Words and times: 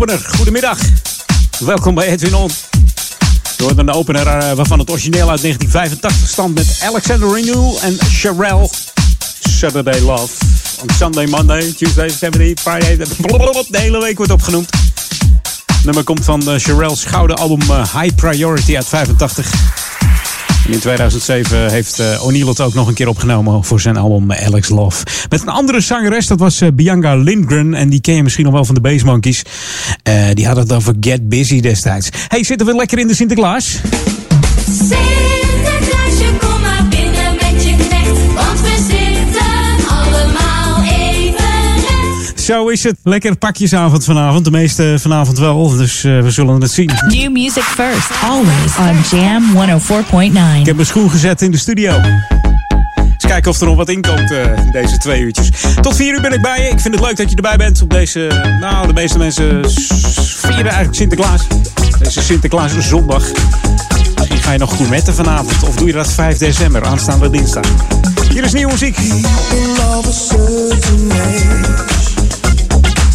Opener. 0.00 0.20
Goedemiddag. 0.36 0.78
Welkom 1.58 1.94
bij 1.94 2.06
Edwin 2.06 2.34
On. 2.34 2.50
Door 3.56 3.72
een 3.76 3.90
opener 3.90 4.26
uh, 4.26 4.52
waarvan 4.52 4.78
het 4.78 4.90
origineel 4.90 5.30
uit 5.30 5.40
1985 5.40 6.28
stamt 6.28 6.54
met 6.54 6.80
Alexander 6.82 7.34
Renew 7.34 7.76
en 7.82 7.98
Sherelle. 8.10 8.68
Saturday 9.40 10.00
Love. 10.00 10.34
On 10.80 10.88
Sunday, 10.96 11.26
Monday, 11.26 11.72
Tuesday, 11.72 12.08
17, 12.08 12.58
Friday. 12.58 12.96
De 12.96 13.78
hele 13.78 14.00
week 14.00 14.16
wordt 14.16 14.32
opgenoemd. 14.32 14.70
Het 15.66 15.84
nummer 15.84 16.04
komt 16.04 16.24
van 16.24 16.42
uh, 16.48 16.58
Sherelle's 16.58 17.04
gouden 17.04 17.36
album 17.36 17.70
uh, 17.70 18.00
High 18.00 18.14
Priority 18.14 18.76
uit 18.76 18.86
85. 18.86 19.52
En 20.66 20.72
in 20.72 20.78
2007 20.78 21.70
heeft 21.70 22.20
O'Neill 22.20 22.48
het 22.48 22.60
ook 22.60 22.74
nog 22.74 22.88
een 22.88 22.94
keer 22.94 23.08
opgenomen 23.08 23.64
voor 23.64 23.80
zijn 23.80 23.96
album 23.96 24.32
Alex 24.32 24.68
Love. 24.68 25.04
Met 25.28 25.42
een 25.42 25.48
andere 25.48 25.80
zangeres, 25.80 26.26
dat 26.26 26.38
was 26.38 26.62
Bianca 26.74 27.16
Lindgren. 27.16 27.74
En 27.74 27.88
die 27.88 28.00
ken 28.00 28.14
je 28.14 28.22
misschien 28.22 28.44
nog 28.44 28.52
wel 28.52 28.64
van 28.64 28.74
de 28.74 28.80
Bass 28.80 29.02
Monkeys. 29.02 29.42
Uh, 30.08 30.24
die 30.32 30.46
had 30.46 30.56
het 30.56 30.72
over 30.72 30.94
Get 31.00 31.28
Busy 31.28 31.60
destijds. 31.60 32.08
Hey, 32.28 32.44
zitten 32.44 32.66
we 32.66 32.74
lekker 32.74 32.98
in 32.98 33.06
de 33.06 33.14
Sinterklaas? 33.14 33.80
Sinterklaasje, 34.70 36.30
kom 36.38 36.60
maar 36.60 36.86
binnen 36.88 37.34
met 37.40 37.64
je 37.64 37.74
knecht. 37.76 38.34
Want 38.34 38.60
we 38.60 38.76
zitten 38.88 39.88
allemaal 39.88 40.82
even 40.82 41.44
recht. 41.74 42.40
Zo 42.40 42.68
is 42.68 42.82
het. 42.82 42.96
Lekker 43.02 43.36
pakjesavond 43.36 44.04
vanavond. 44.04 44.44
De 44.44 44.50
meeste 44.50 44.96
vanavond 44.98 45.38
wel. 45.38 45.76
Dus 45.76 46.04
uh, 46.04 46.22
we 46.22 46.30
zullen 46.30 46.60
het 46.60 46.70
zien. 46.70 46.90
New 47.08 47.32
music 47.32 47.62
first, 47.62 48.10
always 48.22 48.76
on 48.78 49.18
Jam 49.18 49.42
104.9. 49.54 50.60
Ik 50.60 50.66
heb 50.66 50.74
mijn 50.74 50.86
schoen 50.86 51.10
gezet 51.10 51.42
in 51.42 51.50
de 51.50 51.58
studio. 51.58 52.00
Kijken 53.26 53.50
of 53.50 53.60
er 53.60 53.66
nog 53.66 53.76
wat 53.76 53.88
inkomt 53.88 54.30
uh, 54.30 54.56
in 54.56 54.70
deze 54.72 54.98
twee 54.98 55.20
uurtjes. 55.20 55.50
Tot 55.80 55.96
vier 55.96 56.14
uur 56.14 56.20
ben 56.20 56.32
ik 56.32 56.42
bij 56.42 56.62
je. 56.62 56.68
Ik 56.68 56.80
vind 56.80 56.94
het 56.94 57.04
leuk 57.04 57.16
dat 57.16 57.30
je 57.30 57.36
erbij 57.36 57.56
bent 57.56 57.82
op 57.82 57.90
deze... 57.90 58.42
Nou, 58.60 58.86
de 58.86 58.92
meeste 58.92 59.18
mensen 59.18 59.70
vieren 60.36 60.64
eigenlijk 60.64 60.94
Sinterklaas. 60.94 61.46
Deze 61.98 62.22
Sinterklaas 62.22 62.72
zondag. 62.78 63.24
Misschien 64.16 64.42
ga 64.42 64.52
je 64.52 64.58
nog 64.58 64.76
gourmetten 64.76 65.14
vanavond. 65.14 65.62
Of 65.62 65.76
doe 65.76 65.86
je 65.86 65.92
dat 65.92 66.12
5 66.12 66.38
december, 66.38 66.84
aanstaande 66.84 67.30
dinsdag. 67.30 67.64
Hier 68.28 68.44
is 68.44 68.52
nieuwe 68.52 68.72
muziek. 68.72 68.96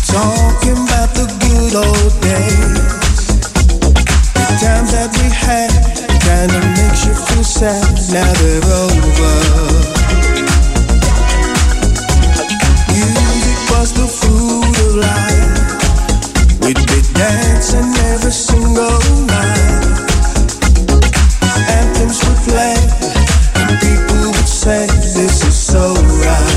Talking 0.06 0.78
about 0.78 1.14
the 1.14 1.26
good 1.40 1.76
old 1.76 2.22
days. 2.22 3.26
The 4.34 4.58
times 4.60 4.92
that 4.92 5.18
we 5.18 5.34
had 5.34 5.82
you 7.04 7.16
feel 7.16 7.44
sad. 7.44 7.92
Was 13.82 13.94
the 13.94 14.08
food 14.08 14.76
of 14.86 14.96
life. 14.96 16.62
We'd 16.62 16.78
be 16.86 17.02
dancing 17.18 17.90
every 18.14 18.32
single 18.32 19.00
night. 19.26 19.98
Anthems 21.80 22.20
would 22.26 22.42
play, 22.46 22.78
and 23.56 23.80
people 23.82 24.28
would 24.36 24.48
say, 24.48 24.86
This 25.16 25.44
is 25.48 25.58
so 25.58 25.96
right. 25.96 26.51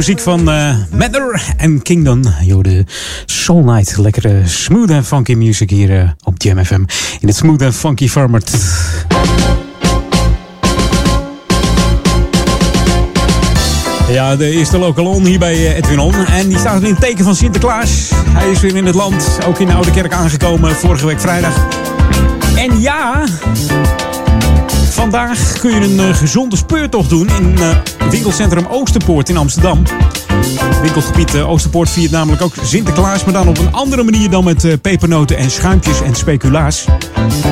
Muziek 0.00 0.20
van 0.20 0.48
uh, 0.48 0.74
Mather 0.90 1.42
en 1.56 1.82
Kingdom. 1.82 2.22
De 2.22 2.84
Soul 3.26 3.64
Night. 3.64 3.96
Lekkere 3.96 4.42
smooth 4.44 4.90
en 4.90 5.04
funky 5.04 5.34
music 5.34 5.70
hier 5.70 5.90
uh, 5.90 6.10
op 6.24 6.42
Jam 6.42 6.64
FM. 6.64 6.82
In 7.20 7.28
het 7.28 7.36
smooth 7.36 7.62
en 7.62 7.72
funky 7.72 8.08
format. 8.08 8.50
Ja, 14.10 14.36
de 14.36 14.50
eerste 14.50 14.78
local 14.78 15.06
on 15.06 15.24
hier 15.24 15.38
bij 15.38 15.54
eh, 15.54 15.76
Edwin 15.76 15.98
On. 15.98 16.14
En 16.26 16.48
die 16.48 16.58
staat 16.58 16.82
in 16.82 16.90
het 16.90 17.00
teken 17.00 17.24
van 17.24 17.36
Sinterklaas. 17.36 18.10
Hij 18.28 18.50
is 18.50 18.60
weer 18.60 18.76
in 18.76 18.86
het 18.86 18.94
land, 18.94 19.38
ook 19.46 19.58
in 19.58 19.66
de 19.66 19.72
Oude 19.72 19.90
Kerk 19.90 20.12
aangekomen 20.12 20.74
vorige 20.74 21.06
week 21.06 21.20
vrijdag. 21.20 21.66
En 22.56 22.80
ja, 22.80 23.24
vandaag 25.00 25.58
kun 25.58 25.70
je 25.70 25.80
een 25.80 26.08
uh, 26.08 26.14
gezonde 26.14 26.56
speurtocht 26.56 27.08
doen 27.08 27.28
in 27.28 27.54
uh, 27.58 27.68
winkelcentrum 28.10 28.66
Oosterpoort 28.66 29.28
in 29.28 29.36
Amsterdam. 29.36 29.82
Winkelgebied 30.82 31.34
uh, 31.34 31.48
Oosterpoort 31.48 31.90
viert 31.90 32.10
namelijk 32.10 32.42
ook 32.42 32.54
Sinterklaas, 32.62 33.24
maar 33.24 33.32
dan 33.32 33.48
op 33.48 33.58
een 33.58 33.72
andere 33.72 34.02
manier 34.02 34.30
dan 34.30 34.44
met 34.44 34.82
pepernoten 34.82 35.36
en 35.36 35.50
schuimpjes 35.50 36.00
en 36.00 36.14
speculaas. 36.14 36.84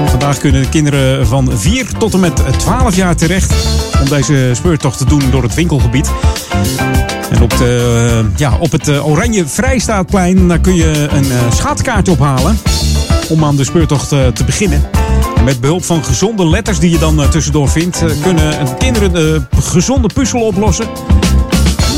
Vandaag 0.07 0.39
kunnen 0.39 0.69
kinderen 0.69 1.27
van 1.27 1.59
4 1.59 1.87
tot 1.99 2.15
en 2.15 2.21
met 2.21 2.43
12 2.59 2.97
jaar 2.97 3.17
terecht 3.17 3.55
om 4.01 4.09
deze 4.09 4.51
speurtocht 4.55 4.99
te 4.99 5.05
doen 5.05 5.23
door 5.31 5.43
het 5.43 5.55
winkelgebied. 5.55 6.11
En 7.31 7.43
op, 7.43 7.51
de, 7.51 8.25
ja, 8.37 8.57
op 8.61 8.73
het 8.73 9.01
Oranje 9.03 9.47
Vrijstaatplein 9.47 10.49
daar 10.49 10.61
kun 10.61 10.75
je 10.75 11.09
een 11.11 11.53
schaatkaart 11.53 12.09
ophalen 12.09 12.59
om 13.29 13.45
aan 13.45 13.57
de 13.57 13.65
speurtocht 13.65 14.09
te 14.09 14.45
beginnen. 14.47 14.98
Met 15.49 15.61
behulp 15.61 15.85
van 15.85 16.05
gezonde 16.05 16.49
letters 16.49 16.79
die 16.79 16.91
je 16.91 16.99
dan 16.99 17.31
tussendoor 17.31 17.69
vindt, 17.69 18.05
kunnen 18.23 18.77
kinderen 18.79 19.13
de 19.13 19.43
gezonde 19.63 20.09
puzzel 20.15 20.41
oplossen. 20.41 20.87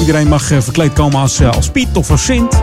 Iedereen 0.01 0.29
mag 0.29 0.43
verkleed 0.43 0.93
komen 0.93 1.21
als, 1.21 1.43
als 1.43 1.71
Piet 1.71 1.97
of 1.97 2.11
als 2.11 2.25
Sint. 2.25 2.63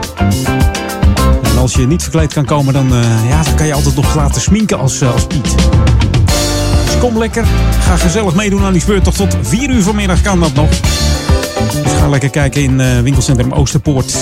En 1.43 1.57
als 1.57 1.73
je 1.73 1.87
niet 1.87 2.01
verkleed 2.01 2.33
kan 2.33 2.45
komen, 2.45 2.73
dan, 2.73 2.87
ja, 3.27 3.43
dan 3.43 3.55
kan 3.55 3.65
je 3.65 3.73
altijd 3.73 3.95
nog 3.95 4.15
laten 4.15 4.41
sminken 4.41 4.79
als, 4.79 5.03
als 5.03 5.27
Piet. 5.27 5.55
Dus 6.85 6.97
kom 6.99 7.17
lekker, 7.17 7.45
ga 7.79 7.97
gezellig 7.97 8.35
meedoen 8.35 8.63
aan 8.63 8.73
die 8.73 8.81
speurtocht. 8.81 9.17
Tot 9.17 9.37
4 9.41 9.69
uur 9.69 9.81
vanmiddag 9.81 10.21
kan 10.21 10.39
dat 10.39 10.53
nog. 10.53 10.69
Dus 11.83 11.93
ga 11.99 12.09
lekker 12.09 12.29
kijken 12.29 12.61
in 12.61 13.03
winkelcentrum 13.03 13.51
Oosterpoort. 13.51 14.15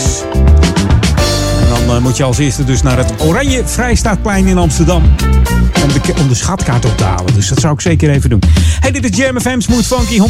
Dan 1.85 2.01
moet 2.01 2.17
je 2.17 2.23
als 2.23 2.37
eerste 2.37 2.63
dus 2.63 2.81
naar 2.81 2.97
het 2.97 3.13
Oranje 3.21 3.61
Vrijstaatplein 3.65 4.47
in 4.47 4.57
Amsterdam. 4.57 5.03
Om 5.83 5.91
de, 5.93 6.13
om 6.21 6.27
de 6.27 6.35
schatkaart 6.35 6.85
op 6.85 6.97
te 6.97 7.03
halen. 7.03 7.33
Dus 7.33 7.47
dat 7.47 7.59
zou 7.59 7.73
ik 7.73 7.81
zeker 7.81 8.09
even 8.09 8.29
doen. 8.29 8.41
Hey, 8.79 8.91
dit 8.91 9.09
is 9.11 9.17
Jam 9.17 9.39
FM 9.39 9.59
Smooth 9.59 9.85
Funky. 9.85 10.19
104.9 10.19 10.23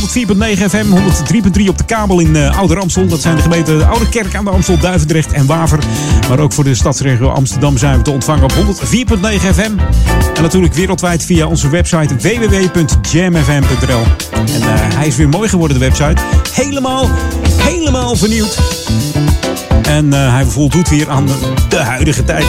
FM, 0.69 0.85
103.3 1.59 1.67
op 1.67 1.77
de 1.77 1.83
kabel 1.85 2.19
in 2.19 2.35
uh, 2.35 2.57
Oude 2.57 2.73
Ramsel. 2.73 3.07
Dat 3.07 3.21
zijn 3.21 3.35
de 3.35 3.41
gemeenten 3.41 3.77
de 3.77 3.85
Oude 3.85 4.09
Kerk 4.09 4.35
aan 4.35 4.43
de 4.43 4.49
Amstel, 4.49 4.77
Duivendrecht 4.77 5.31
en 5.31 5.45
Waver. 5.45 5.79
Maar 6.29 6.39
ook 6.39 6.53
voor 6.53 6.63
de 6.63 6.75
stadsregio 6.75 7.29
Amsterdam 7.29 7.77
zijn 7.77 7.97
we 7.97 8.03
te 8.03 8.11
ontvangen 8.11 8.43
op 8.43 8.51
104.9 8.51 8.57
FM. 9.53 9.71
En 10.33 10.41
natuurlijk 10.41 10.73
wereldwijd 10.73 11.23
via 11.23 11.47
onze 11.47 11.69
website 11.69 12.15
www.jamfm.nl. 12.15 14.03
En 14.31 14.61
uh, 14.61 14.67
hij 14.95 15.07
is 15.07 15.15
weer 15.15 15.29
mooi 15.29 15.49
geworden, 15.49 15.79
de 15.79 15.85
website. 15.85 16.21
Helemaal, 16.53 17.09
helemaal 17.57 18.15
vernieuwd. 18.15 19.14
En 19.87 20.05
uh, 20.05 20.33
hij 20.33 20.45
voldoet 20.45 20.89
weer 20.89 21.09
aan 21.09 21.27
de 21.69 21.77
huidige 21.77 22.23
tijd. 22.23 22.45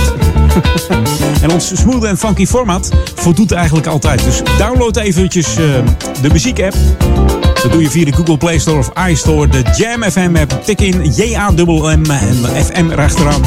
en 1.43 1.50
ons 1.50 1.81
smooth 1.81 2.05
en 2.05 2.19
funky 2.19 2.47
format 2.47 2.90
voldoet 3.14 3.52
eigenlijk 3.52 3.87
altijd. 3.87 4.25
Dus 4.25 4.43
download 4.59 4.97
eventjes 4.97 5.59
uh, 5.59 5.66
de 6.23 6.28
muziek-app. 6.33 6.76
Dat 7.62 7.73
doe 7.73 7.83
je 7.83 7.90
via 7.90 8.05
de 8.05 8.12
Google 8.12 8.38
Play 8.38 8.59
Store 8.59 8.78
of 8.78 8.90
iStore. 9.09 9.49
De 9.49 9.62
Jam 9.76 10.02
FM 10.02 10.37
app. 10.40 10.64
Tik 10.64 10.81
in 10.81 11.12
J-A-M-M 11.16 12.11
en 12.11 12.37
FM 12.64 12.90
erachteraan. 12.90 13.40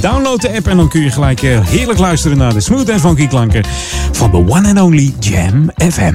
Download 0.00 0.40
de 0.40 0.56
app 0.56 0.66
en 0.66 0.76
dan 0.76 0.88
kun 0.88 1.00
je 1.00 1.10
gelijk 1.10 1.42
uh, 1.42 1.66
heerlijk 1.66 1.98
luisteren 1.98 2.36
naar 2.36 2.54
de 2.54 2.60
smooth 2.60 2.88
en 2.88 3.00
funky 3.00 3.26
klanken 3.26 3.64
van 4.12 4.30
de 4.30 4.36
one 4.36 4.68
and 4.68 4.80
only 4.80 5.14
Jam 5.18 5.70
FM. 5.76 6.14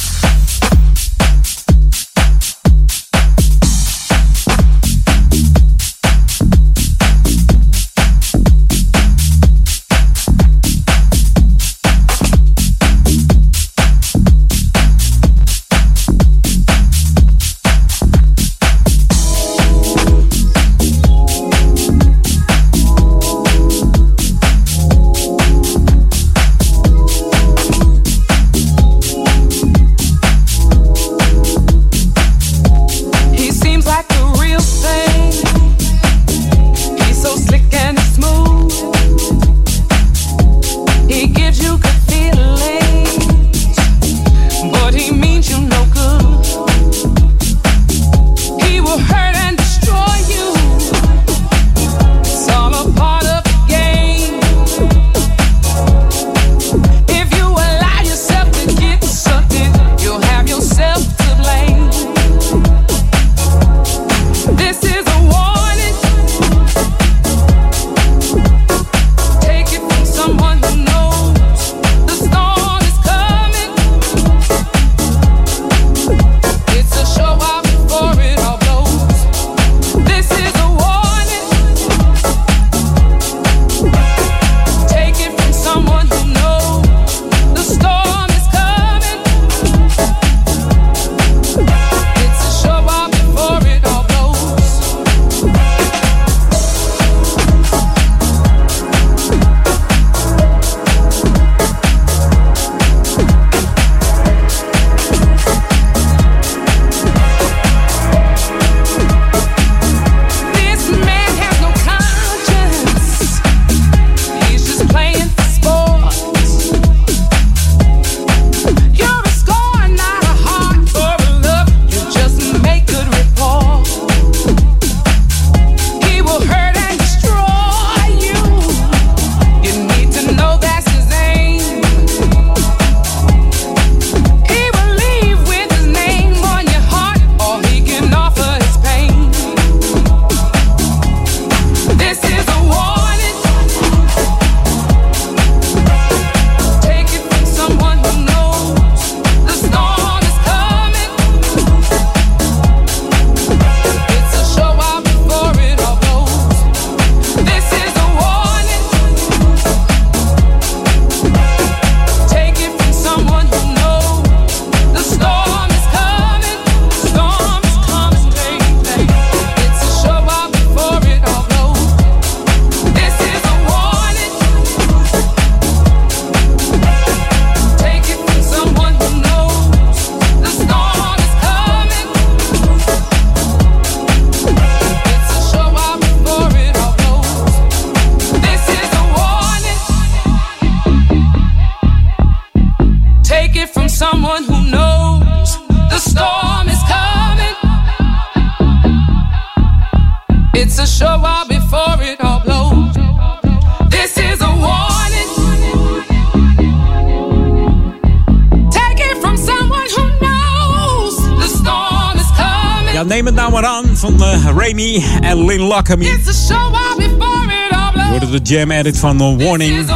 En 215.71 215.97
Lynn 215.97 217.17
Lockamy. 217.17 217.53
Je 217.93 218.07
hoorde 218.09 218.29
de 218.29 218.39
jam 218.53 218.71
edit 218.71 218.97
van 218.97 219.17
The 219.17 219.35
Warning 219.45 219.89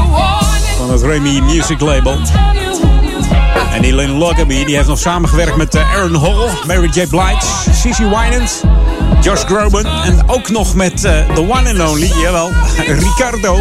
van 0.78 0.92
het 0.92 1.02
Remy 1.02 1.40
Music 1.40 1.80
Label. 1.80 2.18
En 3.74 3.96
Lynn 3.96 4.18
Lockamy 4.18 4.66
die 4.66 4.76
heeft 4.76 4.88
nog 4.88 5.00
samengewerkt 5.00 5.56
met 5.56 5.76
eh, 5.76 5.96
Aaron 5.96 6.16
Hall, 6.16 6.50
Mary 6.68 6.90
J. 6.94 7.08
Blige, 7.08 7.46
Cece 7.74 8.04
Winans, 8.04 8.62
Josh 9.22 9.44
Groban 9.44 9.86
en 9.86 10.30
ook 10.30 10.50
nog 10.50 10.76
met 10.76 11.04
eh, 11.04 11.34
the 11.34 11.42
one 11.42 11.70
and 11.70 11.90
only, 11.90 12.12
jawel, 12.22 12.52
Ricardo 13.04 13.60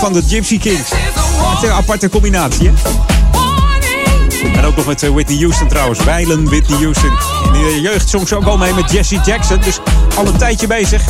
van 0.00 0.12
de 0.12 0.22
Gypsy 0.28 0.58
Kings. 0.58 0.90
Het 0.90 1.62
is 1.62 1.68
een 1.68 1.74
aparte 1.74 2.08
combinatie, 2.08 2.68
hè? 2.68 2.74
En 4.58 4.64
ook 4.64 4.76
nog 4.76 4.86
met 4.86 5.02
eh, 5.02 5.10
Whitney 5.10 5.38
Houston 5.38 5.68
trouwens. 5.68 6.04
Weilen 6.04 6.44
Whitney 6.44 6.78
Houston. 6.78 7.12
In 7.44 7.52
de 7.52 7.80
jeugd 7.80 8.08
soms 8.08 8.32
ook 8.32 8.44
al 8.44 8.56
mee 8.56 8.74
met 8.74 8.90
Jesse 8.90 9.20
Jackson. 9.24 9.60
Dus 9.64 9.78
al 10.16 10.26
een 10.26 10.36
tijdje 10.36 10.66
bezig. 10.66 11.02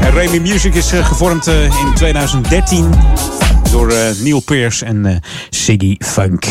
En 0.00 0.12
Remy 0.12 0.38
Music 0.38 0.74
is 0.74 0.92
eh, 0.92 1.06
gevormd 1.06 1.46
eh, 1.46 1.64
in 1.64 1.94
2013 1.94 2.90
door 3.70 3.90
eh, 3.90 3.98
Neil 4.18 4.40
Pearce 4.40 4.84
en 4.84 5.20
Siggy 5.50 5.96
Funk. 5.98 6.44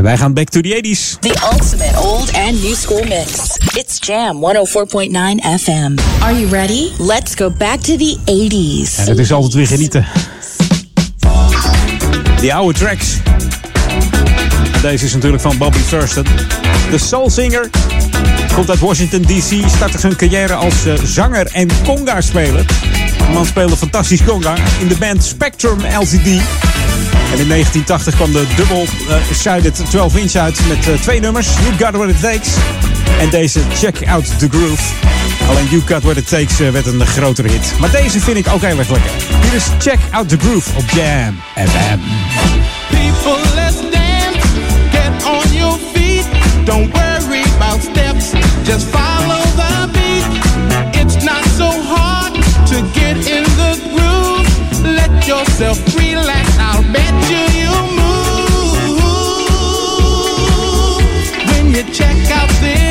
Wij 0.00 0.16
gaan 0.16 0.34
back 0.34 0.48
to 0.48 0.60
the 0.60 0.82
80s. 0.82 1.18
The 1.20 1.34
ultimate 1.52 1.98
old 1.98 2.32
and 2.32 2.62
new 2.62 2.74
school 2.74 3.04
mix. 3.04 3.56
It's 3.74 3.98
Jam 4.00 4.36
104.9 4.36 5.60
FM. 5.60 5.98
Are 6.20 6.40
you 6.40 6.48
ready? 6.50 6.90
Let's 6.98 7.34
go 7.34 7.50
back 7.50 7.80
to 7.80 7.96
the 7.96 8.16
80s. 8.24 8.98
En 8.98 9.08
het 9.08 9.18
is 9.18 9.32
altijd 9.32 9.54
weer 9.54 9.66
genieten. 9.66 10.06
Die 12.40 12.54
oude 12.54 12.78
tracks. 12.78 13.16
Deze 14.82 15.04
is 15.04 15.14
natuurlijk 15.14 15.42
van 15.42 15.58
Bobby 15.58 15.78
Thurston. 15.88 16.24
De 16.90 16.98
soul 16.98 17.30
singer. 17.30 17.70
Komt 18.56 18.70
uit 18.70 18.80
Washington 18.80 19.22
D.C. 19.22 19.68
Startte 19.68 19.98
zijn 19.98 20.16
carrière 20.16 20.54
als 20.54 20.86
eh, 20.86 20.94
zanger 21.04 21.46
en 21.46 21.68
conga-speler. 21.84 22.66
De 23.18 23.32
man 23.32 23.46
speelde 23.46 23.76
fantastisch 23.76 24.24
conga 24.24 24.54
in 24.80 24.88
de 24.88 24.96
band 24.98 25.24
Spectrum 25.24 25.78
LCD. 25.78 26.26
En 27.32 27.38
in 27.38 27.48
1980 27.48 28.14
kwam 28.14 28.32
de 28.32 28.46
dubbel 28.56 28.82
uh, 28.82 29.16
sided 29.32 29.82
12 29.90 30.16
inch 30.16 30.34
uit 30.34 30.60
met 30.68 30.88
eh, 30.88 31.00
twee 31.00 31.20
nummers. 31.20 31.48
You 31.62 31.72
Got 31.78 31.96
What 31.96 32.08
It 32.08 32.20
Takes. 32.20 32.48
En 33.20 33.30
deze 33.30 33.60
Check 33.74 34.08
Out 34.08 34.38
The 34.38 34.48
Groove. 34.48 34.82
Alleen 35.48 35.66
You 35.68 35.82
Got 35.86 36.02
What 36.02 36.16
It 36.16 36.28
Takes 36.28 36.60
eh, 36.60 36.70
werd 36.70 36.86
een 36.86 37.06
grotere 37.06 37.48
hit. 37.48 37.72
Maar 37.78 37.90
deze 37.90 38.20
vind 38.20 38.36
ik 38.36 38.48
ook 38.48 38.62
heel 38.62 38.78
erg 38.78 38.90
lekker. 38.90 39.10
Hier 39.42 39.54
is 39.54 39.64
Check 39.78 39.98
Out 40.10 40.28
The 40.28 40.36
Groove 40.38 40.70
op 40.76 40.90
Jam 40.90 41.40
FM. 41.54 42.25
Just 48.66 48.88
follow 48.88 49.42
the 49.54 49.88
beat. 49.94 50.26
It's 51.00 51.24
not 51.24 51.44
so 51.44 51.70
hard 51.70 52.34
to 52.66 52.76
get 52.98 53.16
in 53.16 53.44
the 53.62 53.78
groove. 53.94 54.48
Let 54.82 55.24
yourself 55.28 55.78
relax. 55.94 56.48
I'll 56.58 56.82
bet 56.92 57.14
you 57.30 57.44
you 57.62 57.70
move 58.00 58.98
when 61.46 61.66
you 61.76 61.84
check 61.94 62.18
out 62.32 62.50
this 62.60 62.85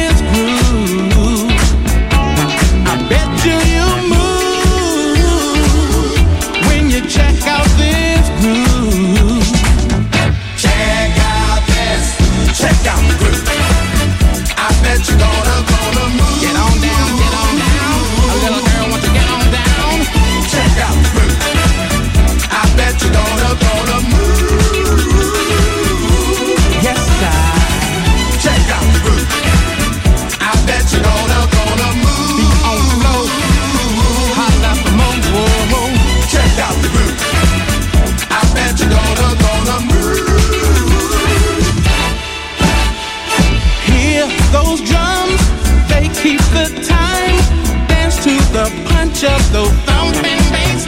the 49.56 49.64
thumping 49.88 50.44
bass. 50.52 50.84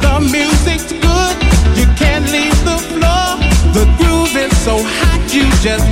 The 0.00 0.14
music's 0.36 0.90
good, 1.04 1.36
you 1.76 1.86
can't 2.00 2.24
leave 2.32 2.58
the 2.64 2.78
floor. 2.88 3.28
The 3.76 3.84
groove 3.98 4.34
is 4.44 4.56
so 4.64 4.76
hot, 4.82 5.22
you 5.34 5.44
just 5.60 5.86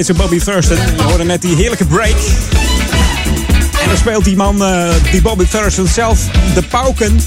Deze 0.00 0.14
Bobby 0.14 0.38
Thurston. 0.38 0.76
Je 0.96 1.02
hoorde 1.02 1.24
net 1.24 1.42
die 1.42 1.56
heerlijke 1.56 1.84
break. 1.84 2.16
En 3.82 3.88
dan 3.88 3.96
speelt 3.96 4.24
die 4.24 4.36
man, 4.36 4.64
eh, 4.64 4.88
die 5.10 5.22
Bobby 5.22 5.46
Thurston 5.46 5.86
zelf, 5.86 6.20
de 6.54 6.62
pauken 6.62 7.20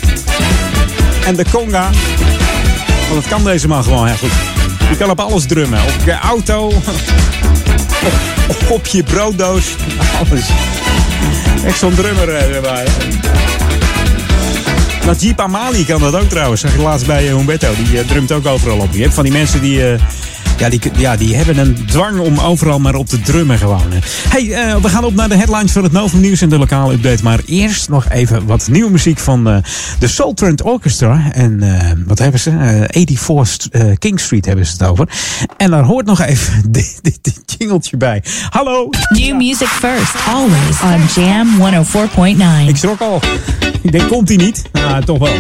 en 1.26 1.36
de 1.36 1.46
conga. 1.52 1.90
Want 3.10 3.22
dat 3.22 3.28
kan 3.28 3.44
deze 3.44 3.68
man 3.68 3.84
gewoon 3.84 4.08
heel 4.08 4.16
goed. 4.16 4.32
Je 4.90 4.98
kan 4.98 5.10
op 5.10 5.20
alles 5.20 5.46
drummen. 5.46 5.80
Op 5.80 6.06
je 6.06 6.12
auto, 6.12 6.68
op, 8.48 8.70
op 8.70 8.86
je 8.86 9.04
brooddoos, 9.04 9.76
alles. 10.20 10.50
Echt 11.66 11.80
zo'n 11.80 11.94
drummer 11.94 12.30
eh, 12.30 12.56
erbij. 12.56 12.88
Najib 15.06 15.40
Amali 15.40 15.86
kan 15.86 16.02
dat 16.02 16.16
ook 16.16 16.30
trouwens. 16.30 16.62
Zag 16.62 16.76
je 16.76 16.82
laatst 16.82 17.06
bij 17.06 17.28
eh, 17.28 17.36
Humberto. 17.36 17.74
Die 17.84 18.06
drumt 18.06 18.32
ook 18.32 18.46
overal 18.46 18.78
op. 18.78 18.94
Je 18.94 19.02
hebt 19.02 19.14
van 19.14 19.24
die 19.24 19.34
mensen 19.34 19.62
die... 19.62 19.82
ja, 20.64 20.70
die, 20.70 20.82
ja, 20.98 21.16
die 21.16 21.36
hebben 21.36 21.58
een 21.58 21.86
dwang 21.86 22.20
om 22.20 22.40
overal 22.40 22.80
maar 22.80 22.96
op 22.96 23.08
te 23.08 23.20
drummen 23.22 23.58
gewoon. 23.58 23.82
Hey, 24.30 24.52
eh, 24.54 24.76
we 24.76 24.90
gaan 24.90 25.04
op 25.04 25.16
naar 25.16 25.30
de 25.30 25.36
headlines 25.36 25.72
van 25.72 25.84
het 25.84 25.92
Novum 25.92 26.20
Nieuws 26.20 26.42
en 26.42 26.50
de 26.50 26.58
lokale 26.58 26.94
update. 26.94 27.24
Maar 27.24 27.40
eerst 27.46 27.90
nog 27.90 28.10
even 28.10 28.46
wat 28.46 28.68
nieuwe 28.68 28.92
muziek 28.92 29.20
van 29.20 29.48
eh, 29.50 29.58
de 30.00 30.08
Soul 30.08 30.34
Trend 30.34 30.62
Orchestra. 30.62 31.32
En 31.34 31.62
eh, 31.62 31.92
wat 32.06 32.20
hebben 32.20 32.40
ze? 32.40 32.50
Eh 32.50 33.02
84 33.04 33.48
st- 33.48 33.66
eh, 33.72 33.82
King 34.00 34.20
Street 34.20 34.46
hebben 34.46 34.66
ze 34.66 34.72
het 34.72 34.84
over. 34.84 35.08
En 35.58 35.72
daar 35.72 35.84
hoort 35.84 36.06
nog 36.06 36.22
even 36.22 36.54
dit, 36.72 37.00
dit, 37.02 37.20
dit 37.22 37.56
jingeltje 37.58 37.98
bij. 37.98 38.24
Hallo! 38.50 38.90
New 39.10 39.36
music 39.36 39.68
first, 39.68 40.16
always 40.28 40.82
on 41.16 41.24
Jam 41.24 41.48
104.9. 42.66 42.68
Ik 42.68 42.76
schrok 42.78 43.02
al. 43.02 43.22
Ik 43.82 43.92
denk, 43.92 44.08
komt 44.08 44.28
hij 44.28 44.38
niet? 44.38 44.62
Nou, 44.72 45.04
toch 45.06 45.18
wel. 45.20 45.34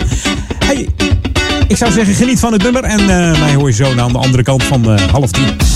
Ik 1.73 1.79
zou 1.79 1.91
zeggen, 1.91 2.13
geniet 2.15 2.39
van 2.39 2.53
het 2.53 2.63
nummer. 2.63 2.83
En 2.83 2.99
eh, 2.99 3.39
mij 3.39 3.55
hoor 3.55 3.67
je 3.67 3.73
zo 3.73 3.99
aan 3.99 4.12
de 4.12 4.17
andere 4.17 4.43
kant 4.43 4.63
van 4.63 4.93
eh, 4.93 5.09
half 5.12 5.31
tien. 5.31 5.72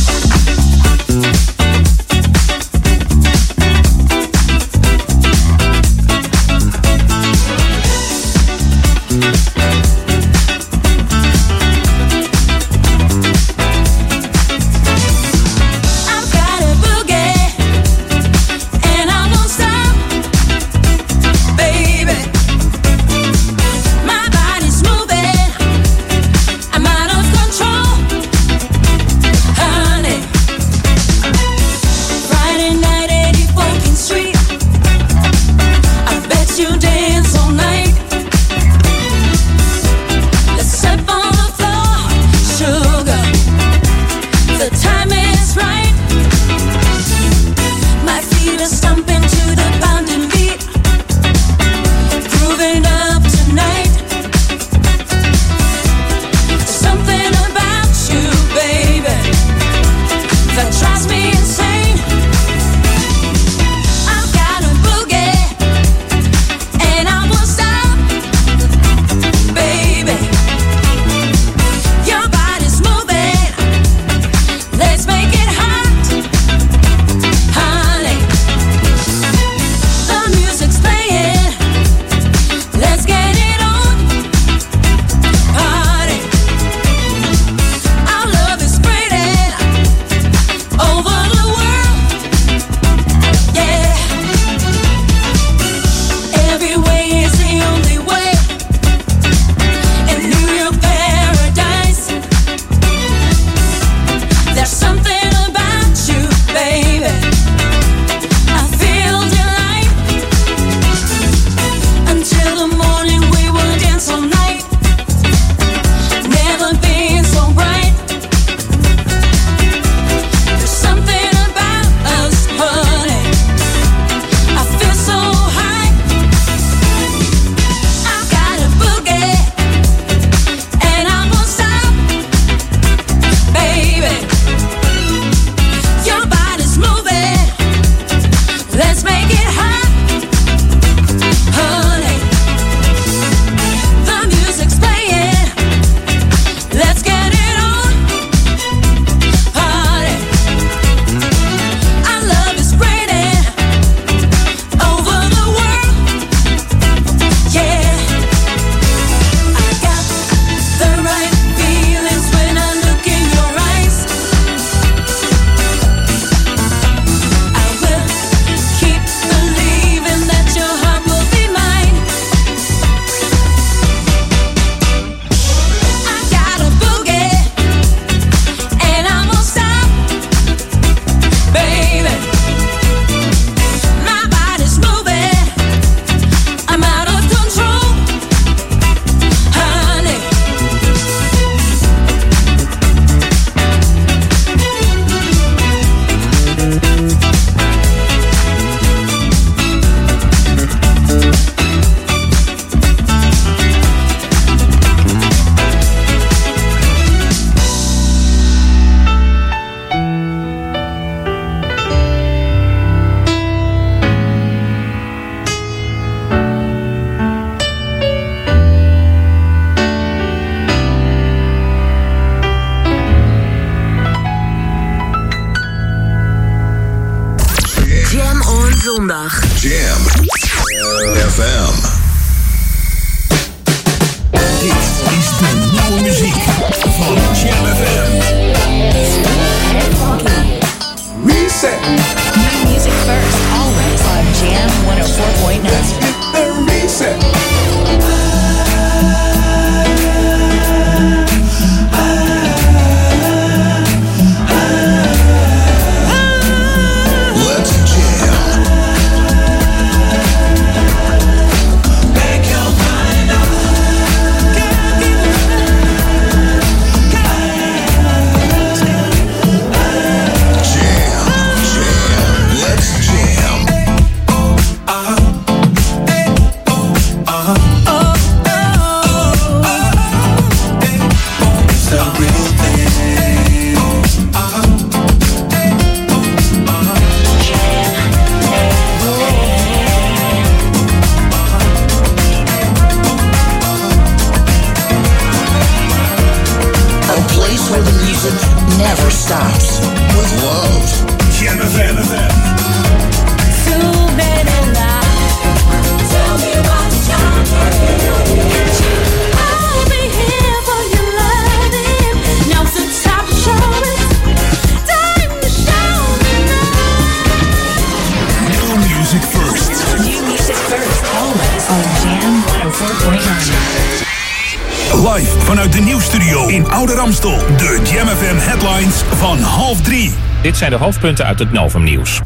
Dit 330.57 330.67
zijn 330.67 330.79
de 330.79 330.85
hoofdpunten 330.85 331.25
uit 331.25 331.39
het 331.39 331.51
Novum 331.51 331.83
Nieuws. 331.83 332.21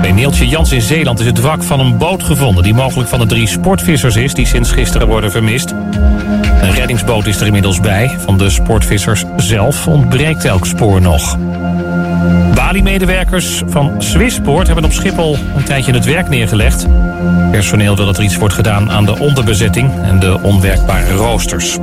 Bij 0.00 0.12
Neeltje 0.12 0.48
Jans 0.48 0.72
in 0.72 0.80
Zeeland 0.80 1.20
is 1.20 1.26
het 1.26 1.40
wrak 1.40 1.62
van 1.62 1.80
een 1.80 1.98
boot 1.98 2.22
gevonden... 2.22 2.62
die 2.62 2.74
mogelijk 2.74 3.08
van 3.08 3.18
de 3.18 3.26
drie 3.26 3.46
sportvissers 3.46 4.16
is 4.16 4.34
die 4.34 4.46
sinds 4.46 4.70
gisteren 4.70 5.06
worden 5.06 5.30
vermist. 5.30 5.70
Een 6.60 6.70
reddingsboot 6.70 7.26
is 7.26 7.40
er 7.40 7.46
inmiddels 7.46 7.80
bij. 7.80 8.16
Van 8.18 8.38
de 8.38 8.50
sportvissers 8.50 9.24
zelf 9.36 9.86
ontbreekt 9.86 10.44
elk 10.44 10.66
spoor 10.66 11.00
nog. 11.00 11.36
Bali-medewerkers 12.54 13.62
van 13.66 13.94
Swissport 13.98 14.66
hebben 14.66 14.84
op 14.84 14.92
Schiphol 14.92 15.38
een 15.56 15.64
tijdje 15.64 15.92
het 15.92 16.04
werk 16.04 16.28
neergelegd. 16.28 16.86
Personeel 17.50 17.96
wil 17.96 18.06
dat 18.06 18.16
er 18.16 18.24
iets 18.24 18.36
wordt 18.36 18.54
gedaan 18.54 18.90
aan 18.90 19.04
de 19.04 19.18
onderbezetting 19.18 19.90
en 20.02 20.20
de 20.20 20.38
onwerkbare 20.42 21.14
roosters. 21.14 21.78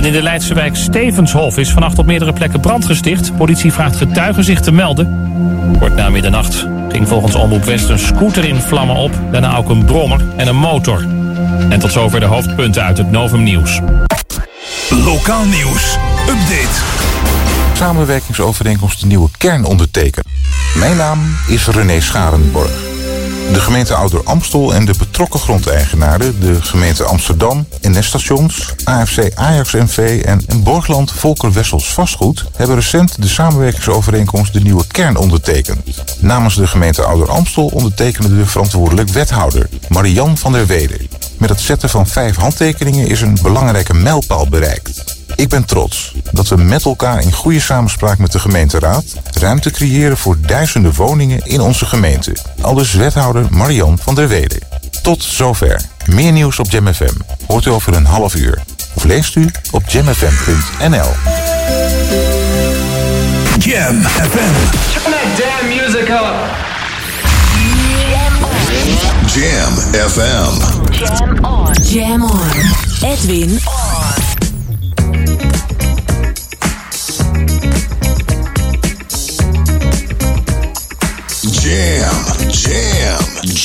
En 0.00 0.06
in 0.06 0.12
de 0.12 0.22
Leidse 0.22 0.54
wijk 0.54 0.76
Stevenshof 0.76 1.58
is 1.58 1.70
vannacht 1.70 1.98
op 1.98 2.06
meerdere 2.06 2.32
plekken 2.32 2.60
brand 2.60 2.84
gesticht. 2.84 3.36
Politie 3.36 3.72
vraagt 3.72 3.96
getuigen 3.96 4.44
zich 4.44 4.60
te 4.60 4.72
melden. 4.72 5.30
Kort 5.78 5.94
na 5.94 6.08
middernacht 6.08 6.66
ging 6.88 7.08
volgens 7.08 7.34
Omroep 7.34 7.64
West 7.64 7.88
een 7.88 7.98
scooter 7.98 8.44
in 8.44 8.56
vlammen 8.56 8.96
op. 8.96 9.12
Daarna 9.32 9.56
ook 9.56 9.68
een 9.68 9.84
brommer 9.84 10.20
en 10.36 10.48
een 10.48 10.56
motor. 10.56 11.06
En 11.68 11.78
tot 11.78 11.92
zover 11.92 12.20
de 12.20 12.26
hoofdpunten 12.26 12.82
uit 12.82 12.98
het 12.98 13.10
Novum 13.10 13.42
Nieuws. 13.42 13.80
Lokaal 14.90 15.44
nieuws. 15.44 15.96
Update. 16.28 16.80
samenwerkingsovereenkomst 17.72 19.00
de 19.00 19.06
nieuwe 19.06 19.28
kern 19.38 19.64
ondertekenen. 19.64 20.32
Mijn 20.74 20.96
naam 20.96 21.36
is 21.48 21.66
René 21.66 22.00
Scharenborg. 22.00 22.89
De 23.52 23.60
gemeente 23.60 23.94
Ouder 23.94 24.20
Amstel 24.24 24.74
en 24.74 24.84
de 24.84 24.94
betrokken 24.98 25.40
grondeigenaren, 25.40 26.40
de 26.40 26.62
gemeente 26.62 27.04
Amsterdam, 27.04 27.66
NS-stations, 27.80 28.74
AFC 28.84 29.30
Ajax 29.34 29.72
NV 29.72 30.22
en 30.24 30.62
Borgland 30.62 31.12
Volker 31.12 31.52
Wessels 31.52 31.92
Vastgoed 31.92 32.44
hebben 32.56 32.76
recent 32.76 33.22
de 33.22 33.28
samenwerkingsovereenkomst 33.28 34.52
de 34.52 34.60
nieuwe 34.60 34.86
kern 34.86 35.16
ondertekend. 35.16 36.02
Namens 36.20 36.54
de 36.54 36.66
gemeente 36.66 37.02
Ouder 37.02 37.28
Amstel 37.28 37.66
ondertekende 37.66 38.36
de 38.36 38.46
verantwoordelijk 38.46 39.08
wethouder, 39.08 39.68
Marian 39.88 40.38
van 40.38 40.52
der 40.52 40.66
Wede. 40.66 41.00
Met 41.38 41.48
het 41.48 41.60
zetten 41.60 41.88
van 41.88 42.06
vijf 42.06 42.36
handtekeningen 42.36 43.06
is 43.06 43.20
een 43.20 43.38
belangrijke 43.42 43.94
mijlpaal 43.94 44.48
bereikt. 44.48 45.18
Ik 45.36 45.48
ben 45.48 45.64
trots 45.64 46.14
dat 46.40 46.58
we 46.58 46.64
met 46.64 46.84
elkaar 46.84 47.22
in 47.22 47.32
goede 47.32 47.60
samenspraak 47.60 48.18
met 48.18 48.32
de 48.32 48.38
gemeenteraad 48.38 49.04
ruimte 49.32 49.70
creëren 49.70 50.16
voor 50.16 50.36
duizenden 50.40 50.94
woningen 50.94 51.40
in 51.44 51.60
onze 51.60 51.86
gemeente. 51.86 52.36
Aldus 52.60 52.92
wethouder 52.92 53.46
Marian 53.50 53.98
van 54.02 54.14
der 54.14 54.28
Wede. 54.28 54.60
Tot 55.02 55.22
zover. 55.22 55.80
Meer 56.06 56.32
nieuws 56.32 56.58
op 56.58 56.70
JamFM 56.70 57.14
hoort 57.46 57.64
u 57.66 57.70
over 57.70 57.94
een 57.94 58.06
half 58.06 58.34
uur. 58.34 58.62
Of 58.94 59.04
leest 59.04 59.34
u 59.34 59.50
op 59.70 59.82
jamfm.nl. 59.88 61.10
Jam 63.58 64.02
FM. 64.02 64.54
Turn 64.92 65.12
that 65.12 65.38
damn 65.38 65.68
music 65.68 66.08
up. 66.08 66.34
Jam 69.26 69.72
FM. 70.08 70.78
Jam 70.92 71.44
on. 71.44 71.72
Jam 71.82 72.22
on. 72.22 72.50
Edwin 73.02 73.50
on. 73.50 73.79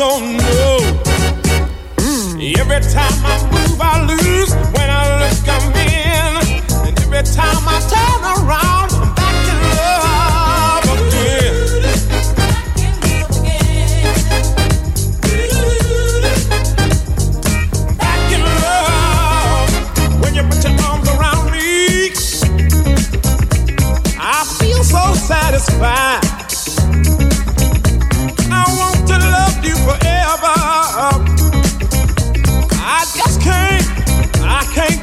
don't 0.00 0.38
know. 0.38 0.78
Every 2.58 2.80
time 2.90 3.18
I 3.22 3.36
move, 3.52 3.78
I 3.78 4.06
lose. 4.06 4.50
When 4.72 4.88
I 4.88 5.02
look, 5.20 5.46
I'm 5.46 5.66
in. 5.76 6.32
And 6.86 6.98
every 7.00 7.22
time 7.22 7.68
I 7.68 7.78
turn 7.90 7.99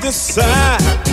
descansar 0.08 1.07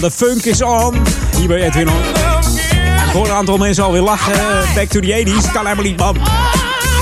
de 0.00 0.10
funk 0.10 0.44
is 0.44 0.62
on. 0.62 1.02
Hier 1.36 1.48
bij 1.48 1.62
Edwin 1.62 1.88
on. 1.88 2.02
Ik 3.06 3.12
hoor 3.12 3.26
een 3.26 3.32
aantal 3.32 3.56
mensen 3.58 3.84
alweer 3.84 4.00
lachen. 4.00 4.34
Back 4.74 4.88
to 4.88 5.00
the 5.00 5.24
80s. 5.26 5.52
Kan 5.52 5.64
helemaal 5.64 5.84
niet, 5.84 5.98
man. 5.98 6.16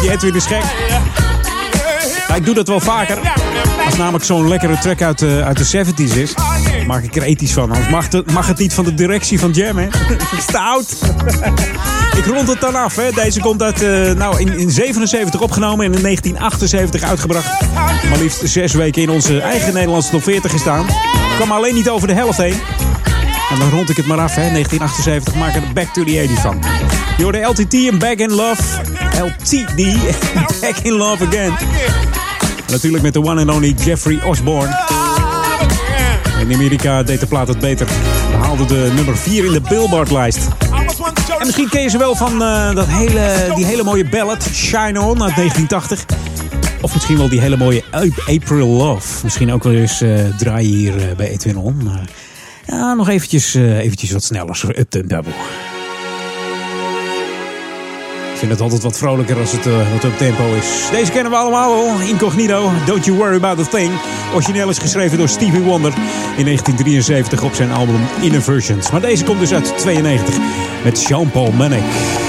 Die 0.00 0.10
Edwin 0.10 0.34
is 0.34 0.46
gek. 0.46 0.62
Ik 2.36 2.44
doe 2.44 2.54
dat 2.54 2.68
wel 2.68 2.80
vaker. 2.80 3.18
Als 3.84 3.96
namelijk 3.96 4.24
zo'n 4.24 4.48
lekkere 4.48 4.78
track 4.78 5.02
uit 5.02 5.18
de, 5.18 5.42
uit 5.44 5.56
de 5.70 5.84
70s 5.84 6.16
is. 6.18 6.34
Maak 6.86 7.02
ik 7.02 7.16
er 7.16 7.22
ethisch 7.22 7.52
van. 7.52 7.70
Anders 7.70 7.88
mag 7.88 8.12
het, 8.12 8.32
mag 8.32 8.46
het 8.46 8.58
niet 8.58 8.74
van 8.74 8.84
de 8.84 8.94
directie 8.94 9.38
van 9.38 9.50
Jam, 9.50 9.76
hè. 9.78 9.86
Het 10.46 10.54
oud. 10.54 10.96
Ik 12.16 12.26
rond 12.26 12.48
het 12.48 12.60
dan 12.60 12.74
af, 12.74 12.96
hè. 12.96 13.10
Deze 13.10 13.40
komt 13.40 13.62
uit, 13.62 13.82
eh, 13.82 14.12
nou, 14.12 14.40
in, 14.40 14.58
in 14.58 14.70
77 14.70 15.40
opgenomen 15.40 15.84
en 15.86 15.92
in 15.92 16.02
1978 16.02 17.02
uitgebracht. 17.02 17.60
Maar 18.08 18.18
liefst 18.18 18.40
zes 18.44 18.72
weken 18.72 19.02
in 19.02 19.10
onze 19.10 19.40
eigen 19.40 19.72
Nederlandse 19.74 20.10
top 20.10 20.22
40 20.22 20.50
gestaan. 20.50 20.86
Kwam 21.36 21.52
alleen 21.52 21.74
niet 21.74 21.88
over 21.88 22.08
de 22.08 22.14
helft 22.14 22.38
heen. 22.38 22.60
En 23.50 23.58
dan 23.58 23.70
rond 23.70 23.90
ik 23.90 23.96
het 23.96 24.06
maar 24.06 24.18
af, 24.18 24.34
hè. 24.34 24.50
1978 24.50 25.34
maak 25.34 25.54
ik 25.54 25.62
er 25.62 25.72
Back 25.72 25.92
to 25.92 26.04
the 26.04 26.28
80s 26.28 26.40
van. 26.40 26.60
Je 27.16 27.22
hoorde 27.22 27.40
LTT 27.40 27.74
en 27.74 27.98
Back 27.98 28.18
in 28.18 28.32
Love. 28.32 28.62
LTD, 29.20 29.96
Back 30.60 30.76
in 30.82 30.92
Love 30.92 31.26
Again. 31.26 31.52
Natuurlijk 32.70 33.02
met 33.02 33.12
de 33.12 33.24
one 33.24 33.40
and 33.40 33.50
only 33.50 33.74
Jeffrey 33.84 34.22
Osborne. 34.24 34.76
In 36.40 36.54
Amerika 36.54 37.02
deed 37.02 37.20
de 37.20 37.26
plaat 37.26 37.48
het 37.48 37.58
beter. 37.58 37.86
We 38.30 38.36
haalden 38.36 38.68
de 38.68 38.92
nummer 38.94 39.16
4 39.16 39.44
in 39.44 39.52
de 39.52 39.60
Billboard-lijst. 39.60 40.48
En 41.38 41.46
misschien 41.46 41.68
ken 41.68 41.82
je 41.82 41.88
ze 41.88 41.98
wel 41.98 42.14
van 42.14 42.42
eh, 42.42 42.74
dat 42.74 42.86
hele, 42.88 43.52
die 43.54 43.64
hele 43.64 43.82
mooie 43.82 44.08
ballad 44.08 44.48
Shine 44.52 45.00
On 45.00 45.22
uit 45.22 45.36
1980. 45.36 46.04
Of 46.80 46.94
misschien 46.94 47.16
wel 47.16 47.28
die 47.28 47.40
hele 47.40 47.56
mooie 47.56 47.84
April 48.26 48.66
Love. 48.66 49.24
Misschien 49.24 49.52
ook 49.52 49.62
wel 49.62 49.72
eens 49.72 50.00
eh, 50.00 50.10
draaien 50.38 50.70
hier 50.70 51.08
eh, 51.08 51.16
bij 51.16 51.28
Edwin 51.28 51.56
On. 51.56 51.80
Maar 51.84 52.08
nog 52.96 53.08
eventjes, 53.08 53.54
eh, 53.54 53.78
eventjes 53.78 54.10
wat 54.10 54.22
sneller. 54.24 54.56
Zo 54.56 54.68
Up 54.68 54.90
tempo. 54.90 55.30
Ik 58.32 58.44
vind 58.44 58.50
het 58.50 58.60
altijd 58.60 58.82
wat 58.82 58.98
vrolijker 58.98 59.38
als 59.38 59.52
het 59.52 59.66
eh, 59.66 59.92
wat 59.92 60.04
up 60.04 60.18
tempo 60.18 60.54
is. 60.54 60.88
Deze 60.90 61.12
kennen 61.12 61.32
we 61.32 61.38
allemaal 61.38 61.74
wel. 61.74 62.00
Incognito, 62.00 62.70
Don't 62.86 63.04
You 63.04 63.16
Worry 63.16 63.36
About 63.36 63.66
a 63.66 63.70
Thing. 63.70 63.92
Origineel 64.34 64.68
is 64.68 64.78
geschreven 64.78 65.18
door 65.18 65.28
Stevie 65.28 65.60
Wonder 65.62 65.92
in 66.36 66.44
1973 66.44 67.42
op 67.42 67.54
zijn 67.54 67.70
album 67.70 68.00
Inner 68.20 68.42
Versions. 68.42 68.90
Maar 68.90 69.00
deze 69.00 69.24
komt 69.24 69.38
dus 69.38 69.52
uit 69.52 69.78
92 69.78 70.36
met 70.84 71.02
Jean-Paul 71.02 71.52
Manek. 71.52 72.27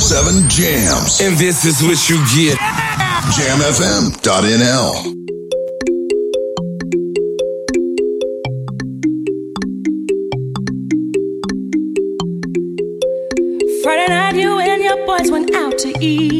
7 0.00 0.48
Jams. 0.48 1.20
And 1.20 1.36
this 1.36 1.64
is 1.64 1.82
what 1.82 2.08
you 2.08 2.16
get. 2.34 2.58
Yeah. 2.58 3.20
JamFM.nl. 3.36 5.14
Friday 13.82 14.08
night, 14.08 14.36
you 14.36 14.58
and 14.58 14.82
your 14.82 15.06
boys 15.06 15.30
went 15.30 15.54
out 15.54 15.76
to 15.78 15.92
eat. 16.00 16.39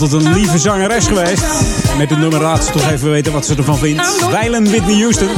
tot 0.00 0.12
een 0.12 0.32
lieve 0.32 0.58
zangeres 0.58 1.06
geweest. 1.06 1.44
Met 1.98 2.10
het 2.10 2.18
nummer 2.18 2.40
laat 2.40 2.64
ze 2.64 2.70
toch 2.72 2.90
even 2.90 3.10
weten 3.10 3.32
wat 3.32 3.46
ze 3.46 3.54
ervan 3.54 3.78
vindt. 3.78 4.26
Weilen 4.30 4.64
Whitney 4.64 4.94
Houston. 4.94 5.28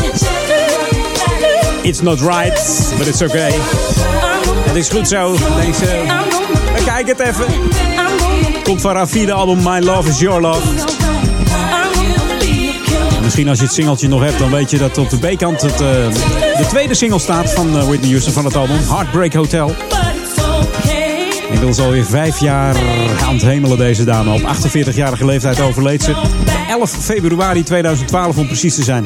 It's 1.82 2.00
not 2.00 2.20
right, 2.20 2.90
but 2.98 3.06
it's 3.06 3.22
okay. 3.22 3.52
Het 4.66 4.76
is 4.76 4.88
goed 4.88 5.08
zo, 5.08 5.36
denk 5.56 5.74
ze. 5.74 6.02
We 6.74 7.02
het 7.04 7.20
even. 7.20 7.44
Komt 8.62 8.80
van 8.80 8.92
Rafide 8.92 9.32
album 9.32 9.62
My 9.62 9.78
Love 9.78 10.08
Is 10.08 10.18
Your 10.18 10.40
Love. 10.40 10.68
Misschien 13.22 13.48
als 13.48 13.58
je 13.58 13.64
het 13.64 13.74
singeltje 13.74 14.08
nog 14.08 14.22
hebt, 14.22 14.38
dan 14.38 14.50
weet 14.50 14.70
je 14.70 14.78
dat 14.78 14.98
op 14.98 15.10
de 15.10 15.18
B-kant 15.18 15.60
het, 15.60 15.72
eh, 15.72 15.78
de 16.56 16.66
tweede 16.68 16.94
single 16.94 17.18
staat 17.18 17.52
van 17.52 17.78
eh, 17.78 17.84
Whitney 17.84 18.10
Houston 18.10 18.32
van 18.32 18.44
het 18.44 18.56
album. 18.56 18.78
Heartbreak 18.88 19.32
Hotel. 19.32 19.74
Inmiddels 21.52 21.78
alweer 21.78 22.04
vijf 22.04 22.40
jaar 22.40 22.76
aan 23.22 23.34
het 23.34 23.42
hemelen 23.42 23.78
deze 23.78 24.04
dame. 24.04 24.32
Op 24.32 24.40
48-jarige 24.40 25.24
leeftijd 25.24 25.60
overleed 25.60 26.02
ze. 26.02 26.14
11 26.68 26.90
februari 26.90 27.62
2012 27.62 28.38
om 28.38 28.46
precies 28.46 28.74
te 28.74 28.82
zijn. 28.82 29.04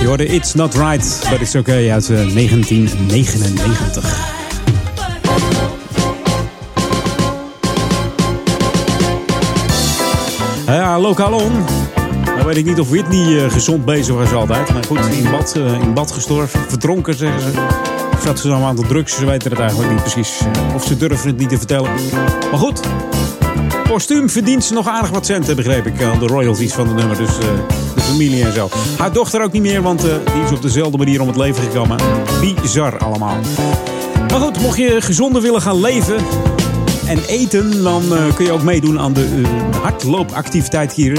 Je 0.00 0.06
hoorde 0.06 0.26
It's 0.26 0.54
Not 0.54 0.74
Right, 0.74 1.26
but 1.30 1.40
It's 1.40 1.54
Okay 1.54 1.90
uit 1.90 2.10
eh, 2.10 2.16
1999. 2.16 4.36
Ja, 10.66 11.00
lokaal 11.00 11.32
on. 11.32 11.52
Nou 12.24 12.44
weet 12.44 12.56
ik 12.56 12.64
niet 12.64 12.80
of 12.80 12.88
Whitney 12.88 13.44
eh, 13.44 13.50
gezond 13.50 13.84
bezig 13.84 14.14
was 14.14 14.32
altijd. 14.32 14.72
Maar 14.72 14.84
goed, 14.84 15.06
in 15.06 15.30
bad, 15.30 15.56
eh, 15.56 15.80
in 15.80 15.94
bad 15.94 16.12
gestorven. 16.12 16.60
Verdronken, 16.68 17.14
zeggen 17.14 17.40
ze. 17.40 17.50
Zat 18.24 18.38
ze 18.40 18.48
nou 18.48 18.62
aan 18.62 18.76
de 18.76 18.86
drugs? 18.86 19.14
Ze 19.16 19.24
weten 19.26 19.50
het 19.50 19.60
eigenlijk 19.60 19.90
niet 19.90 20.00
precies. 20.00 20.40
Eh, 20.40 20.74
Of 20.74 20.84
ze 20.84 20.96
durven 20.96 21.26
het 21.28 21.38
niet 21.38 21.48
te 21.48 21.56
vertellen. 21.58 21.90
Maar 22.50 22.60
goed, 22.60 22.80
postuum 23.88 24.30
verdient 24.30 24.64
ze 24.64 24.74
nog 24.74 24.88
aardig 24.88 25.10
wat 25.10 25.26
centen, 25.26 25.56
begreep 25.56 25.86
ik. 25.86 26.02
Aan 26.02 26.18
de 26.18 26.26
royalties 26.26 26.72
van 26.72 26.88
de 26.88 26.94
nummer. 26.94 27.16
Dus 27.16 27.28
eh, 27.38 27.44
de 27.94 28.00
familie 28.00 28.44
en 28.44 28.52
zo. 28.52 28.68
Haar 28.98 29.12
dochter 29.12 29.42
ook 29.42 29.52
niet 29.52 29.62
meer, 29.62 29.82
want 29.82 30.04
eh, 30.04 30.10
die 30.34 30.42
is 30.44 30.50
op 30.52 30.62
dezelfde 30.62 30.98
manier 30.98 31.20
om 31.20 31.26
het 31.26 31.36
leven 31.36 31.62
gekomen. 31.62 31.96
Bizar 32.62 32.98
allemaal. 32.98 33.36
Maar 34.30 34.40
goed, 34.40 34.60
mocht 34.60 34.76
je 34.78 34.96
gezonder 35.00 35.42
willen 35.42 35.62
gaan 35.62 35.80
leven 35.80 36.16
en 37.06 37.18
eten, 37.26 37.82
dan 37.82 38.02
eh, 38.16 38.34
kun 38.34 38.44
je 38.44 38.52
ook 38.52 38.62
meedoen 38.62 39.00
aan 39.00 39.12
de 39.12 39.24
eh, 39.42 39.80
hardloopactiviteit 39.82 40.92
hier. 40.92 41.18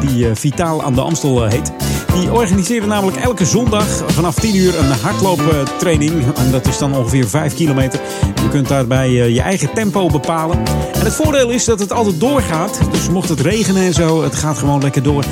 Die 0.00 0.28
eh, 0.28 0.34
Vitaal 0.34 0.82
aan 0.82 0.94
de 0.94 1.00
Amstel 1.00 1.44
eh, 1.44 1.50
heet. 1.52 1.72
Die 2.14 2.32
organiseren 2.32 2.88
namelijk 2.88 3.16
elke 3.16 3.44
zondag 3.44 3.86
vanaf 4.06 4.34
10 4.34 4.56
uur 4.56 4.78
een 4.78 4.90
hardlooptraining. 4.90 6.12
En 6.36 6.50
dat 6.50 6.66
is 6.66 6.78
dan 6.78 6.96
ongeveer 6.96 7.28
5 7.28 7.54
kilometer. 7.54 8.00
Je 8.42 8.48
kunt 8.48 8.68
daarbij 8.68 9.06
eh, 9.06 9.34
je 9.34 9.40
eigen 9.40 9.72
tempo 9.74 10.08
bepalen. 10.08 10.58
En 10.94 11.04
het 11.04 11.14
voordeel 11.14 11.50
is 11.50 11.64
dat 11.64 11.78
het 11.80 11.92
altijd 11.92 12.20
doorgaat. 12.20 12.80
Dus 12.90 13.08
mocht 13.08 13.28
het 13.28 13.40
regenen 13.40 13.82
en 13.82 13.92
zo, 13.92 14.22
het 14.22 14.34
gaat 14.34 14.58
gewoon 14.58 14.82
lekker 14.82 15.02
door. 15.02 15.24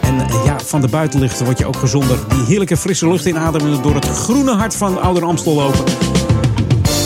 En 0.00 0.20
eh, 0.20 0.44
ja, 0.44 0.56
van 0.64 0.80
de 0.80 0.88
buitenlucht 0.88 1.44
word 1.44 1.58
je 1.58 1.66
ook 1.66 1.76
gezonder. 1.76 2.18
Die 2.28 2.44
heerlijke 2.46 2.76
frisse 2.76 3.08
lucht 3.08 3.24
inademen 3.24 3.82
door 3.82 3.94
het 3.94 4.08
groene 4.08 4.54
hart 4.54 4.74
van 4.74 5.00
Ouder 5.00 5.24
Amstel 5.24 5.54
lopen. 5.54 5.84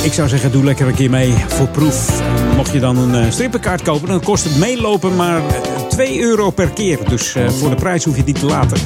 Ik 0.02 0.12
zou 0.12 0.28
zeggen, 0.28 0.52
doe 0.52 0.64
lekker 0.64 0.86
een 0.86 0.94
keer 0.94 1.10
mee 1.10 1.34
voor 1.48 1.68
proef. 1.68 2.22
Mocht 2.56 2.72
je 2.72 2.80
dan 2.80 2.96
een 2.96 3.24
eh, 3.24 3.30
strippenkaart 3.30 3.82
kopen, 3.82 4.08
dan 4.08 4.22
kost 4.22 4.44
het 4.44 4.56
meelopen 4.56 5.16
maar 5.16 5.36
eh, 5.36 5.44
2 5.88 6.20
euro 6.20 6.50
per 6.50 6.68
keer. 6.70 6.98
Dus 7.08 7.36
voor 7.58 7.70
de 7.70 7.76
prijs 7.76 8.04
hoef 8.04 8.16
je 8.16 8.22
niet 8.24 8.38
te 8.38 8.46
laten. 8.46 8.78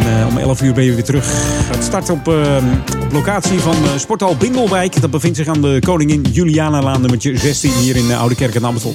En 0.00 0.20
eh, 0.20 0.26
om 0.26 0.38
11 0.38 0.62
uur 0.62 0.74
ben 0.74 0.84
je 0.84 0.94
weer 0.94 1.04
terug. 1.04 1.26
Het 1.74 1.84
start 1.84 2.10
op, 2.10 2.28
eh, 2.28 2.56
op 3.04 3.12
locatie 3.12 3.60
van 3.60 3.74
eh, 3.74 3.90
Sporthal 3.96 4.36
Bindelwijk. 4.36 5.00
Dat 5.00 5.10
bevindt 5.10 5.36
zich 5.36 5.46
aan 5.46 5.60
de 5.60 5.78
Koningin 5.84 6.22
Julianalaan 6.32 7.00
nummertje 7.00 7.36
16 7.36 7.72
hier 7.72 7.96
in 7.96 8.06
uh, 8.06 8.20
Oude 8.20 8.34
Kerk 8.34 8.54
en 8.54 8.64
Amstel. 8.64 8.94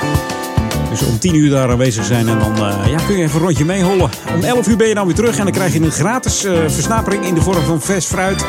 Dus 0.99 1.07
om 1.07 1.19
10 1.19 1.35
uur 1.35 1.49
daar 1.49 1.69
aanwezig 1.71 2.05
zijn 2.05 2.27
en 2.27 2.39
dan 2.39 2.55
eh, 2.55 2.89
ja, 2.89 2.97
kun 3.05 3.17
je 3.17 3.23
even 3.23 3.35
een 3.35 3.45
rondje 3.45 3.65
meehollen. 3.65 4.09
Om 4.35 4.43
11 4.43 4.67
uur 4.67 4.77
ben 4.77 4.87
je 4.87 4.93
dan 4.93 5.05
weer 5.05 5.15
terug 5.15 5.37
en 5.37 5.43
dan 5.43 5.53
krijg 5.53 5.73
je 5.73 5.79
een 5.79 5.91
gratis 5.91 6.43
eh, 6.43 6.53
versnapering 6.67 7.25
in 7.25 7.33
de 7.33 7.41
vorm 7.41 7.63
van 7.63 7.81
vers 7.81 8.05
fruit. 8.05 8.45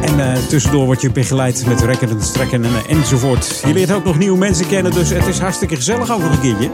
En 0.00 0.20
eh, 0.20 0.42
tussendoor 0.48 0.84
word 0.84 1.00
je 1.00 1.10
begeleid 1.10 1.66
met 1.66 1.80
rekken 1.80 2.08
en 2.08 2.22
strekken 2.22 2.64
en, 2.64 2.70
eh, 2.70 2.96
enzovoort. 2.96 3.62
Je 3.66 3.72
leert 3.72 3.92
ook 3.92 4.04
nog 4.04 4.18
nieuwe 4.18 4.38
mensen 4.38 4.66
kennen, 4.66 4.92
dus 4.92 5.10
het 5.10 5.26
is 5.26 5.38
hartstikke 5.38 5.76
gezellig 5.76 6.08
nog 6.08 6.22
een 6.22 6.40
keertje. 6.40 6.70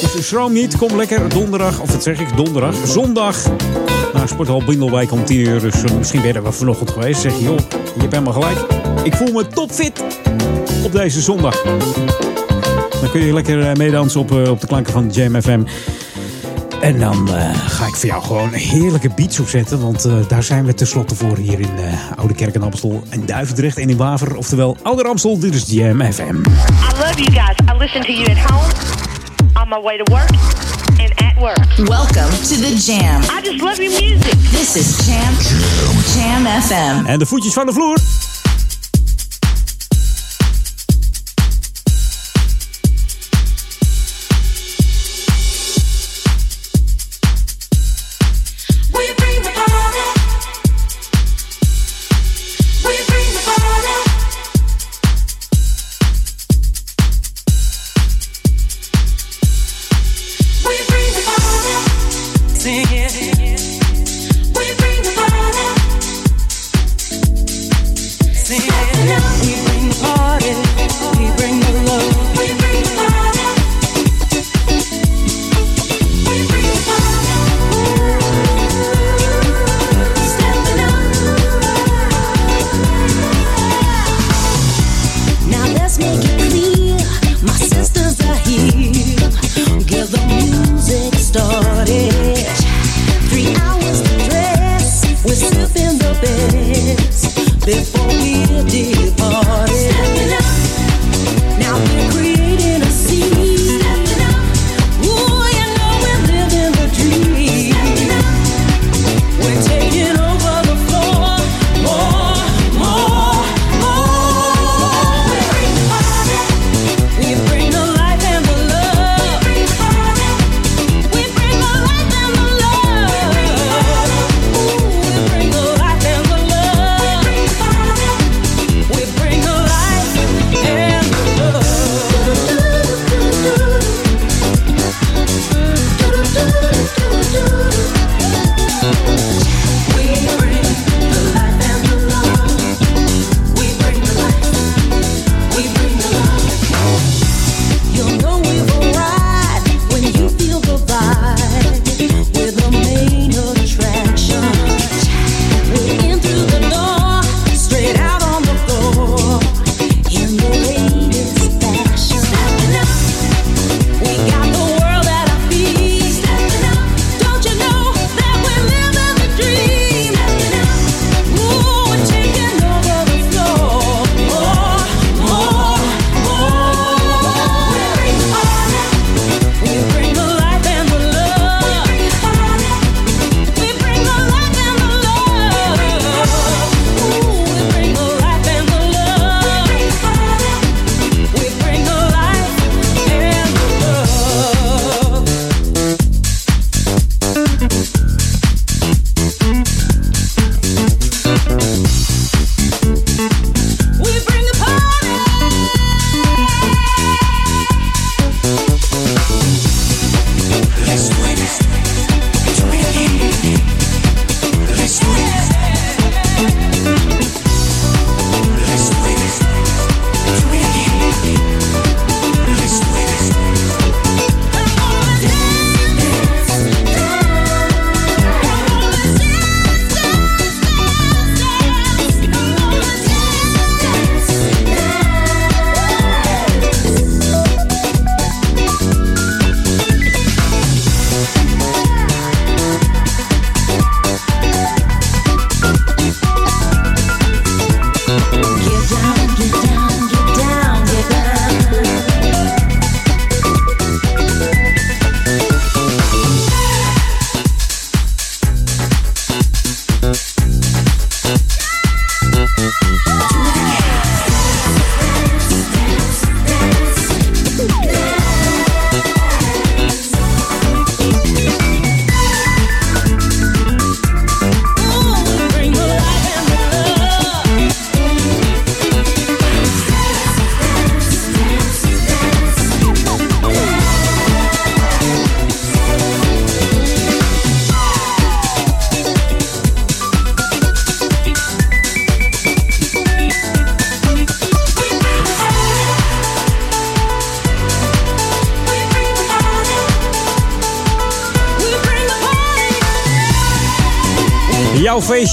Dus 0.00 0.28
schroom 0.28 0.52
niet, 0.52 0.76
kom 0.76 0.96
lekker 0.96 1.28
donderdag, 1.28 1.80
of 1.80 1.92
wat 1.92 2.02
zeg 2.02 2.20
ik, 2.20 2.36
donderdag, 2.36 2.74
zondag 2.86 3.36
naar 4.12 4.28
Sporthal 4.28 4.64
Bindelwijk 4.64 5.12
om 5.12 5.24
10 5.24 5.38
uur. 5.38 5.60
Dus 5.60 5.82
eh, 5.82 5.96
misschien 5.98 6.24
er 6.24 6.42
wel 6.42 6.52
vanochtend 6.52 6.90
geweest. 6.90 7.20
Zeg 7.20 7.38
je, 7.38 7.42
joh, 7.42 7.58
je 7.94 8.00
hebt 8.00 8.12
helemaal 8.12 8.32
gelijk. 8.32 8.58
Ik 9.02 9.14
voel 9.14 9.32
me 9.32 9.46
topfit 9.46 10.02
op 10.84 10.92
deze 10.92 11.20
zondag. 11.20 11.62
Dan 13.00 13.10
kun 13.10 13.20
je 13.20 13.32
lekker 13.32 13.68
eh, 13.68 13.74
meedansen 13.74 14.20
op, 14.20 14.32
eh, 14.32 14.50
op 14.50 14.60
de 14.60 14.66
klanken 14.66 14.92
van 14.92 15.08
Jam 15.08 15.40
FM. 15.42 15.62
En 16.80 16.98
dan 16.98 17.28
ga 17.66 17.86
ik 17.86 17.94
voor 17.94 18.08
jou 18.08 18.22
gewoon 18.22 18.52
een 18.52 18.58
heerlijke 18.58 19.10
beats 19.16 19.40
opzetten. 19.40 19.80
Want 19.80 20.08
daar 20.28 20.42
zijn 20.42 20.64
we 20.64 20.74
tenslotte 20.74 21.14
voor 21.14 21.36
hier 21.36 21.60
in 21.60 21.78
eh, 21.78 22.18
Oude 22.18 22.34
Kerk 22.34 22.54
en 22.54 22.62
Amstel. 22.62 23.02
En 23.08 23.26
Duivendrecht 23.26 23.78
en 23.78 23.90
in 23.90 23.96
Waver. 23.96 24.36
Oftewel 24.36 24.76
Ouder 24.82 25.06
Amstel, 25.06 25.38
dit 25.38 25.54
is 25.54 25.64
Jam 25.66 26.12
FM. 26.12 26.22
I 26.22 26.98
love 26.98 27.22
you 27.22 27.32
guys. 27.32 27.56
I 27.74 27.78
listen 27.78 28.00
to 28.00 28.12
you 28.12 28.30
at 28.30 28.50
home, 28.50 28.72
on 29.56 29.68
my 29.68 29.78
way 29.78 29.96
to 29.96 30.04
work, 30.12 30.28
and 31.00 31.12
at 31.20 31.36
work. 31.40 31.56
Welcome 31.88 32.30
to 32.30 32.56
the 32.60 32.76
Jam. 32.78 33.22
I 33.30 33.40
just 33.42 33.62
love 33.62 33.78
your 33.78 33.92
music. 33.92 34.34
This 34.50 34.76
is 34.76 35.06
Jam 35.06 35.34
Jam 36.14 36.46
FM. 36.62 37.06
En 37.06 37.18
de 37.18 37.26
voetjes 37.26 37.52
van 37.52 37.66
de 37.66 37.72
vloer. 37.72 37.98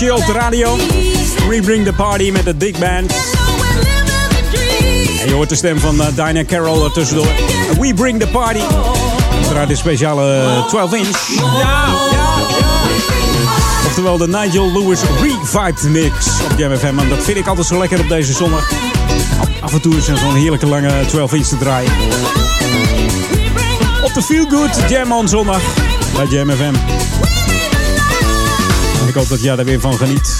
Feestje 0.04 0.22
op 0.22 0.34
de 0.34 0.39
radio. 0.39 0.76
We 1.49 1.62
bring 1.62 1.86
the 1.86 1.93
party 1.93 2.32
met 2.32 2.45
de 2.45 2.56
Big 2.56 2.80
Band. 2.80 3.14
En 5.22 5.28
je 5.28 5.34
hoort 5.34 5.49
de 5.49 5.56
stem 5.56 5.80
van 5.80 5.95
uh, 5.95 6.08
Dinah 6.08 6.45
Carroll 6.45 6.84
er 6.84 6.91
tussendoor. 6.91 7.28
We 7.80 7.93
bring 7.93 8.20
the 8.20 8.28
party. 8.28 8.60
Uiteraard 9.36 9.70
een 9.70 9.78
speciale 9.78 10.64
12 10.68 10.93
inch. 10.93 11.28
Ja, 11.28 11.41
ja, 11.60 11.88
ja. 12.12 12.28
Oftewel 13.86 14.18
de 14.18 14.28
Nigel 14.28 14.72
Lewis 14.72 14.99
Revived 15.22 15.84
Mix 15.84 16.28
op 16.51 16.58
Jam 16.58 16.78
FM. 16.78 16.99
En 16.99 17.10
dat 17.10 17.24
vind 17.24 17.38
ik 17.38 17.47
altijd 17.47 17.68
zo 17.68 17.78
lekker 17.78 17.99
op 17.99 18.10
deze 18.10 18.34
zondag. 18.34 18.72
Af 19.60 19.74
en 19.74 19.82
toe 19.82 19.95
is 19.95 20.08
er 20.08 20.18
zo'n 20.18 20.36
heerlijke 20.36 20.68
lange 20.68 21.06
12 21.06 21.34
inch 21.34 21.47
te 21.47 21.58
draaien. 21.58 21.91
Op 24.04 24.14
de 24.14 24.22
Feel 24.22 24.45
Good 24.49 24.89
Jam 24.89 25.12
on 25.12 25.28
zondag 25.28 25.62
bij 26.16 26.26
Jam 26.26 26.49
FM. 26.49 26.74
Ik 29.08 29.14
hoop 29.14 29.30
dat 29.30 29.41
jij 29.41 29.56
daar 29.56 29.66
weer 29.66 29.80
van 29.80 29.97
geniet. 29.97 30.38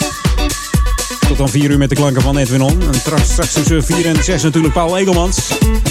Tot 1.28 1.38
dan 1.38 1.50
4 1.50 1.70
uur 1.70 1.78
met 1.78 1.90
de 1.90 1.96
klanken 1.96 2.22
van 2.22 2.38
Edwin 2.38 2.62
On. 2.62 2.82
En 2.82 2.94
straks, 2.94 3.32
straks 3.32 3.54
tussen 3.54 3.84
4 3.84 4.06
en 4.06 4.24
6 4.24 4.44
natuurlijk 4.44 4.74
Paul 4.74 4.98
Egelmans. 4.98 5.48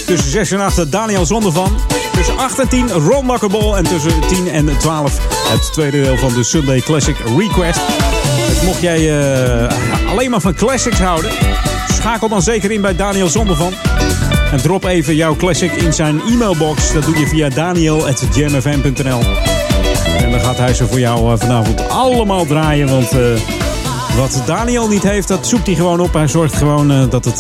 Tussen 0.07 0.31
6 0.31 0.51
en 0.51 0.61
8 0.61 0.93
Daniel 0.93 1.27
Zondervan. 1.27 1.81
Tussen 2.13 2.39
8 2.39 2.59
en 2.59 2.69
10 2.69 2.91
Ron 2.91 3.27
Makkerbol. 3.27 3.77
En 3.77 3.85
tussen 3.85 4.21
10 4.29 4.49
en 4.49 4.79
12 4.79 5.19
het 5.49 5.73
tweede 5.73 6.03
deel 6.03 6.17
van 6.17 6.35
de 6.35 6.43
Sunday 6.43 6.81
Classic 6.81 7.17
Request. 7.39 7.81
Mocht 8.65 8.81
jij 8.81 9.01
uh, 9.01 10.11
alleen 10.11 10.31
maar 10.31 10.41
van 10.41 10.55
classics 10.55 10.99
houden... 10.99 11.31
schakel 11.93 12.29
dan 12.29 12.43
zeker 12.43 12.71
in 12.71 12.81
bij 12.81 12.97
Daniel 12.97 13.29
Zondervan. 13.29 13.73
En 14.53 14.63
drop 14.63 14.85
even 14.85 15.15
jouw 15.15 15.37
classic 15.37 15.73
in 15.73 15.93
zijn 15.93 16.21
e-mailbox. 16.21 16.93
Dat 16.93 17.05
doe 17.05 17.19
je 17.19 17.27
via 17.27 17.49
daniel.jamfm.nl 17.49 19.62
En 20.19 20.31
dan 20.31 20.41
gaat 20.41 20.59
hij 20.59 20.75
ze 20.75 20.87
voor 20.87 20.99
jou 20.99 21.33
uh, 21.33 21.39
vanavond 21.39 21.89
allemaal 21.89 22.47
draaien. 22.47 22.89
Want... 22.89 23.15
Uh, 23.15 23.21
wat 24.17 24.43
Daniel 24.47 24.89
niet 24.89 25.03
heeft, 25.03 25.29
dat 25.29 25.47
zoekt 25.47 25.67
hij 25.67 25.75
gewoon 25.75 26.01
op. 26.01 26.13
Hij 26.13 26.29
zorgt 26.29 26.55
gewoon 26.55 26.91
uh, 26.91 27.11
dat, 27.11 27.25
het, 27.25 27.37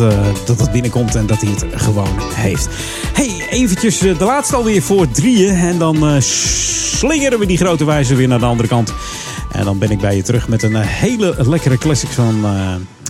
dat 0.46 0.60
het 0.60 0.72
binnenkomt 0.72 1.14
en 1.14 1.26
dat 1.26 1.40
hij 1.40 1.50
het 1.50 1.82
gewoon 1.82 2.20
heeft. 2.34 2.68
hey, 3.12 3.46
eventjes 3.50 3.98
de 3.98 4.16
laatste 4.18 4.56
alweer 4.56 4.82
voor 4.82 5.10
drieën. 5.10 5.54
En 5.54 5.78
dan 5.78 6.22
slingeren 6.22 7.38
we 7.38 7.46
die 7.46 7.56
grote 7.56 7.84
wijze 7.84 8.14
weer 8.14 8.28
naar 8.28 8.38
de 8.38 8.44
andere 8.44 8.68
kant. 8.68 8.92
En 9.50 9.64
dan 9.64 9.78
ben 9.78 9.90
ik 9.90 10.00
bij 10.00 10.16
je 10.16 10.22
terug 10.22 10.48
met 10.48 10.62
een 10.62 10.76
hele 10.76 11.34
lekkere 11.38 11.78
classic 11.78 12.08
van... 12.08 12.44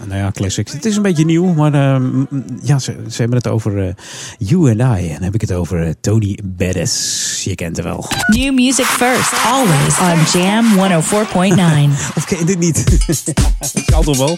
nou 0.07 0.21
ja, 0.21 0.31
classics. 0.31 0.73
Het 0.73 0.85
is 0.85 0.97
een 0.97 1.03
beetje 1.03 1.25
nieuw, 1.25 1.53
maar 1.53 1.73
ja, 2.63 2.79
ze, 2.79 2.97
ze, 3.09 3.21
hebben 3.21 3.37
het 3.37 3.49
over 3.49 3.95
You 4.39 4.81
and 4.81 5.01
I. 5.01 5.07
En 5.07 5.15
dan 5.15 5.23
heb 5.23 5.35
ik 5.35 5.41
het 5.41 5.53
over 5.53 5.95
Tony 6.01 6.39
Bettis. 6.45 7.41
Je 7.45 7.55
kent 7.55 7.77
hem 7.77 7.85
wel. 7.85 8.07
New 8.27 8.55
music 8.55 8.85
first, 8.85 9.33
always 9.45 9.99
on 9.99 10.41
Jam 10.41 10.65
104.9. 11.03 12.15
of 12.15 12.25
ken 12.25 12.39
je 12.39 12.45
dit 12.45 12.59
niet? 12.59 13.07
Dat 13.59 13.73
zal 13.87 14.03
toch 14.03 14.17
wel? 14.17 14.37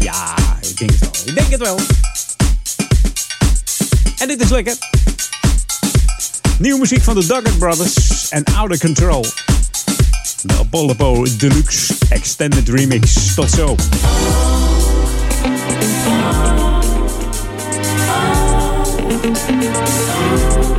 Ja, 0.00 0.34
ik 0.60 0.76
denk 0.78 0.90
het 0.90 1.00
wel. 1.00 1.10
Ik 1.24 1.34
denk 1.34 1.50
het 1.50 1.60
wel. 1.60 1.78
En 4.18 4.28
dit 4.28 4.40
is 4.42 4.50
lekker. 4.50 4.76
Nieuwe 6.58 6.78
muziek 6.78 7.02
van 7.02 7.14
de 7.14 7.26
Duggett 7.26 7.58
Brothers 7.58 8.28
en 8.28 8.44
Out 8.44 8.70
of 8.70 8.78
Control. 8.78 9.26
De 10.42 10.54
Apollo 10.58 11.26
Deluxe 11.38 11.94
Extended 12.08 12.68
Remix. 12.68 13.34
Tot 13.34 13.50
zo. 13.50 13.76
Oh, 15.42 15.46
oh, 15.46 16.80
oh. 20.62 20.69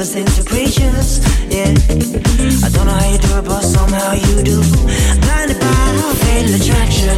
us 0.00 0.14
into 0.14 0.42
creatures. 0.42 1.18
Yeah, 1.50 1.74
I 2.64 2.68
don't 2.72 2.86
know 2.86 2.96
how 2.96 3.10
you 3.10 3.18
do 3.18 3.38
it, 3.38 3.44
but 3.44 3.60
somehow 3.60 4.12
you 4.12 4.42
do. 4.42 4.62
Blinded 5.20 5.60
by 5.60 5.66
our 6.04 6.14
fatal 6.24 6.54
attraction. 6.56 7.16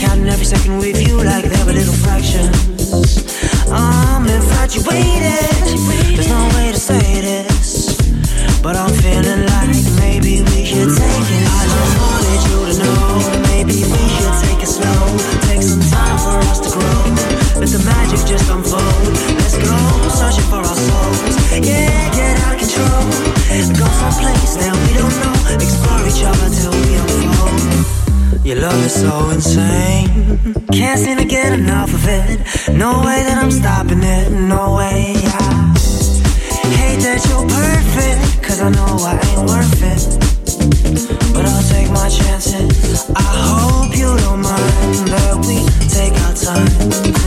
Counting 0.00 0.28
every 0.28 0.46
second 0.46 0.78
with 0.78 1.00
you 1.06 1.16
like 1.22 1.44
they 1.44 1.62
were 1.64 1.72
little 1.72 1.92
fractions. 1.92 3.26
I'm 3.70 4.26
infatuated. 4.26 6.16
There's 6.16 6.28
no 6.28 6.48
way 6.56 6.72
to 6.72 6.78
say 6.78 7.20
this, 7.20 7.96
but 8.62 8.76
I'm 8.76 8.90
feeling 8.94 9.46
like. 9.46 9.55
Your 28.46 28.60
love 28.60 28.84
is 28.84 29.00
so 29.00 29.30
insane. 29.30 30.54
Can't 30.70 31.00
seem 31.00 31.16
to 31.18 31.24
get 31.24 31.52
enough 31.52 31.92
of 31.92 32.04
it. 32.06 32.38
No 32.72 33.00
way 33.00 33.24
that 33.24 33.38
I'm 33.42 33.50
stopping 33.50 34.04
it. 34.04 34.30
No 34.30 34.76
way. 34.76 35.14
I 35.16 36.68
hate 36.78 37.00
that 37.02 37.26
you're 37.26 37.42
perfect. 37.42 38.44
Cause 38.44 38.60
I 38.60 38.70
know 38.70 39.02
I 39.02 39.18
ain't 39.30 39.50
worth 39.50 39.82
it. 39.82 41.34
But 41.34 41.44
I'll 41.44 41.62
take 41.72 41.90
my 41.90 42.08
chances. 42.08 43.10
I 43.16 43.20
hope 43.20 43.96
you 43.96 44.16
don't 44.16 44.40
mind 44.40 45.08
that 45.10 45.34
we 45.44 45.66
take 45.90 46.14
our 46.22 46.34
time. 46.38 47.25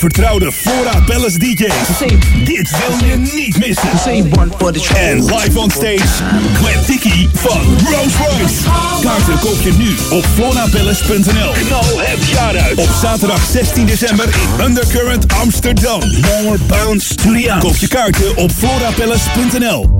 Vertrouwde 0.00 0.52
Flora 0.52 1.00
Palace 1.06 1.38
DJ's. 1.38 1.98
Dit 2.44 2.70
wil 2.70 3.08
je 3.08 3.16
niet 3.16 3.58
missen. 3.58 3.88
En 4.94 5.24
live 5.24 5.58
on 5.58 5.70
stage, 5.70 6.24
Gwen 6.52 6.84
Tiki 6.86 7.28
van 7.34 7.60
Rose 7.84 8.16
Royce. 8.16 8.54
Kaarten 9.00 9.38
koop 9.38 9.60
je 9.62 9.72
nu 9.72 10.16
op 10.16 10.24
florapalace.nl. 10.34 11.52
Knal 11.52 12.00
het 12.00 12.28
jaar 12.28 12.58
uit. 12.58 12.78
Op 12.78 12.90
zaterdag 13.00 13.44
16 13.50 13.86
december 13.86 14.24
in 14.24 14.64
Undercurrent 14.64 15.32
Amsterdam. 15.32 16.00
More 16.20 16.58
bounce 16.66 17.14
to 17.14 17.32
the. 17.32 17.56
Koop 17.58 17.76
je 17.76 17.88
kaarten 17.88 18.36
op 18.36 18.50
florapalace.nl. 18.50 19.99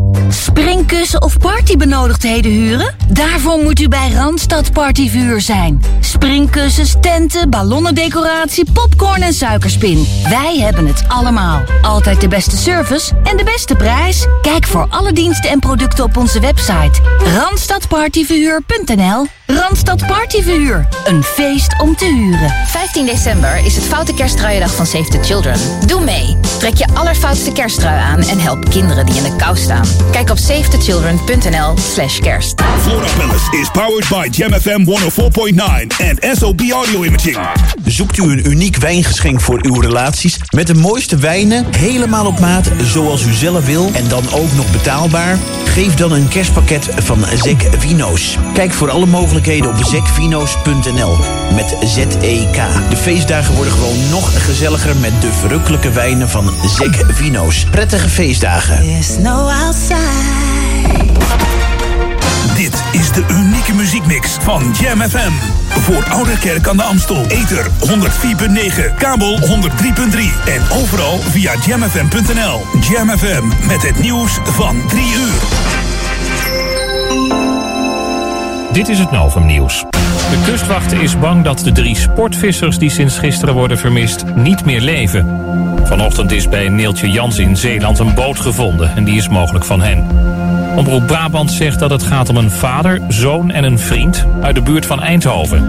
Springkussen 0.50 1.22
of 1.22 1.38
partybenodigdheden 1.38 2.50
huren? 2.50 2.94
Daarvoor 3.08 3.58
moet 3.58 3.80
u 3.80 3.88
bij 3.88 4.10
Randstad 4.12 4.72
Partyvuur 4.72 5.40
zijn. 5.40 5.82
Springkussens, 6.00 6.94
tenten, 7.00 7.50
ballonnendecoratie, 7.50 8.72
popcorn 8.72 9.22
en 9.22 9.32
suikerspin. 9.32 10.06
Wij 10.28 10.58
hebben 10.58 10.86
het 10.86 11.04
allemaal. 11.08 11.62
Altijd 11.82 12.20
de 12.20 12.28
beste 12.28 12.56
service 12.56 13.12
en 13.24 13.36
de 13.36 13.44
beste 13.44 13.74
prijs. 13.74 14.26
Kijk 14.42 14.66
voor 14.66 14.86
alle 14.88 15.12
diensten 15.12 15.50
en 15.50 15.58
producten 15.58 16.04
op 16.04 16.16
onze 16.16 16.40
website. 16.40 17.00
Randstadpartyverhuur.nl 17.36 19.26
Randstad 19.46 20.06
Partyverhuur. 20.06 20.88
Een 21.04 21.22
feest 21.22 21.80
om 21.82 21.96
te 21.96 22.04
huren. 22.04 22.50
15 22.66 23.06
december 23.06 23.64
is 23.64 23.74
het 23.74 23.84
Foute 23.84 24.14
Kerstruiendag 24.14 24.74
van 24.74 24.86
Save 24.86 25.10
the 25.10 25.22
Children. 25.22 25.58
Doe 25.86 26.04
mee. 26.04 26.39
Trek 26.60 26.76
je 26.76 26.86
allerfoutste 26.94 27.52
kersttrui 27.52 27.98
aan 27.98 28.18
en 28.18 28.38
help 28.38 28.70
kinderen 28.70 29.06
die 29.06 29.16
in 29.16 29.22
de 29.22 29.36
kou 29.36 29.56
staan. 29.56 29.84
Kijk 30.10 30.30
op 30.30 30.38
savethechildren.nl 30.38 31.74
slash 31.78 32.18
kerst. 32.18 32.62
Flora 32.80 33.06
Palace 33.16 33.58
is 33.60 33.70
powered 33.70 34.08
by 34.08 34.28
Jam 34.30 34.52
FM 34.52 34.84
104.9 34.84 35.96
en 35.98 36.36
SOB 36.36 36.60
Audio 36.60 37.02
Imaging. 37.02 37.38
Zoekt 37.84 38.16
u 38.16 38.22
een 38.22 38.50
uniek 38.50 38.76
wijngeschenk 38.76 39.40
voor 39.40 39.58
uw 39.62 39.80
relaties 39.80 40.40
met 40.50 40.66
de 40.66 40.74
mooiste 40.74 41.16
wijnen, 41.16 41.66
helemaal 41.76 42.26
op 42.26 42.40
maat 42.40 42.70
zoals 42.82 43.24
u 43.24 43.32
zelf 43.32 43.66
wil 43.66 43.90
en 43.92 44.08
dan 44.08 44.22
ook 44.32 44.52
nog 44.52 44.72
betaalbaar? 44.72 45.38
Geef 45.64 45.94
dan 45.94 46.12
een 46.12 46.28
kerstpakket 46.28 46.88
van 46.96 47.24
Zek 47.42 47.68
Vino's. 47.78 48.38
Kijk 48.54 48.72
voor 48.72 48.90
alle 48.90 49.06
mogelijkheden 49.06 49.70
op 49.70 49.84
zekvino's.nl 49.84 51.39
met 51.54 51.76
Z-E-K. 51.84 52.56
De 52.90 52.96
feestdagen 52.96 53.54
worden 53.54 53.72
gewoon 53.72 54.08
nog 54.10 54.44
gezelliger 54.44 54.96
met 54.96 55.12
de 55.20 55.32
verrukkelijke 55.32 55.90
wijnen 55.90 56.28
van 56.28 56.50
Zek 56.76 57.04
Vino's. 57.08 57.66
Prettige 57.70 58.08
feestdagen. 58.08 58.76
There's 58.82 59.16
outside. 59.64 60.50
Dit 62.54 62.82
is 62.92 63.12
de 63.12 63.24
unieke 63.30 63.74
muziekmix 63.74 64.36
van 64.40 64.74
Jam 64.80 65.00
FM. 65.00 65.32
Voor 65.68 66.04
Oude 66.08 66.38
Kerk 66.38 66.68
aan 66.68 66.76
de 66.76 66.82
Amstel. 66.82 67.24
Ether 67.26 67.66
104.9, 67.66 68.94
kabel 68.98 69.38
103.3 69.38 69.46
en 70.46 70.62
overal 70.70 71.18
via 71.18 71.54
jamfm.nl. 71.66 72.62
Jam 72.80 73.18
FM 73.18 73.66
met 73.66 73.82
het 73.82 73.98
nieuws 73.98 74.38
van 74.44 74.86
3 74.88 75.02
uur. 75.12 75.40
Dit 78.72 78.88
is 78.88 78.98
het 78.98 79.10
Novum 79.10 79.46
Nieuws. 79.46 79.84
De 80.30 80.42
kustwacht 80.44 80.92
is 80.92 81.18
bang 81.18 81.44
dat 81.44 81.58
de 81.58 81.72
drie 81.72 81.96
sportvissers 81.96 82.78
die 82.78 82.90
sinds 82.90 83.18
gisteren 83.18 83.54
worden 83.54 83.78
vermist 83.78 84.24
niet 84.34 84.64
meer 84.64 84.80
leven. 84.80 85.40
Vanochtend 85.84 86.32
is 86.32 86.48
bij 86.48 86.68
Neeltje 86.68 87.10
Jans 87.10 87.38
in 87.38 87.56
Zeeland 87.56 87.98
een 87.98 88.14
boot 88.14 88.40
gevonden 88.40 88.96
en 88.96 89.04
die 89.04 89.16
is 89.16 89.28
mogelijk 89.28 89.64
van 89.64 89.82
hen. 89.82 90.06
Omroep 90.76 91.06
Brabant 91.06 91.50
zegt 91.50 91.78
dat 91.78 91.90
het 91.90 92.02
gaat 92.02 92.28
om 92.28 92.36
een 92.36 92.50
vader, 92.50 93.00
zoon 93.08 93.50
en 93.50 93.64
een 93.64 93.78
vriend 93.78 94.26
uit 94.40 94.54
de 94.54 94.62
buurt 94.62 94.86
van 94.86 95.02
Eindhoven. 95.02 95.68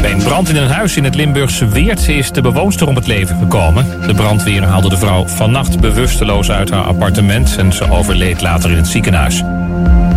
Bij 0.00 0.12
een 0.12 0.22
brand 0.22 0.48
in 0.48 0.56
een 0.56 0.70
huis 0.70 0.96
in 0.96 1.04
het 1.04 1.14
Limburgse 1.14 1.68
Weert 1.68 2.08
is 2.08 2.32
de 2.32 2.40
bewoonster 2.40 2.88
om 2.88 2.94
het 2.94 3.06
leven 3.06 3.38
gekomen. 3.38 3.86
De 4.06 4.14
brandweer 4.14 4.62
haalde 4.62 4.88
de 4.88 4.96
vrouw 4.96 5.26
vannacht 5.26 5.80
bewusteloos 5.80 6.50
uit 6.50 6.70
haar 6.70 6.84
appartement 6.84 7.56
en 7.56 7.72
ze 7.72 7.90
overleed 7.90 8.40
later 8.42 8.70
in 8.70 8.76
het 8.76 8.86
ziekenhuis. 8.86 9.42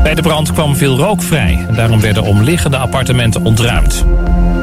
Bij 0.08 0.16
de 0.16 0.22
brand 0.22 0.54
kwam 0.54 0.76
veel 0.76 0.98
rook 0.98 1.22
vrij 1.22 1.66
en 1.68 1.76
daarom 1.76 2.02
werden 2.02 2.24
omliggende 2.24 2.78
appartementen 2.78 3.46
ontruimd. 3.46 4.06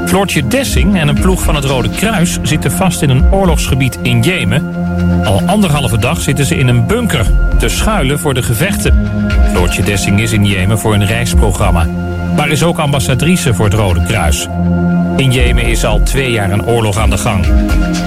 Floortje 0.07 0.47
Dessing 0.47 0.97
en 0.97 1.09
een 1.09 1.21
ploeg 1.21 1.43
van 1.43 1.55
het 1.55 1.65
Rode 1.65 1.89
Kruis 1.89 2.39
zitten 2.43 2.73
vast 2.73 3.03
in 3.03 3.11
een 3.11 3.33
oorlogsgebied 3.33 3.99
in 4.03 4.23
Jemen. 4.23 4.75
Al 5.25 5.43
anderhalve 5.47 5.99
dag 5.99 6.21
zitten 6.21 6.45
ze 6.45 6.57
in 6.57 6.69
een 6.69 6.87
bunker 6.87 7.27
te 7.59 7.69
schuilen 7.69 8.19
voor 8.19 8.35
de 8.35 8.43
gevechten. 8.43 9.11
Floortje 9.51 9.83
Dessing 9.83 10.21
is 10.21 10.33
in 10.33 10.47
Jemen 10.47 10.79
voor 10.79 10.95
een 10.95 11.07
reisprogramma, 11.07 11.87
maar 12.37 12.49
is 12.49 12.63
ook 12.63 12.79
ambassadrice 12.79 13.55
voor 13.55 13.65
het 13.65 13.75
Rode 13.75 14.03
Kruis. 14.03 14.49
In 15.17 15.33
Jemen 15.33 15.65
is 15.65 15.85
al 15.85 16.03
twee 16.03 16.31
jaar 16.31 16.51
een 16.51 16.65
oorlog 16.65 16.99
aan 16.99 17.11
de 17.11 17.19
gang. 17.19 17.47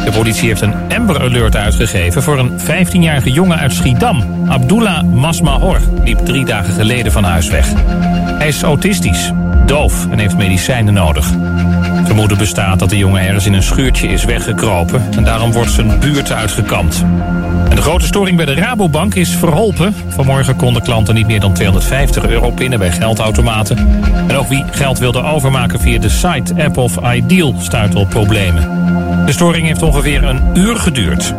De 0.04 0.12
politie 0.12 0.48
heeft 0.48 0.62
een 0.62 0.74
Amber 0.96 1.22
Alert 1.22 1.56
uitgegeven 1.56 2.24
voor 2.24 2.40
een 2.40 2.60
15-jarige 2.60 3.32
jongen 3.32 3.58
uit 3.58 3.74
Schiedam. 3.74 4.46
Abdullah 4.48 5.04
Masmahor 5.04 5.80
liep 6.04 6.20
drie 6.20 6.46
dagen 6.46 6.74
geleden 6.74 7.12
van 7.12 7.24
huis 7.24 7.50
weg. 7.50 7.74
Hij 8.38 8.48
is 8.48 8.62
autistisch, 8.62 9.32
doof 9.66 10.08
en 10.10 10.20
heeft 10.20 10.38
medicijnen 10.38 10.94
nodig. 10.94 11.34
Vermoeden 12.08 12.38
bestaat 12.38 12.80
dat 12.80 12.90
de 12.90 12.98
jongen 12.98 13.22
ergens 13.22 13.46
in 13.46 13.54
een 13.54 13.64
schuurtje 13.64 14.08
is 14.08 14.24
weggekropen... 14.24 15.02
en 15.16 15.24
daarom 15.24 15.52
wordt 15.52 15.72
zijn 15.72 16.00
buurt 16.00 16.32
uitgekampt. 16.32 17.04
De 17.70 17.82
grote 17.82 18.06
storing 18.06 18.38
bij 18.38 18.46
de 18.46 18.54
Rabobank 18.54 19.16
is 19.16 19.30
verholpen. 19.30 19.96
Vanmorgen 20.08 20.56
konden 20.56 20.82
klanten 20.82 21.16
niet 21.16 21.28
meer 21.28 21.40
dan 21.40 21.54
250 21.54 22.26
euro 22.26 22.52
pinnen 22.52 22.80
bij 22.80 22.92
geldautomaten. 22.92 23.78
En 24.28 24.36
ook 24.36 24.48
wie 24.48 24.64
geld 24.72 25.00
wilde 25.00 25.24
overmaken 25.24 25.80
via 25.80 26.00
de 26.00 26.10
site, 26.10 26.64
app 26.64 26.78
of 26.78 27.14
Ideal 27.14 27.56
stuitte 27.60 27.98
op 27.98 28.10
problemen. 28.10 28.70
De 29.26 29.32
storing 29.32 29.68
heeft 29.68 29.82
ongeveer 29.82 30.24
een 30.24 30.42
uur 30.54 30.76
geduurd. 30.76 31.34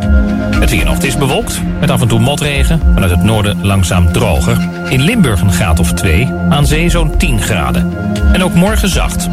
Het 0.59 0.69
weer 0.69 0.85
nog, 0.85 0.97
is 0.97 1.17
bewolkt, 1.17 1.61
met 1.79 1.91
af 1.91 2.01
en 2.01 2.07
toe 2.07 2.19
motregen. 2.19 2.81
Vanuit 2.93 3.11
het 3.11 3.23
noorden 3.23 3.65
langzaam 3.65 4.11
droger. 4.11 4.57
In 4.89 5.01
Limburg 5.01 5.41
een 5.41 5.53
graad 5.53 5.79
of 5.79 5.93
2, 5.93 6.33
aan 6.49 6.65
zee 6.65 6.89
zo'n 6.89 7.17
10 7.17 7.41
graden. 7.41 7.93
En 8.33 8.43
ook 8.43 8.53
morgen 8.53 8.89
zacht. 8.89 9.29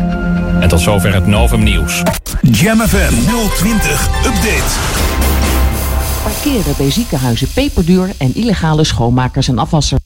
En 0.60 0.68
tot 0.68 0.80
zover 0.80 1.14
het 1.14 1.26
Novum 1.26 1.62
Nieuws. 1.62 2.02
Jam 2.40 2.80
FM 2.80 3.14
020 3.54 4.08
Update. 4.26 4.74
Parkeren 6.22 6.74
bij 6.76 6.90
ziekenhuizen 6.90 7.48
peperduur 7.54 8.10
en 8.18 8.34
illegale 8.34 8.84
schoonmakers 8.84 9.48
en 9.48 9.58
afwassers. 9.58 10.00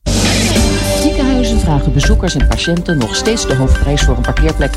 Ziekenhuizen 1.01 1.61
vragen 1.61 1.93
bezoekers 1.93 2.35
en 2.35 2.47
patiënten 2.47 2.99
nog 2.99 3.15
steeds 3.15 3.47
de 3.47 3.55
hoofdprijs 3.55 4.03
voor 4.03 4.17
een 4.17 4.23
parkeerplek. 4.23 4.73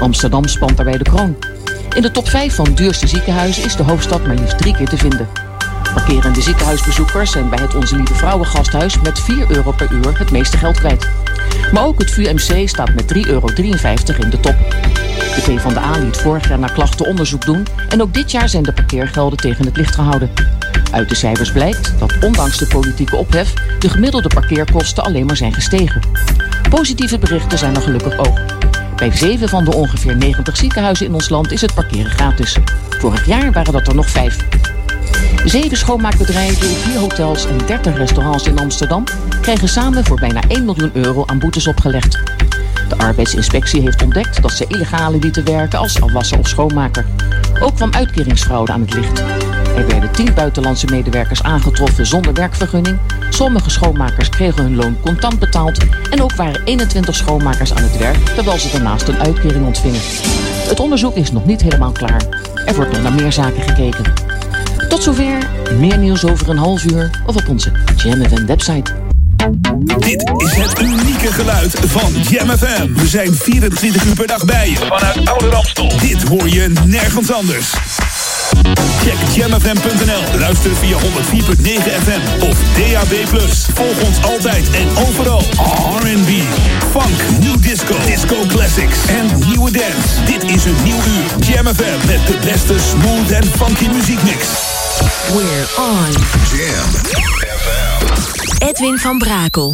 Amsterdam 0.00 0.46
spant 0.48 0.76
daarbij 0.76 0.98
de 0.98 1.04
kroon. 1.04 1.36
In 1.94 2.02
de 2.02 2.10
top 2.10 2.28
5 2.28 2.54
van 2.54 2.74
duurste 2.74 3.06
ziekenhuizen 3.06 3.64
is 3.64 3.76
de 3.76 3.82
hoofdstad 3.82 4.26
maar 4.26 4.36
liefst 4.36 4.58
drie 4.58 4.76
keer 4.76 4.88
te 4.88 4.96
vinden. 4.96 5.28
Parkerende 5.94 6.40
ziekenhuisbezoekers 6.40 7.30
zijn 7.30 7.48
bij 7.48 7.58
het 7.62 7.74
Onze 7.74 7.96
Lieve 7.96 8.14
Vrouwen 8.14 8.46
gasthuis 8.46 9.00
met 9.00 9.20
4 9.20 9.50
euro 9.50 9.72
per 9.72 9.92
uur 9.92 10.18
het 10.18 10.30
meeste 10.30 10.56
geld 10.56 10.78
kwijt. 10.78 11.21
Maar 11.72 11.84
ook 11.84 11.98
het 11.98 12.10
VUMC 12.10 12.68
staat 12.68 12.94
met 12.94 13.14
3,53 13.14 13.20
euro 13.26 13.46
in 14.18 14.30
de 14.30 14.40
top. 14.40 14.56
De 15.34 15.42
PvdA 15.44 15.90
liet 15.98 16.16
vorig 16.16 16.48
jaar 16.48 16.58
naar 16.58 16.72
klachten 16.72 17.06
onderzoek 17.06 17.44
doen 17.44 17.66
en 17.88 18.02
ook 18.02 18.14
dit 18.14 18.30
jaar 18.30 18.48
zijn 18.48 18.62
de 18.62 18.72
parkeergelden 18.72 19.38
tegen 19.38 19.64
het 19.64 19.76
licht 19.76 19.94
gehouden. 19.94 20.30
Uit 20.92 21.08
de 21.08 21.14
cijfers 21.14 21.52
blijkt 21.52 21.94
dat 21.98 22.14
ondanks 22.20 22.58
de 22.58 22.66
politieke 22.66 23.16
ophef 23.16 23.54
de 23.78 23.88
gemiddelde 23.88 24.28
parkeerkosten 24.28 25.04
alleen 25.04 25.26
maar 25.26 25.36
zijn 25.36 25.52
gestegen. 25.52 26.02
Positieve 26.70 27.18
berichten 27.18 27.58
zijn 27.58 27.74
er 27.74 27.82
gelukkig 27.82 28.18
ook. 28.18 28.40
Bij 28.96 29.16
zeven 29.16 29.48
van 29.48 29.64
de 29.64 29.74
ongeveer 29.74 30.16
90 30.16 30.56
ziekenhuizen 30.56 31.06
in 31.06 31.14
ons 31.14 31.28
land 31.28 31.52
is 31.52 31.60
het 31.60 31.74
parkeren 31.74 32.10
gratis. 32.10 32.58
Vorig 32.98 33.26
jaar 33.26 33.52
waren 33.52 33.72
dat 33.72 33.86
er 33.86 33.94
nog 33.94 34.10
vijf. 34.10 34.36
Zeven 35.44 35.76
schoonmaakbedrijven, 35.76 36.68
vier 36.68 36.98
hotels 36.98 37.46
en 37.46 37.58
30 37.66 37.96
restaurants 37.96 38.46
in 38.46 38.58
Amsterdam 38.58 39.04
krijgen 39.40 39.68
samen 39.68 40.04
voor 40.04 40.20
bijna 40.20 40.40
1 40.48 40.64
miljoen 40.64 40.90
euro 40.92 41.22
aan 41.26 41.38
boetes 41.38 41.66
opgelegd. 41.66 42.18
De 42.88 42.98
arbeidsinspectie 42.98 43.80
heeft 43.80 44.02
ontdekt 44.02 44.42
dat 44.42 44.52
ze 44.52 44.66
illegale 44.68 45.18
lieten 45.18 45.44
werken 45.44 45.78
als 45.78 46.00
afwasser 46.00 46.38
of 46.38 46.48
schoonmaker. 46.48 47.06
Ook 47.60 47.74
kwam 47.74 47.92
uitkeringsfraude 47.92 48.72
aan 48.72 48.80
het 48.80 48.94
licht. 48.94 49.18
Er 49.76 49.86
werden 49.86 50.10
tien 50.10 50.34
buitenlandse 50.34 50.86
medewerkers 50.86 51.42
aangetroffen 51.42 52.06
zonder 52.06 52.32
werkvergunning. 52.32 52.98
Sommige 53.30 53.70
schoonmakers 53.70 54.28
kregen 54.28 54.62
hun 54.62 54.76
loon 54.76 54.96
contant 55.00 55.38
betaald. 55.38 55.78
En 56.10 56.22
ook 56.22 56.34
waren 56.34 56.62
21 56.64 57.14
schoonmakers 57.14 57.74
aan 57.74 57.82
het 57.82 57.98
werk, 57.98 58.16
terwijl 58.16 58.58
ze 58.58 58.70
daarnaast 58.70 59.08
een 59.08 59.18
uitkering 59.18 59.66
ontvingen. 59.66 60.00
Het 60.68 60.80
onderzoek 60.80 61.14
is 61.14 61.32
nog 61.32 61.44
niet 61.44 61.62
helemaal 61.62 61.92
klaar. 61.92 62.22
Er 62.66 62.74
wordt 62.74 62.92
nog 62.92 63.02
naar 63.02 63.12
meer 63.12 63.32
zaken 63.32 63.62
gekeken. 63.62 64.21
Tot 64.92 65.02
zover. 65.02 65.38
Meer 65.78 65.98
nieuws 65.98 66.24
over 66.24 66.48
een 66.48 66.58
half 66.58 66.84
uur 66.84 67.10
of 67.26 67.36
op 67.36 67.48
onze 67.48 67.72
Jam 67.96 68.24
FM 68.24 68.46
website. 68.46 68.92
Dit 69.98 70.32
is 70.36 70.56
het 70.56 70.80
unieke 70.80 71.32
geluid 71.32 71.78
van 71.86 72.12
Jam 72.28 72.48
FM. 72.48 72.92
We 72.94 73.06
zijn 73.06 73.34
24 73.34 74.04
uur 74.04 74.14
per 74.14 74.26
dag 74.26 74.44
bij 74.44 74.70
je. 74.70 74.76
Vanuit 74.76 75.28
Oude 75.28 75.48
Ramstel. 75.48 75.92
Dit 76.00 76.22
hoor 76.22 76.48
je 76.48 76.72
nergens 76.86 77.32
anders. 77.32 77.72
Check 79.02 79.34
jamfm.nl. 79.34 80.38
Luister 80.38 80.70
via 80.76 80.96
104.9 80.96 81.02
FM 82.02 82.42
of 82.42 82.56
DAB+. 82.76 83.28
Volg 83.74 84.02
ons 84.02 84.22
altijd 84.22 84.70
en 84.70 84.88
overal. 85.06 85.42
R&B, 86.00 86.30
funk, 86.90 87.40
new 87.40 87.62
disco, 87.62 87.94
disco 88.06 88.36
classics 88.48 89.06
en 89.06 89.38
nieuwe 89.48 89.70
dance. 89.70 90.24
Dit 90.26 90.42
is 90.42 90.64
een 90.64 90.76
nieuw 90.84 90.96
uur. 90.96 91.46
Jam 91.46 91.66
FM 91.66 92.06
met 92.06 92.26
de 92.26 92.38
beste 92.44 92.74
smooth 92.78 93.30
en 93.30 93.44
funky 93.44 93.88
muziekmix. 93.88 94.71
We're 95.34 95.66
on. 95.78 96.12
Jam 96.52 96.88
FM. 97.58 98.68
Edwin 98.68 98.98
van 98.98 99.18
Brakel. 99.18 99.72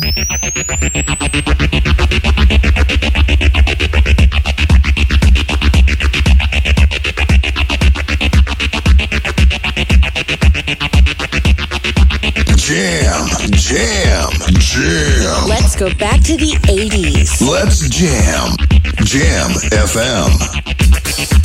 Jam, 12.56 13.26
jam, 13.56 14.30
jam. 14.60 15.48
Let's 15.48 15.74
go 15.74 15.92
back 15.94 16.20
to 16.22 16.36
the 16.36 16.56
80s. 16.68 17.40
Let's 17.40 17.88
jam. 17.88 18.56
Jam 19.04 19.50
FM. 19.72 21.37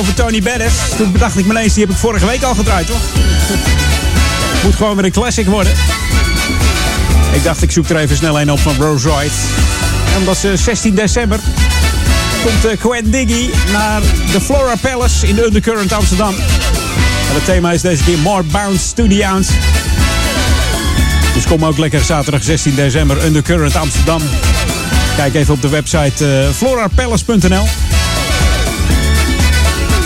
Over 0.00 0.14
Tony 0.14 0.42
Bennett. 0.42 0.72
Toen 0.96 1.12
bedacht 1.12 1.38
ik 1.38 1.46
me 1.46 1.52
ineens, 1.52 1.74
die 1.74 1.82
heb 1.82 1.92
ik 1.92 1.98
vorige 1.98 2.26
week 2.26 2.42
al 2.42 2.54
gedraaid, 2.54 2.86
toch? 2.86 3.00
Moet 4.64 4.74
gewoon 4.74 4.96
weer 4.96 5.04
een 5.04 5.10
classic 5.10 5.46
worden. 5.46 5.72
Ik 7.32 7.42
dacht, 7.42 7.62
ik 7.62 7.70
zoek 7.70 7.88
er 7.88 7.96
even 7.96 8.16
snel 8.16 8.40
een 8.40 8.50
op 8.50 8.58
van 8.58 8.74
Rose 8.78 9.08
Royce. 9.08 9.34
En 10.12 10.18
omdat 10.18 10.36
ze 10.36 10.56
16 10.56 10.94
december 10.94 11.38
komt 12.42 12.64
eh, 12.64 12.80
Gwen 12.80 13.10
Diggy 13.10 13.50
naar 13.72 14.00
de 14.32 14.40
Flora 14.40 14.74
Palace 14.80 15.26
in 15.26 15.34
de 15.34 15.44
Undercurrent 15.44 15.92
Amsterdam. 15.92 16.34
En 17.28 17.34
het 17.34 17.44
thema 17.44 17.72
is 17.72 17.80
deze 17.80 18.04
keer 18.04 18.18
More 18.18 18.42
Bounce 18.42 18.94
to 18.94 19.06
the 19.06 19.26
Ounce. 19.26 19.52
Dus 21.34 21.44
kom 21.44 21.64
ook 21.64 21.78
lekker 21.78 22.04
zaterdag 22.04 22.42
16 22.42 22.74
december 22.74 23.24
Undercurrent 23.24 23.76
Amsterdam. 23.76 24.22
Kijk 25.16 25.34
even 25.34 25.54
op 25.54 25.62
de 25.62 25.68
website 25.68 26.26
eh 26.26 26.48
florapalace.nl. 26.56 27.66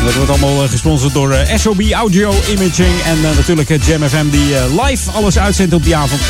Dat 0.05 0.15
wordt 0.15 0.31
allemaal 0.31 0.63
eh, 0.63 0.71
gesponsord 0.71 1.13
door 1.13 1.33
eh, 1.33 1.59
SOB 1.59 1.81
Audio 1.91 2.35
Imaging. 2.49 3.03
En 3.05 3.17
eh, 3.25 3.37
natuurlijk 3.37 3.85
Jam 3.85 4.09
FM 4.09 4.29
die 4.31 4.55
live 4.83 5.11
alles 5.11 5.39
uitzendt 5.39 5.75
op 5.75 5.85
die 5.85 5.97
avond. 5.97 6.21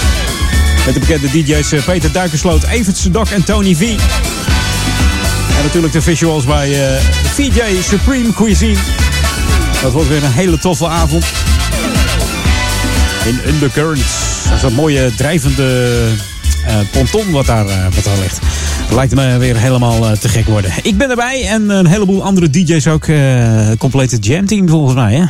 Met 0.85 0.95
de 0.95 1.01
bekende 1.01 1.31
DJ's 1.31 1.85
Peter 1.85 2.12
Duikersloot, 2.12 2.62
Evert 2.62 2.97
Sedok 2.97 3.29
en 3.29 3.45
Tony 3.45 3.75
V. 3.75 3.81
En 5.57 5.62
natuurlijk 5.62 5.93
de 5.93 6.03
visuals 6.03 6.45
bij 6.45 6.99
VJ 7.35 7.61
Supreme 7.83 8.33
Cuisine. 8.33 8.79
Dat 9.83 9.93
wordt 9.93 10.09
weer 10.09 10.25
een 10.25 10.33
hele 10.33 10.59
toffe 10.59 10.89
avond. 10.89 11.25
In 13.25 13.41
Undercurrents. 13.47 14.43
Dat 14.45 14.55
is 14.55 14.61
dat 14.61 14.72
mooie 14.72 15.14
drijvende 15.16 16.09
ponton 16.91 17.31
wat 17.31 17.47
daar, 17.47 17.64
wat 17.95 18.05
daar 18.05 18.18
ligt. 18.18 18.39
Lijkt 18.91 19.14
me 19.14 19.37
weer 19.39 19.57
helemaal 19.57 20.07
eh, 20.07 20.12
te 20.16 20.29
gek 20.29 20.46
worden. 20.46 20.71
Ik 20.83 20.99
ben 20.99 21.11
erbij 21.11 21.46
en 21.49 21.71
een 21.71 21.87
heleboel 21.87 22.22
andere 22.22 22.51
DJ's 22.51 22.87
ook. 22.87 23.07
eh 23.07 23.68
complete 23.79 24.17
jam 24.17 24.46
team 24.46 24.68
volgens 24.68 24.95
mij. 24.95 25.14
Hè? 25.14 25.25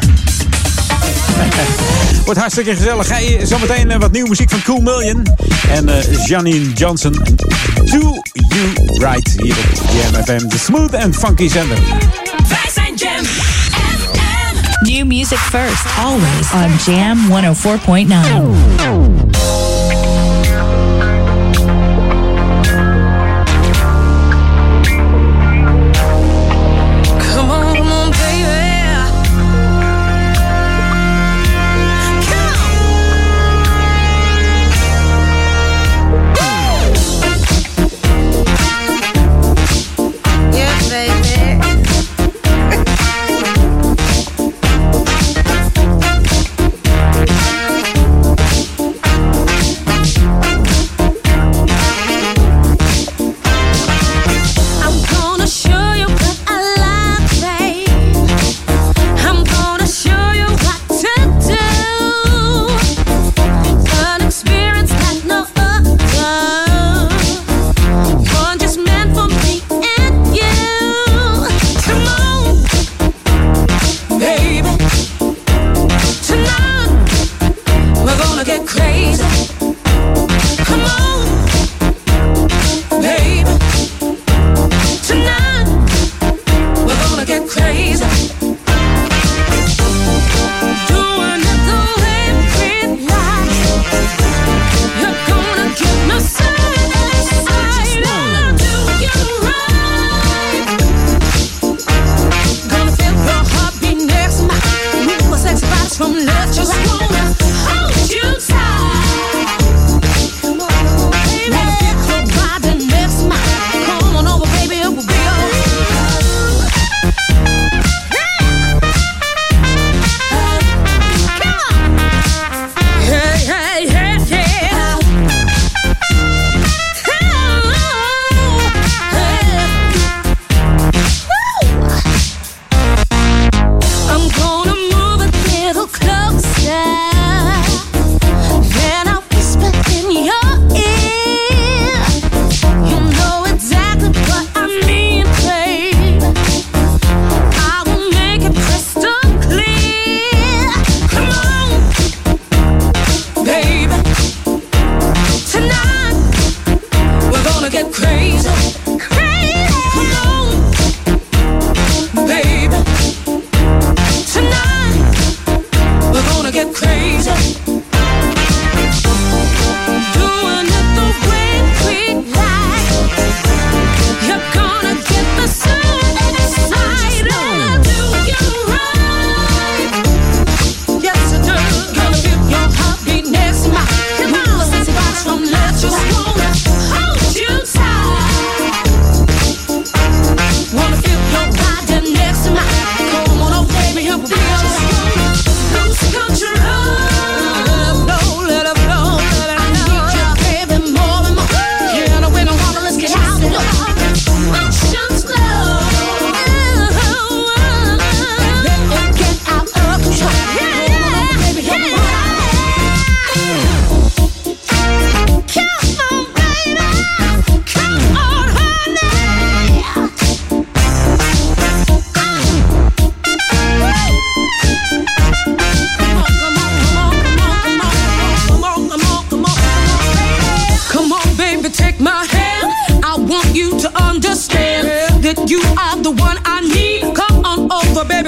Wordt 2.25 2.41
hartstikke 2.41 2.75
gezellig. 2.75 3.09
Hey, 3.09 3.47
zometeen 3.47 3.91
eh, 3.91 3.99
wat 3.99 4.13
nieuwe 4.13 4.29
muziek 4.29 4.51
van 4.51 4.63
Cool 4.63 4.81
Million. 4.81 5.23
En 5.71 5.89
Janine 6.27 6.73
Johnson. 6.73 7.13
Do 7.13 7.23
You 7.85 8.21
Right 8.99 9.35
hier 9.43 9.55
op 9.57 9.83
Jam 9.93 10.25
FM. 10.25 10.49
De 10.49 10.59
smooth 10.59 10.95
and 10.95 11.17
funky 11.17 11.49
zender. 11.49 11.79
Wij 12.49 12.71
zijn 12.75 12.95
Jam 12.97 13.25
New 14.85 15.07
music 15.07 15.39
first, 15.39 15.85
always 15.97 16.53
on 16.53 16.77
Jam 16.85 17.29
104.9. 17.29 19.34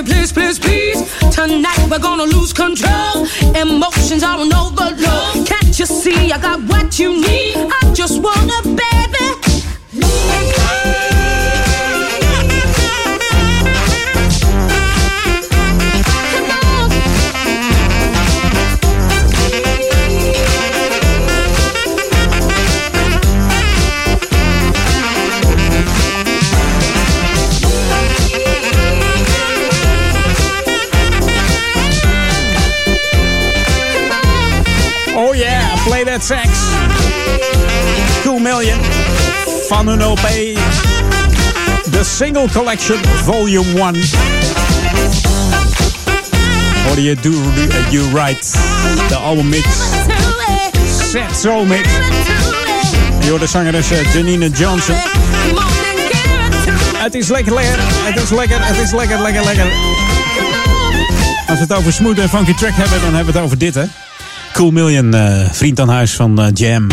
please, 0.07 0.33
please, 0.33 0.59
please. 0.59 1.01
Tonight 1.35 1.87
we're 1.91 1.99
gonna 1.99 2.25
lose 2.25 2.53
control. 2.53 3.27
Emotions 3.55 4.23
are 4.23 4.39
on 4.39 4.53
overload. 4.55 5.47
Can't 5.47 5.79
you 5.79 5.87
see 5.87 6.33
I 6.33 6.39
got 6.39 6.61
what 6.63 6.99
you 6.99 7.21
need? 7.21 7.56
Van 39.69 39.89
hun 39.89 40.03
LP. 40.03 40.29
The 41.91 42.05
Single 42.05 42.49
Collection 42.53 42.99
Volume 43.25 43.65
1. 43.65 43.95
Hoorde 46.87 47.03
je 47.03 47.17
Do 47.21 47.31
You 47.91 48.05
Right. 48.15 48.53
De 49.09 49.15
albummix. 49.15 49.67
Set 51.11 51.37
Soul 51.41 51.65
Mix. 51.65 51.89
Je 53.21 53.37
de 53.39 53.47
zangeres 53.47 53.91
eh, 53.91 54.13
Janine 54.13 54.49
Johnson. 54.49 54.95
Het 56.97 57.15
is 57.15 57.29
lekker, 57.29 57.55
lekker. 57.55 57.79
Het 57.81 58.23
is 58.23 58.31
lekker, 58.31 58.67
het 58.67 58.77
is 58.77 58.93
lekker, 58.93 59.23
lekker, 59.23 59.45
lekker. 59.45 59.67
Als 61.47 61.59
we 61.59 61.65
het 61.65 61.73
over 61.73 61.93
smooth 61.93 62.19
en 62.19 62.29
funky 62.29 62.55
track 62.55 62.75
hebben, 62.75 63.01
dan 63.01 63.15
hebben 63.15 63.33
we 63.33 63.39
het 63.39 63.47
over 63.47 63.59
dit, 63.59 63.75
hè. 63.75 63.85
Cool 64.53 64.71
Million, 64.71 65.15
eh, 65.15 65.51
vriend 65.53 65.81
aan 65.81 65.89
huis 65.89 66.15
van 66.15 66.41
eh, 66.41 66.47
Jam. 66.55 66.87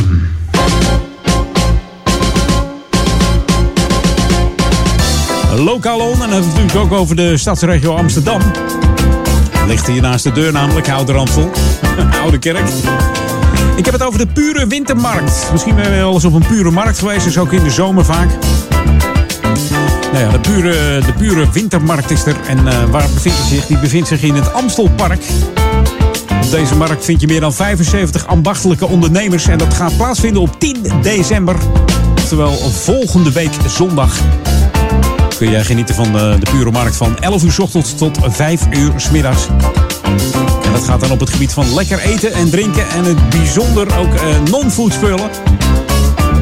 Lokaal 5.58 6.00
on, 6.00 6.14
en 6.14 6.20
dan 6.20 6.30
hebben 6.30 6.48
natuurlijk 6.48 6.76
ook 6.76 6.92
over 6.92 7.16
de 7.16 7.38
stadsregio 7.38 7.96
Amsterdam. 7.96 8.42
Ligt 9.68 9.88
hier 9.88 10.02
naast 10.02 10.24
de 10.24 10.32
deur 10.32 10.52
namelijk, 10.52 10.90
Oude 10.90 11.12
Ramsel. 11.12 11.52
Oude 12.22 12.40
Kerk. 12.40 12.70
Ik 13.76 13.86
heb 13.86 13.94
het 13.94 14.04
over 14.04 14.20
de 14.20 14.28
pure 14.28 14.68
wintermarkt. 14.68 15.50
Misschien 15.52 15.76
ben 15.76 15.84
je 15.84 15.90
wel 15.90 16.14
eens 16.14 16.26
op 16.26 16.34
een 16.34 16.46
pure 16.48 16.72
markt 16.72 17.00
geweest, 17.00 17.24
dus 17.24 17.38
ook 17.38 17.52
in 17.52 17.64
de 17.64 17.70
zomer 17.72 18.06
vaak. 18.06 18.30
Nou 20.12 20.26
ja, 20.26 20.32
de 20.32 20.40
pure, 20.40 21.00
de 21.06 21.14
pure 21.18 21.52
wintermarkt 21.52 22.12
is 22.12 22.26
er. 22.26 22.36
En 22.48 22.68
eh, 22.68 22.84
waar 22.90 23.10
bevindt 23.14 23.38
zich? 23.38 23.66
Die 23.66 23.80
bevindt 23.80 24.08
zich 24.08 24.22
in 24.22 24.36
het 24.36 24.54
Amstelpark. 24.54 25.22
Op 26.44 26.52
deze 26.52 26.76
markt 26.76 27.06
vind 27.06 27.22
je 27.22 27.28
meer 27.28 27.40
dan 27.40 27.54
75 27.54 28.28
ambachtelijke 28.28 28.88
ondernemers. 28.88 29.48
En 29.48 29.58
dat 29.58 29.74
gaat 29.74 29.98
plaatsvinden 29.98 30.42
op 30.42 30.60
10 30.60 30.78
december. 31.02 31.56
Oftewel 32.16 32.54
volgende 32.58 33.32
week 33.32 33.52
zondag. 33.68 34.20
Kun 35.38 35.50
jij 35.50 35.64
genieten 35.64 35.96
van 35.96 36.12
de, 36.12 36.36
de 36.40 36.52
pure 36.52 36.72
markt 36.72 36.96
van 36.96 37.20
11 37.20 37.44
uur 37.44 37.52
's 37.52 37.60
ochtends 37.60 37.96
tot 37.96 38.18
5 38.24 38.62
uur 38.70 38.92
's 38.98 39.10
middags. 39.10 39.48
En 40.64 40.72
dat 40.72 40.84
gaat 40.84 41.00
dan 41.00 41.12
op 41.12 41.20
het 41.20 41.30
gebied 41.30 41.54
van 41.54 41.74
lekker 41.74 42.00
eten 42.00 42.34
en 42.34 42.50
drinken. 42.50 42.90
En 42.90 43.04
het 43.04 43.30
bijzonder 43.30 43.98
ook 43.98 44.14
eh, 44.14 44.52
non-food 44.52 44.94
spullen. 44.94 45.30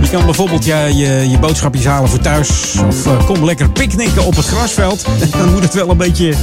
Je 0.01 0.09
kan 0.09 0.25
bijvoorbeeld 0.25 0.65
je, 0.65 0.91
je, 0.95 1.29
je 1.29 1.39
boodschapjes 1.39 1.85
halen 1.85 2.09
voor 2.09 2.19
thuis. 2.19 2.75
Of 2.87 3.05
eh, 3.05 3.25
kom 3.25 3.45
lekker 3.45 3.69
picknicken 3.69 4.25
op 4.25 4.35
het 4.35 4.45
grasveld. 4.45 5.05
Dan 5.37 5.51
moet 5.51 5.63
het 5.63 5.73
wel 5.73 5.89
een 5.89 5.97
beetje, 5.97 6.33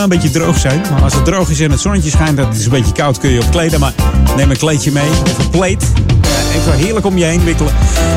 een 0.00 0.08
beetje 0.08 0.30
droog 0.30 0.58
zijn. 0.58 0.80
Maar 0.92 1.02
als 1.02 1.14
het 1.14 1.24
droog 1.24 1.50
is 1.50 1.60
en 1.60 1.70
het 1.70 1.80
zonnetje 1.80 2.10
schijnt, 2.10 2.36
dat 2.36 2.54
is 2.54 2.64
een 2.64 2.70
beetje 2.70 2.92
koud, 2.92 3.18
kun 3.18 3.30
je 3.30 3.40
op 3.40 3.50
kleden. 3.50 3.80
Maar 3.80 3.92
neem 4.36 4.50
een 4.50 4.56
kleedje 4.56 4.92
mee 4.92 5.08
of 5.08 5.38
een 5.38 5.50
pleed. 5.50 5.84
Eh, 6.22 6.56
even 6.56 6.72
heerlijk 6.72 7.06
om 7.06 7.18
je 7.18 7.24
heen 7.24 7.44
wikkelen. 7.44 7.72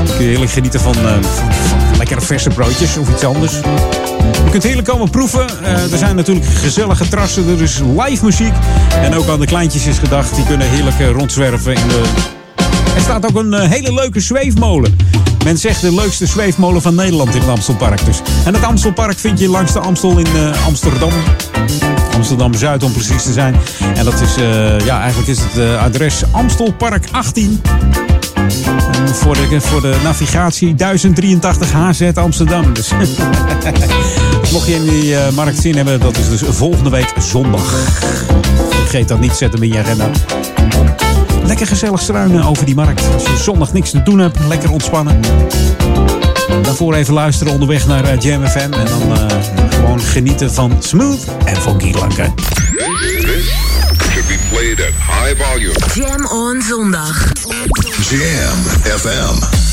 Dan 0.05 0.15
kun 0.15 0.23
je 0.23 0.29
heerlijk 0.29 0.51
genieten 0.51 0.79
eh, 0.79 0.85
van, 0.85 0.95
van 0.95 1.84
lekkere 2.09 2.25
verse 2.25 2.49
broodjes 2.49 2.97
of 2.97 3.09
iets 3.09 3.23
anders. 3.23 3.51
Je 4.43 4.49
kunt 4.51 4.63
heerlijk 4.63 4.87
komen 4.87 5.09
proeven. 5.09 5.63
Eh, 5.63 5.91
er 5.91 5.97
zijn 5.97 6.15
natuurlijk 6.15 6.45
gezellige 6.45 7.07
terrassen, 7.07 7.47
er 7.47 7.61
is 7.61 7.79
live 7.97 8.25
muziek. 8.25 8.53
En 9.01 9.15
ook 9.15 9.27
aan 9.27 9.39
de 9.39 9.45
kleintjes 9.45 9.85
is 9.85 9.97
gedacht, 9.97 10.35
die 10.35 10.45
kunnen 10.45 10.69
heerlijk 10.69 10.99
eh, 10.99 11.09
rondzwerven 11.09 11.75
in 11.75 11.87
de 11.87 12.03
er 12.95 13.01
staat 13.01 13.25
ook 13.25 13.35
een 13.35 13.53
eh, 13.53 13.69
hele 13.69 13.93
leuke 13.93 14.19
zweefmolen. 14.19 14.97
Men 15.43 15.57
zegt 15.57 15.81
de 15.81 15.93
leukste 15.93 16.25
zweefmolen 16.25 16.81
van 16.81 16.95
Nederland 16.95 17.35
in 17.35 17.41
het 17.41 17.49
Amstelpark 17.49 18.05
dus. 18.05 18.21
En 18.45 18.53
het 18.53 18.63
Amstelpark 18.63 19.19
vind 19.19 19.39
je 19.39 19.49
langs 19.49 19.73
de 19.73 19.79
Amstel 19.79 20.17
in 20.17 20.27
Amsterdam. 20.65 21.11
Amsterdam-Zuid 22.15 22.83
om 22.83 22.91
precies 22.91 23.23
te 23.23 23.33
zijn. 23.33 23.55
En 23.95 24.05
dat 24.05 24.21
is, 24.21 24.35
ja, 24.85 24.99
eigenlijk 24.99 25.29
is 25.29 25.39
het 25.39 25.57
eh, 25.57 25.83
adres 25.83 26.23
Amstelpark 26.31 27.07
18. 27.11 27.61
En 28.91 29.15
voor 29.15 29.35
de, 29.35 29.61
voor 29.61 29.81
de 29.81 29.95
navigatie 30.03 30.75
1083 30.75 31.71
HZ 31.71 32.01
Amsterdam. 32.13 32.73
Dus 32.73 32.91
mocht 34.51 34.67
je 34.67 34.73
in 34.73 34.83
die 34.83 35.15
eh, 35.15 35.31
markt 35.33 35.57
zin 35.57 35.75
hebben, 35.75 35.99
dat 35.99 36.17
is 36.17 36.29
dus 36.29 36.41
volgende 36.49 36.89
week 36.89 37.13
zondag. 37.19 37.73
Vergeet 38.69 39.07
dat 39.07 39.19
niet, 39.19 39.31
zet 39.31 39.53
hem 39.53 39.63
in 39.63 39.71
je 39.71 39.79
agenda. 39.79 40.09
Lekker 41.45 41.67
gezellig 41.67 42.01
struinen 42.01 42.43
over 42.43 42.65
die 42.65 42.75
markt. 42.75 43.03
Als 43.13 43.23
je 43.23 43.37
zondag 43.37 43.73
niks 43.73 43.89
te 43.89 44.03
doen 44.03 44.19
hebt, 44.19 44.37
lekker 44.47 44.71
ontspannen. 44.71 45.19
Daarvoor 46.61 46.93
even 46.93 47.13
luisteren 47.13 47.53
onderweg 47.53 47.87
naar 47.87 48.03
eh, 48.03 48.19
Jam 48.19 48.47
FM. 48.47 48.57
En 48.57 48.85
dan 48.85 49.17
eh, 49.17 49.25
gewoon 49.69 50.01
genieten 50.01 50.53
van 50.53 50.77
smooth 50.79 51.27
en 51.45 51.61
funky 51.61 51.91
klanken. 51.91 52.33
This 52.35 53.53
should 54.11 54.27
be 54.27 54.37
played 54.49 54.79
at 54.79 54.93
high 54.95 55.43
volume. 55.43 55.75
Jam 55.93 56.25
on 56.25 56.61
zondag. 56.61 57.34
Jam 57.73 58.57
FM. 58.85 59.64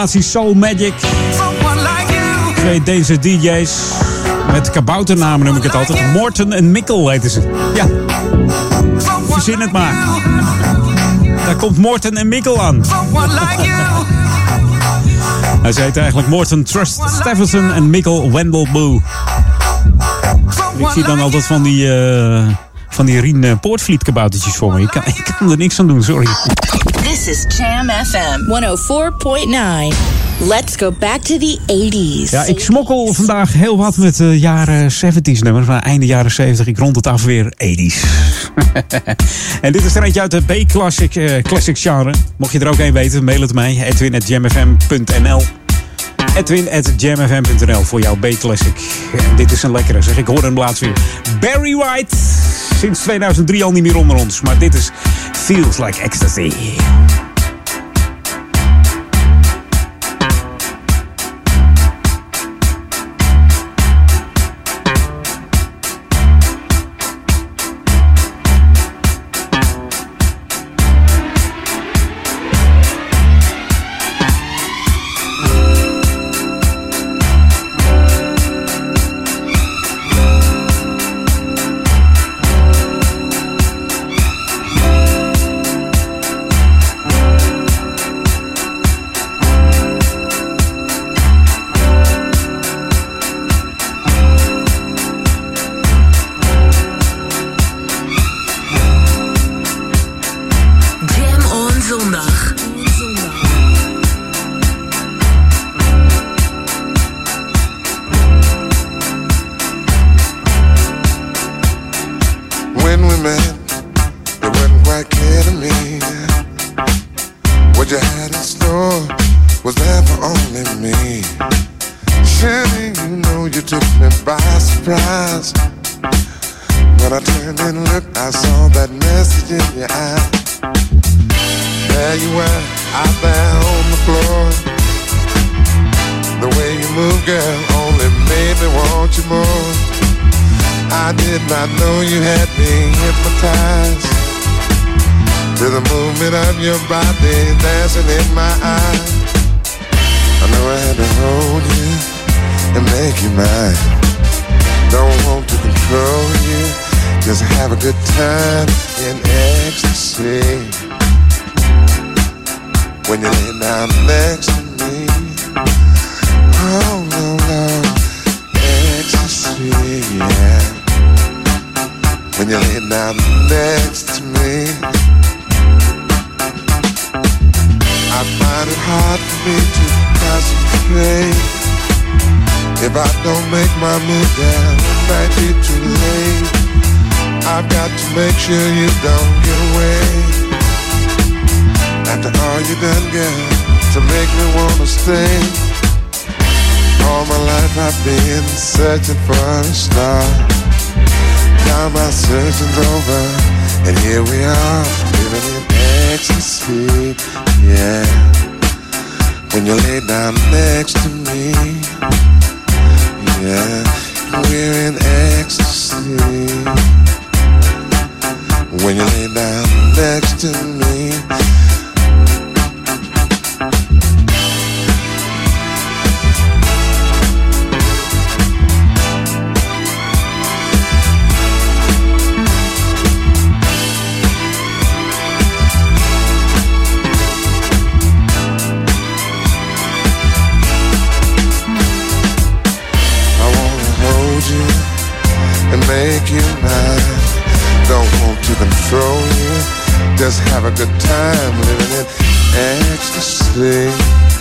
Formatie 0.00 0.22
Soul 0.22 0.54
Magic. 0.54 0.92
Twee 2.54 2.82
Deense 2.82 3.18
DJ's. 3.18 3.72
Met 4.52 4.70
kabouternamen 4.70 5.46
noem 5.46 5.56
ik 5.56 5.62
het 5.62 5.74
altijd. 5.74 6.12
Morten 6.12 6.52
en 6.52 6.70
Mikkel 6.70 7.08
heten 7.08 7.30
ze. 7.30 7.70
Ja. 7.74 7.86
Verzin 9.28 9.60
het 9.60 9.72
maar. 9.72 9.94
Daar 11.44 11.56
komt 11.56 11.78
Morten 11.78 12.16
en 12.16 12.28
Mikkel 12.28 12.62
aan. 12.62 12.84
Hij 15.62 15.72
heet 15.74 15.96
eigenlijk 15.96 16.28
Morten 16.28 16.64
Trust 16.64 17.00
Stephenson 17.20 17.72
en 17.72 17.90
Mikkel 17.90 18.32
Wendell 18.32 18.68
Boo. 18.72 19.02
Ik 20.76 20.88
zie 20.92 21.04
dan 21.04 21.20
altijd 21.20 21.44
van 21.44 21.62
die, 21.62 21.94
eh, 21.94 22.46
van 22.88 23.06
die 23.06 23.20
Rien 23.20 23.44
eh, 23.44 23.52
Poortvliet 23.60 24.02
kaboutertjes 24.02 24.56
voor 24.56 24.72
me. 24.72 24.80
Ik 24.80 24.90
kan, 24.90 25.02
ik 25.04 25.34
kan 25.38 25.50
er 25.50 25.56
niks 25.56 25.80
aan 25.80 25.86
doen, 25.86 26.02
sorry. 26.02 26.26
This 27.20 27.46
is 27.46 27.56
Jam 27.56 27.88
FM 27.88 28.46
104.9. 28.46 29.94
Let's 30.48 30.76
go 30.76 30.90
back 30.90 31.20
to 31.20 31.38
the 31.38 31.58
80s. 31.66 32.30
Ja, 32.30 32.44
ik 32.44 32.60
smokkel 32.60 33.14
vandaag 33.14 33.52
heel 33.52 33.76
wat 33.76 33.96
met 33.96 34.20
eh, 34.20 34.40
jaren 34.40 34.92
70s 34.92 35.38
nummers. 35.38 35.66
Maar 35.66 35.82
einde 35.82 36.06
jaren 36.06 36.30
70, 36.30 36.66
ik 36.66 36.78
rond 36.78 36.96
het 36.96 37.06
af 37.06 37.24
weer 37.24 37.52
80s. 37.64 38.04
en 39.60 39.72
dit 39.72 39.84
is 39.84 39.94
er 39.94 40.02
eentje 40.02 40.20
uit 40.20 40.30
de 40.30 40.42
B-classic 40.42 41.14
eh, 41.14 41.42
classic 41.42 41.78
genre. 41.78 42.14
Mocht 42.36 42.52
je 42.52 42.58
er 42.58 42.68
ook 42.68 42.78
een 42.78 42.92
weten, 42.92 43.24
mail 43.24 43.40
het 43.40 43.54
mij. 43.54 43.84
edwin.jamfm.nl 43.84 45.42
edwin.jamfm.nl 46.36 47.82
voor 47.82 48.00
jouw 48.00 48.16
B-classic. 48.16 48.74
Dit 49.36 49.52
is 49.52 49.62
een 49.62 49.72
lekkere, 49.72 50.02
zeg 50.02 50.18
ik 50.18 50.26
hoor 50.26 50.42
hem 50.42 50.58
laatst. 50.58 50.84
Barry 51.40 51.74
White, 51.74 52.16
sinds 52.78 53.00
2003 53.00 53.64
al 53.64 53.72
niet 53.72 53.82
meer 53.82 53.96
onder 53.96 54.16
ons. 54.16 54.40
Maar 54.40 54.58
dit 54.58 54.74
is 54.74 54.90
Feels 55.32 55.78
Like 55.78 56.02
Ecstasy. 56.02 56.52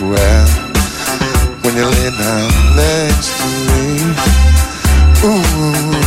Well, 0.01 0.47
when 1.61 1.75
you 1.75 1.83
lay 1.83 2.09
down 2.09 2.49
next 2.77 3.35
to 3.37 3.45
me, 3.67 4.15
ooh, 5.27 5.98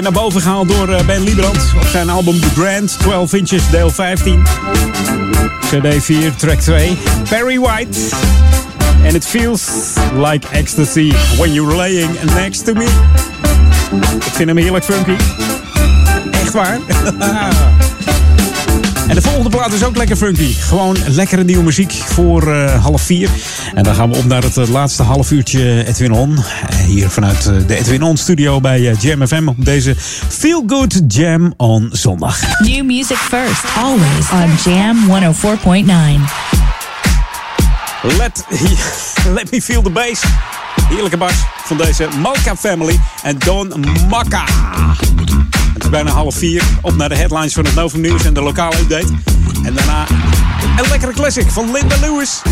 Weer 0.00 0.12
naar 0.12 0.22
boven 0.22 0.40
gehaald 0.40 0.68
door 0.68 0.88
eh, 0.88 1.06
Ben 1.06 1.22
Liebrand 1.22 1.72
op 1.76 1.86
zijn 1.86 2.10
album 2.10 2.40
The 2.40 2.48
Grand, 2.48 2.98
12 2.98 3.32
inches, 3.32 3.70
deel 3.70 3.90
15. 3.90 4.42
CD 5.60 6.04
4, 6.04 6.34
track 6.36 6.60
2. 6.60 6.98
Barry 7.30 7.58
White. 7.58 7.98
And 9.04 9.14
it 9.14 9.26
feels 9.26 9.62
like 10.14 10.46
ecstasy 10.50 11.12
when 11.36 11.52
you're 11.52 11.76
laying 11.76 12.22
next 12.34 12.64
to 12.64 12.72
me. 12.74 12.84
Ik 14.26 14.32
vind 14.32 14.48
hem 14.48 14.56
heerlijk 14.56 14.84
funky. 14.84 15.16
Echt 16.30 16.52
waar. 16.52 16.78
En 19.10 19.16
de 19.16 19.22
volgende 19.22 19.50
plaat 19.50 19.72
is 19.72 19.84
ook 19.84 19.96
lekker 19.96 20.16
funky. 20.16 20.52
Gewoon 20.54 20.96
lekkere 21.06 21.44
nieuwe 21.44 21.62
muziek 21.62 21.92
voor 21.92 22.52
eh, 22.52 22.84
half 22.84 23.02
vier. 23.02 23.30
En 23.74 23.82
dan 23.82 23.94
gaan 23.94 24.10
we 24.10 24.16
op 24.16 24.24
naar 24.24 24.42
het 24.42 24.56
eh, 24.56 24.68
laatste 24.68 25.02
half 25.02 25.30
uurtje 25.30 25.84
Edwin 25.86 26.12
On. 26.12 26.38
Hier 26.90 27.10
vanuit 27.10 27.46
eh, 27.46 27.54
de 27.66 27.76
Edwin 27.76 28.02
On 28.02 28.16
studio 28.16 28.60
bij 28.60 28.90
eh, 28.90 29.00
Jam 29.00 29.26
FM 29.26 29.48
op 29.48 29.64
deze 29.64 29.94
Feel 30.28 30.62
Good 30.66 31.00
Jam 31.06 31.54
on 31.56 31.88
zondag. 31.92 32.58
New 32.58 32.84
music 32.84 33.16
first, 33.16 33.64
always 33.76 34.30
on 34.32 34.72
Jam 34.72 34.96
104.9. 35.08 35.90
Let, 38.16 38.44
let 39.36 39.50
me 39.50 39.62
feel 39.62 39.82
the 39.82 39.90
bass. 39.90 40.22
Heerlijke 40.88 41.16
bas 41.16 41.32
van 41.64 41.76
deze 41.76 42.08
Malka 42.20 42.56
family 42.56 43.00
en 43.22 43.38
Don 43.38 43.84
Makka. 44.08 44.44
Het 45.74 45.84
is 45.84 45.90
bijna 45.90 46.10
half 46.10 46.34
vier. 46.34 46.62
Op 46.82 46.96
naar 46.96 47.08
de 47.08 47.16
headlines 47.16 47.52
van 47.52 47.64
het 47.64 47.74
Novum 47.74 48.00
Nieuws 48.00 48.24
en 48.24 48.34
de 48.34 48.42
lokale 48.42 48.78
update. 48.78 49.12
En 49.64 49.74
daarna 49.74 50.06
een 50.76 50.88
lekkere 50.88 51.12
classic 51.12 51.50
van 51.50 51.72
Linda 51.72 51.96
Lewis. 52.00 52.42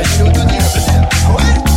I 0.00 0.02
you 0.16 0.32
do 0.32 0.40
the 0.40 0.56
opposite. 0.56 1.30
What? 1.34 1.69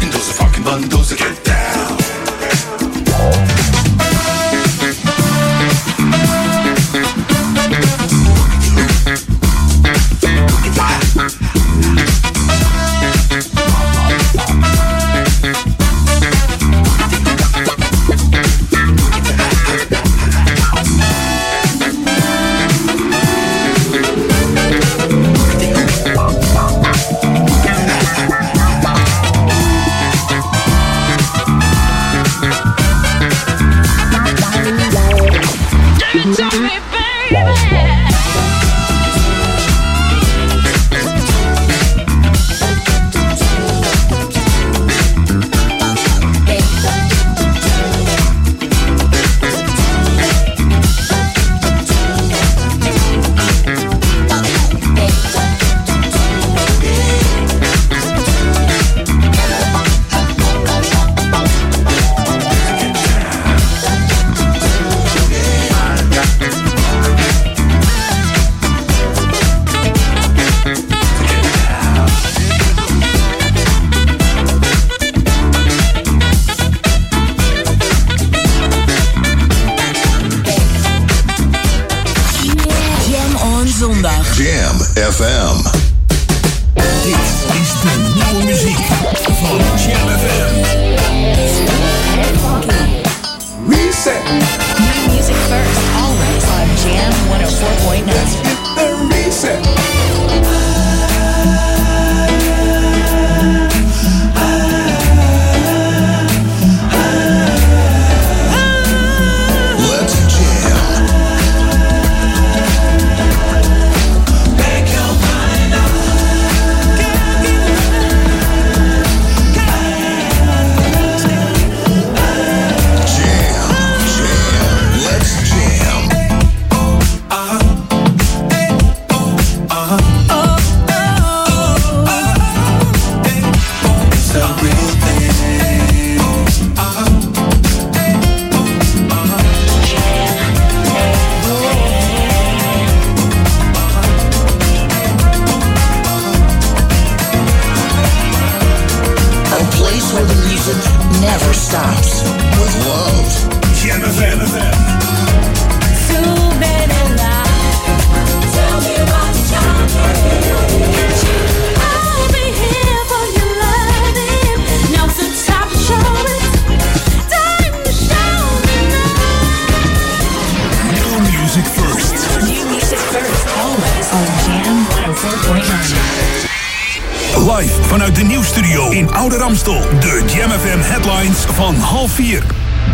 Donne-moi 0.00 0.02
une 0.02 0.10
dose 0.10 0.28
de 0.28 0.32
funky 0.32 0.60
bonne 0.60 0.88
dose 0.88 1.08
de 1.10 1.16
get 1.16 1.44
down. 1.44 1.60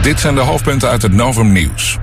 Dit 0.07 0.21
zijn 0.21 0.35
de 0.35 0.41
hoofdpunten 0.41 0.89
uit 0.89 1.03
het 1.03 1.13
Novum 1.13 1.53
Nieuws. 1.53 1.99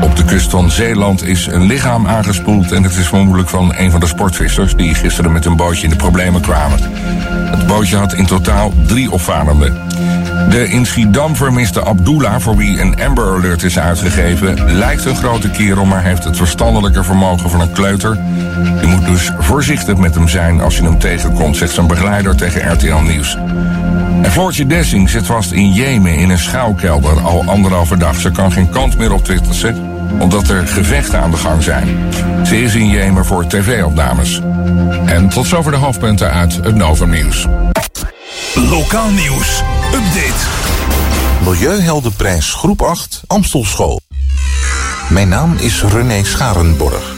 Op 0.00 0.16
de 0.16 0.24
kust 0.24 0.50
van 0.50 0.70
Zeeland 0.70 1.22
is 1.22 1.46
een 1.46 1.66
lichaam 1.66 2.06
aangespoeld 2.06 2.72
en 2.72 2.82
het 2.82 2.96
is 2.96 3.08
vermoedelijk 3.08 3.48
van 3.48 3.74
een 3.76 3.90
van 3.90 4.00
de 4.00 4.06
sportvissers 4.06 4.74
die 4.74 4.94
gisteren 4.94 5.32
met 5.32 5.44
een 5.44 5.56
bootje 5.56 5.84
in 5.84 5.90
de 5.90 5.96
problemen 5.96 6.40
kwamen. 6.40 6.78
Het 7.50 7.66
bootje 7.66 7.96
had 7.96 8.12
in 8.12 8.26
totaal 8.26 8.72
drie 8.86 9.10
opvarenden. 9.10 9.74
De 10.50 10.68
in 10.68 10.86
Schiedam 10.86 11.36
vermiste 11.36 11.84
Abdullah, 11.84 12.40
voor 12.40 12.56
wie 12.56 12.80
een 12.80 13.02
Amber 13.02 13.34
Alert 13.34 13.62
is 13.62 13.78
uitgegeven, 13.78 14.76
lijkt 14.76 15.04
een 15.04 15.16
grote 15.16 15.50
kerel, 15.50 15.84
maar 15.84 16.02
heeft 16.02 16.24
het 16.24 16.36
verstandelijke 16.36 17.04
vermogen 17.04 17.50
van 17.50 17.60
een 17.60 17.72
kleuter. 17.72 18.18
Je 18.80 18.86
moet 18.86 19.06
dus 19.06 19.32
voorzichtig 19.38 19.96
met 19.96 20.14
hem 20.14 20.28
zijn 20.28 20.60
als 20.60 20.76
je 20.76 20.82
hem 20.82 20.98
tegenkomt, 20.98 21.56
zegt 21.56 21.72
zijn 21.72 21.86
begeleider 21.86 22.36
tegen 22.36 22.72
RTL 22.72 23.02
Nieuws. 23.02 23.36
En 24.22 24.32
Floortje 24.32 24.66
Dessing 24.66 25.10
zit 25.10 25.26
vast 25.26 25.52
in 25.52 25.72
Jemen 25.72 26.16
in 26.16 26.30
een 26.30 26.38
schuilkelder 26.38 27.20
al 27.20 27.44
anderhalve 27.44 27.96
dag. 27.96 28.20
Ze 28.20 28.30
kan 28.30 28.52
geen 28.52 28.68
kant 28.68 28.98
meer 28.98 29.12
op 29.12 29.24
Twitter 29.24 29.74
omdat 30.18 30.48
er 30.48 30.66
gevechten 30.66 31.20
aan 31.20 31.30
de 31.30 31.36
gang 31.36 31.62
zijn. 31.62 32.14
Ze 32.46 32.62
is 32.62 32.74
in 32.74 32.88
Jemen 32.88 33.24
voor 33.24 33.46
tv-opnames. 33.46 34.40
En 35.04 35.28
tot 35.28 35.46
zover 35.46 35.72
de 35.72 35.78
hoofdpunten 35.78 36.30
uit 36.30 36.56
het 36.56 36.74
Novum 36.74 37.10
Nieuws. 37.10 37.46
Lokaal 38.54 39.10
nieuws. 39.10 39.62
Update. 39.94 40.44
Milieuheldenprijs 41.44 42.52
Groep 42.54 42.82
8 42.82 43.22
Amstelschool. 43.26 44.00
Mijn 45.08 45.28
naam 45.28 45.56
is 45.58 45.82
René 45.82 46.24
Scharenborg. 46.24 47.14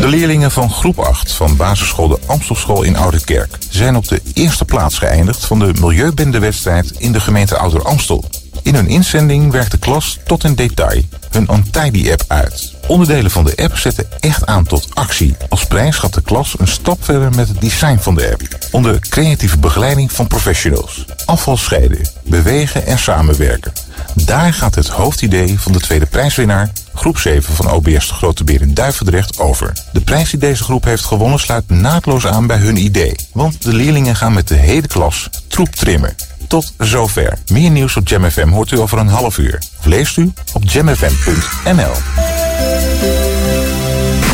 De 0.00 0.08
leerlingen 0.08 0.50
van 0.50 0.70
groep 0.70 0.98
8 0.98 1.32
van 1.32 1.56
basisschool 1.56 2.08
de 2.08 2.18
Amstelschool 2.26 2.82
in 2.82 2.96
Oude 2.96 3.24
Kerk 3.24 3.58
zijn 3.74 3.96
op 3.96 4.08
de 4.08 4.20
eerste 4.34 4.64
plaats 4.64 4.98
geëindigd 4.98 5.44
van 5.44 5.58
de 5.58 5.72
Milieubendewedstrijd 5.80 6.90
in 6.98 7.12
de 7.12 7.20
gemeente 7.20 7.56
Ouder 7.56 7.82
Amstel. 7.82 8.24
In 8.62 8.74
hun 8.74 8.88
inzending 8.88 9.52
werkt 9.52 9.70
de 9.70 9.78
klas 9.78 10.18
tot 10.24 10.44
in 10.44 10.54
detail 10.54 11.02
hun 11.32 11.48
Untidy-app 11.52 12.24
uit. 12.26 12.74
Onderdelen 12.86 13.30
van 13.30 13.44
de 13.44 13.56
app 13.56 13.76
zetten 13.76 14.06
echt 14.20 14.46
aan 14.46 14.64
tot 14.64 14.88
actie. 14.94 15.36
Als 15.48 15.66
prijs 15.66 15.96
gaat 15.96 16.14
de 16.14 16.22
klas 16.22 16.54
een 16.58 16.68
stap 16.68 17.04
verder 17.04 17.30
met 17.34 17.48
het 17.48 17.60
design 17.60 17.98
van 17.98 18.14
de 18.14 18.30
app. 18.32 18.42
Onder 18.70 18.98
creatieve 19.00 19.58
begeleiding 19.58 20.12
van 20.12 20.26
professionals. 20.26 21.04
Afval 21.24 21.56
scheiden, 21.56 22.08
bewegen 22.24 22.86
en 22.86 22.98
samenwerken. 22.98 23.72
Daar 24.14 24.52
gaat 24.52 24.74
het 24.74 24.88
hoofdidee 24.88 25.60
van 25.60 25.72
de 25.72 25.80
tweede 25.80 26.06
prijswinnaar, 26.06 26.72
groep 26.94 27.18
7 27.18 27.54
van 27.54 27.70
OBS 27.70 28.08
de 28.08 28.14
Grote 28.14 28.44
Beer 28.44 28.60
in 28.60 28.74
Duivendrecht, 28.74 29.38
over. 29.38 29.72
De 29.92 30.00
prijs 30.00 30.30
die 30.30 30.38
deze 30.38 30.62
groep 30.64 30.84
heeft 30.84 31.04
gewonnen 31.04 31.38
sluit 31.38 31.68
naadloos 31.68 32.26
aan 32.26 32.46
bij 32.46 32.56
hun 32.56 32.76
idee. 32.76 33.16
Want 33.32 33.62
de 33.62 33.72
leerlingen 33.72 34.16
gaan 34.16 34.32
met 34.32 34.48
de 34.48 34.54
hele 34.54 34.86
klas 34.86 35.28
troep 35.48 35.74
trimmen. 35.74 36.14
Tot 36.48 36.72
zover. 36.78 37.38
Meer 37.46 37.70
nieuws 37.70 37.96
op 37.96 38.08
Jam 38.08 38.30
FM 38.30 38.48
hoort 38.48 38.70
u 38.70 38.78
over 38.78 38.98
een 38.98 39.08
half 39.08 39.38
uur. 39.38 39.62
Of 39.78 39.84
leest 39.84 40.16
u 40.16 40.32
op 40.52 40.62
jamfm.nl. 40.64 41.94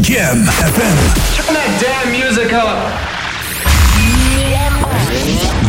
Jam 0.01 0.45
FM. 0.45 0.97
Turn 1.35 1.55
that 1.55 1.81
damn 1.81 2.11
music 2.11 2.53
up. 2.53 3.17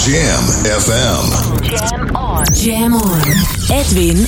Jam 0.06 0.44
FM. 0.80 1.26
Jam 1.62 2.16
on. 2.16 2.44
Jam 2.54 2.94
on. 2.94 3.22
Edwin 3.70 4.28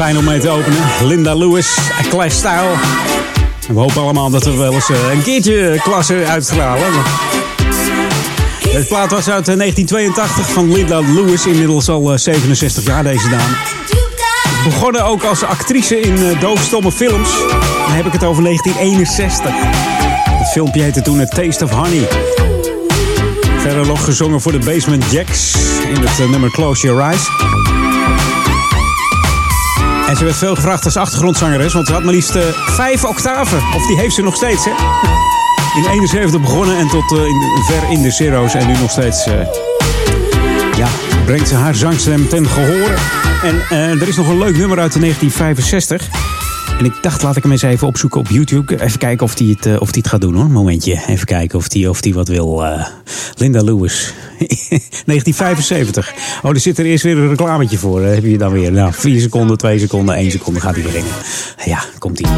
Fijn 0.00 0.18
om 0.18 0.24
mee 0.24 0.40
te 0.40 0.48
openen. 0.48 0.78
Linda 1.02 1.34
Lewis, 1.34 1.78
Clash 2.08 2.34
Style. 2.34 2.70
We 3.68 3.80
hopen 3.80 4.02
allemaal 4.02 4.30
dat 4.30 4.44
we 4.44 4.56
wel 4.56 4.72
eens 4.72 4.90
eh, 4.90 5.12
een 5.12 5.22
keertje 5.22 5.80
klasse 5.82 6.24
uitstralen. 6.26 6.86
Deze 8.62 8.86
plaat 8.86 9.10
was 9.10 9.28
uit 9.28 9.48
eh, 9.48 9.56
1982 9.56 10.50
van 10.52 10.72
Linda 10.72 11.00
Lewis. 11.00 11.46
Inmiddels 11.46 11.88
al 11.88 12.12
eh, 12.12 12.18
67 12.18 12.84
jaar 12.84 13.02
deze 13.02 13.28
dame. 13.28 13.56
Begonnen 14.64 15.04
ook 15.04 15.22
als 15.22 15.42
actrice 15.42 16.00
in 16.00 16.16
eh, 16.16 16.40
doofstomme 16.40 16.92
films. 16.92 17.30
Dan 17.86 17.96
heb 17.96 18.06
ik 18.06 18.12
het 18.12 18.24
over 18.24 18.42
1961. 18.42 19.52
Het 20.28 20.48
filmpje 20.48 20.82
heette 20.82 21.02
toen 21.02 21.20
A 21.20 21.26
Taste 21.26 21.64
of 21.64 21.70
Honey. 21.70 22.08
Verder 23.58 23.86
nog 23.86 24.04
gezongen 24.04 24.40
voor 24.40 24.52
de 24.52 24.58
Basement 24.58 25.04
Jacks 25.10 25.54
in 25.94 26.00
het 26.00 26.20
eh, 26.20 26.28
nummer 26.28 26.50
Close 26.50 26.86
Your 26.86 27.02
Eyes. 27.02 27.28
En 30.10 30.16
ze 30.16 30.24
werd 30.24 30.36
veel 30.36 30.54
gevraagd 30.54 30.84
als 30.84 30.96
achtergrondzangeres, 30.96 31.72
want 31.72 31.86
ze 31.86 31.92
had 31.92 32.02
maar 32.02 32.14
liefst 32.14 32.34
eh, 32.34 32.42
vijf 32.52 33.04
octaven. 33.04 33.58
Of 33.76 33.86
die 33.86 33.96
heeft 33.96 34.14
ze 34.14 34.22
nog 34.22 34.36
steeds, 34.36 34.64
hè? 34.64 34.70
In 35.80 35.90
71 35.90 36.40
begonnen 36.40 36.76
en 36.76 36.88
tot 36.88 37.12
eh, 37.12 37.26
in, 37.26 37.62
ver 37.66 37.90
in 37.90 38.02
de 38.02 38.10
zero's. 38.10 38.54
En 38.54 38.66
nu 38.66 38.72
nog 38.72 38.90
steeds, 38.90 39.26
eh, 39.26 39.46
ja, 40.76 40.88
brengt 41.24 41.48
ze 41.48 41.54
haar 41.54 41.74
zangstem 41.74 42.28
ten 42.28 42.46
gehore. 42.46 42.94
En 43.42 44.00
er 44.00 44.08
is 44.08 44.16
nog 44.16 44.28
een 44.28 44.38
leuk 44.38 44.56
nummer 44.56 44.78
uit 44.78 44.92
de 44.92 44.98
1965. 44.98 46.08
En 46.78 46.84
ik 46.84 46.94
dacht, 47.00 47.22
laat 47.22 47.36
ik 47.36 47.42
hem 47.42 47.52
eens 47.52 47.62
even 47.62 47.86
opzoeken 47.86 48.20
op 48.20 48.28
YouTube. 48.28 48.82
Even 48.82 48.98
kijken 48.98 49.26
of 49.26 49.38
hij 49.38 49.56
het, 49.60 49.78
of 49.78 49.92
die 49.92 50.02
het 50.02 50.10
gaat 50.10 50.20
doen 50.20 50.34
hoor. 50.34 50.50
Momentje. 50.50 51.02
Even 51.06 51.26
kijken 51.26 51.58
of 51.58 51.72
hij 51.72 51.86
of 51.86 52.00
die 52.00 52.14
wat 52.14 52.28
wil. 52.28 52.64
Linda 53.34 53.62
Lewis. 53.62 54.14
1975. 54.58 56.12
Oh, 56.42 56.50
er 56.50 56.60
zit 56.60 56.78
er 56.78 56.84
eerst 56.84 57.04
weer 57.04 57.16
een 57.16 57.28
reclametje 57.28 57.78
voor. 57.78 58.02
eh, 58.02 58.14
heb 58.14 58.24
je 58.24 58.38
dan 58.38 58.52
weer. 58.52 58.72
Nou, 58.72 58.92
4 58.92 59.20
seconden, 59.20 59.58
2 59.58 59.78
seconden, 59.78 60.14
1 60.14 60.30
seconde 60.30 60.60
gaat 60.60 60.74
hij 60.74 60.82
beginnen. 60.82 61.12
Ja, 61.64 61.78
komt 61.98 62.20
hij. 62.22 62.30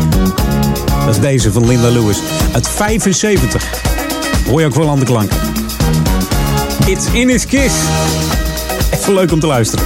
Dat 1.06 1.14
is 1.14 1.20
deze 1.20 1.52
van 1.52 1.66
Linda 1.66 1.89
Lewis. 1.89 2.18
Uit 2.52 2.68
75. 2.68 3.64
Hoor 4.48 4.60
je 4.60 4.66
ook 4.66 4.74
wel 4.74 4.90
aan 4.90 4.98
de 4.98 5.05
klank. 5.05 5.30
It's 6.86 7.05
in 7.12 7.28
his 7.28 7.47
kiss. 7.47 7.74
Even 8.93 9.14
leuk 9.14 9.32
om 9.32 9.40
te 9.40 9.47
luisteren. 9.47 9.84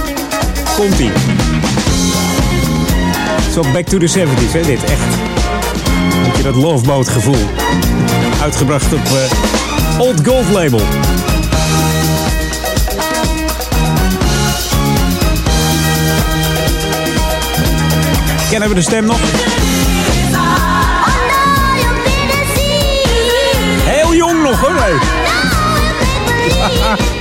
Komt 0.75 0.99
ie. 0.99 1.09
Zo 3.53 3.61
back 3.73 3.85
to 3.87 3.97
the 3.97 4.07
70s, 4.07 4.51
hè, 4.51 4.61
dit 4.61 4.83
echt. 4.83 5.15
Je 6.37 6.43
dat 6.43 6.55
loveboat 6.55 7.07
gevoel. 7.09 7.45
Uitgebracht 8.41 8.93
op 8.93 8.99
eh, 8.99 9.99
Old 9.99 10.27
Gold 10.27 10.49
label. 10.51 10.81
Kennen 18.49 18.69
we 18.69 18.75
de 18.75 18.81
stem 18.81 19.05
nog? 19.05 19.19
Heel 23.85 24.15
jong 24.15 24.43
nog 24.43 24.59
hoor. 24.59 24.73
nee. 24.73 24.95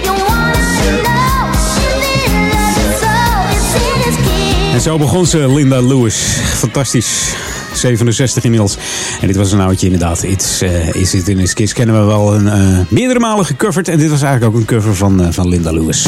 En 4.76 4.82
zo 4.82 4.98
begon 4.98 5.26
ze, 5.26 5.52
Linda 5.52 5.80
Lewis. 5.80 6.14
Fantastisch. 6.54 7.34
67 7.74 8.44
inmiddels. 8.44 8.76
En 9.20 9.26
dit 9.26 9.36
was 9.36 9.52
een 9.52 9.60
oudje 9.60 9.86
inderdaad. 9.86 10.22
It's, 10.22 10.60
eh, 10.60 10.94
Is 10.94 11.14
It 11.14 11.28
In 11.28 11.38
His 11.38 11.54
Kiss 11.54 11.72
kennen 11.72 12.00
we 12.00 12.06
wel 12.06 12.34
een, 12.34 12.48
eh, 12.48 12.78
meerdere 12.88 13.18
malen 13.18 13.44
gecoverd. 13.44 13.88
En 13.88 13.98
dit 13.98 14.10
was 14.10 14.22
eigenlijk 14.22 14.54
ook 14.54 14.60
een 14.60 14.66
cover 14.66 14.96
van, 14.96 15.22
eh, 15.22 15.28
van 15.30 15.48
Linda 15.48 15.72
Lewis. 15.72 16.06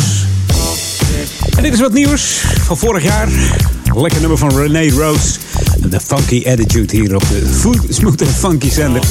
En 1.57 1.63
dit 1.63 1.73
is 1.73 1.81
wat 1.81 1.93
nieuws 1.93 2.45
van 2.65 2.77
vorig 2.79 3.03
jaar. 3.03 3.29
Lekker 3.95 4.21
nummer 4.21 4.39
van 4.39 4.57
Renee 4.57 4.91
Rose. 4.91 5.39
The 5.91 6.01
Funky 6.01 6.43
Attitude 6.47 6.97
hier 6.97 7.15
op 7.15 7.21
de 7.29 7.47
Food 7.47 7.79
Smooth 7.89 8.23
Funky 8.39 8.71
zender. 8.71 9.03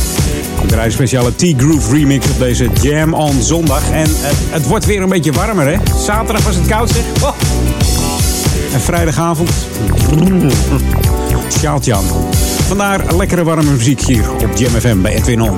We 0.62 0.68
draaien 0.68 0.86
een 0.86 0.92
speciale 0.92 1.36
T-Groove 1.36 1.96
remix 1.96 2.30
op 2.30 2.40
deze 2.40 2.70
Jam 2.82 3.14
on 3.14 3.42
zondag. 3.42 3.92
En 3.92 4.10
het, 4.10 4.36
het 4.50 4.68
wordt 4.68 4.86
weer 4.86 5.02
een 5.02 5.10
beetje 5.10 5.32
warmer 5.32 5.68
hè. 5.68 5.78
Zaterdag 6.06 6.44
was 6.44 6.56
het 6.56 6.68
koud 6.68 6.90
zeg. 6.90 7.24
Oh. 7.24 7.34
En 8.74 8.82
vrijdagavond. 8.82 9.50
Sjaaltje 11.50 11.96
aan. 11.96 12.06
Vandaar 12.68 13.16
lekkere 13.16 13.44
warme 13.44 13.72
muziek 13.72 14.02
hier 14.02 14.32
op 14.32 14.58
Jam 14.58 14.72
FM 14.72 15.02
bij 15.02 15.16
Edwin 15.16 15.42
On. 15.42 15.58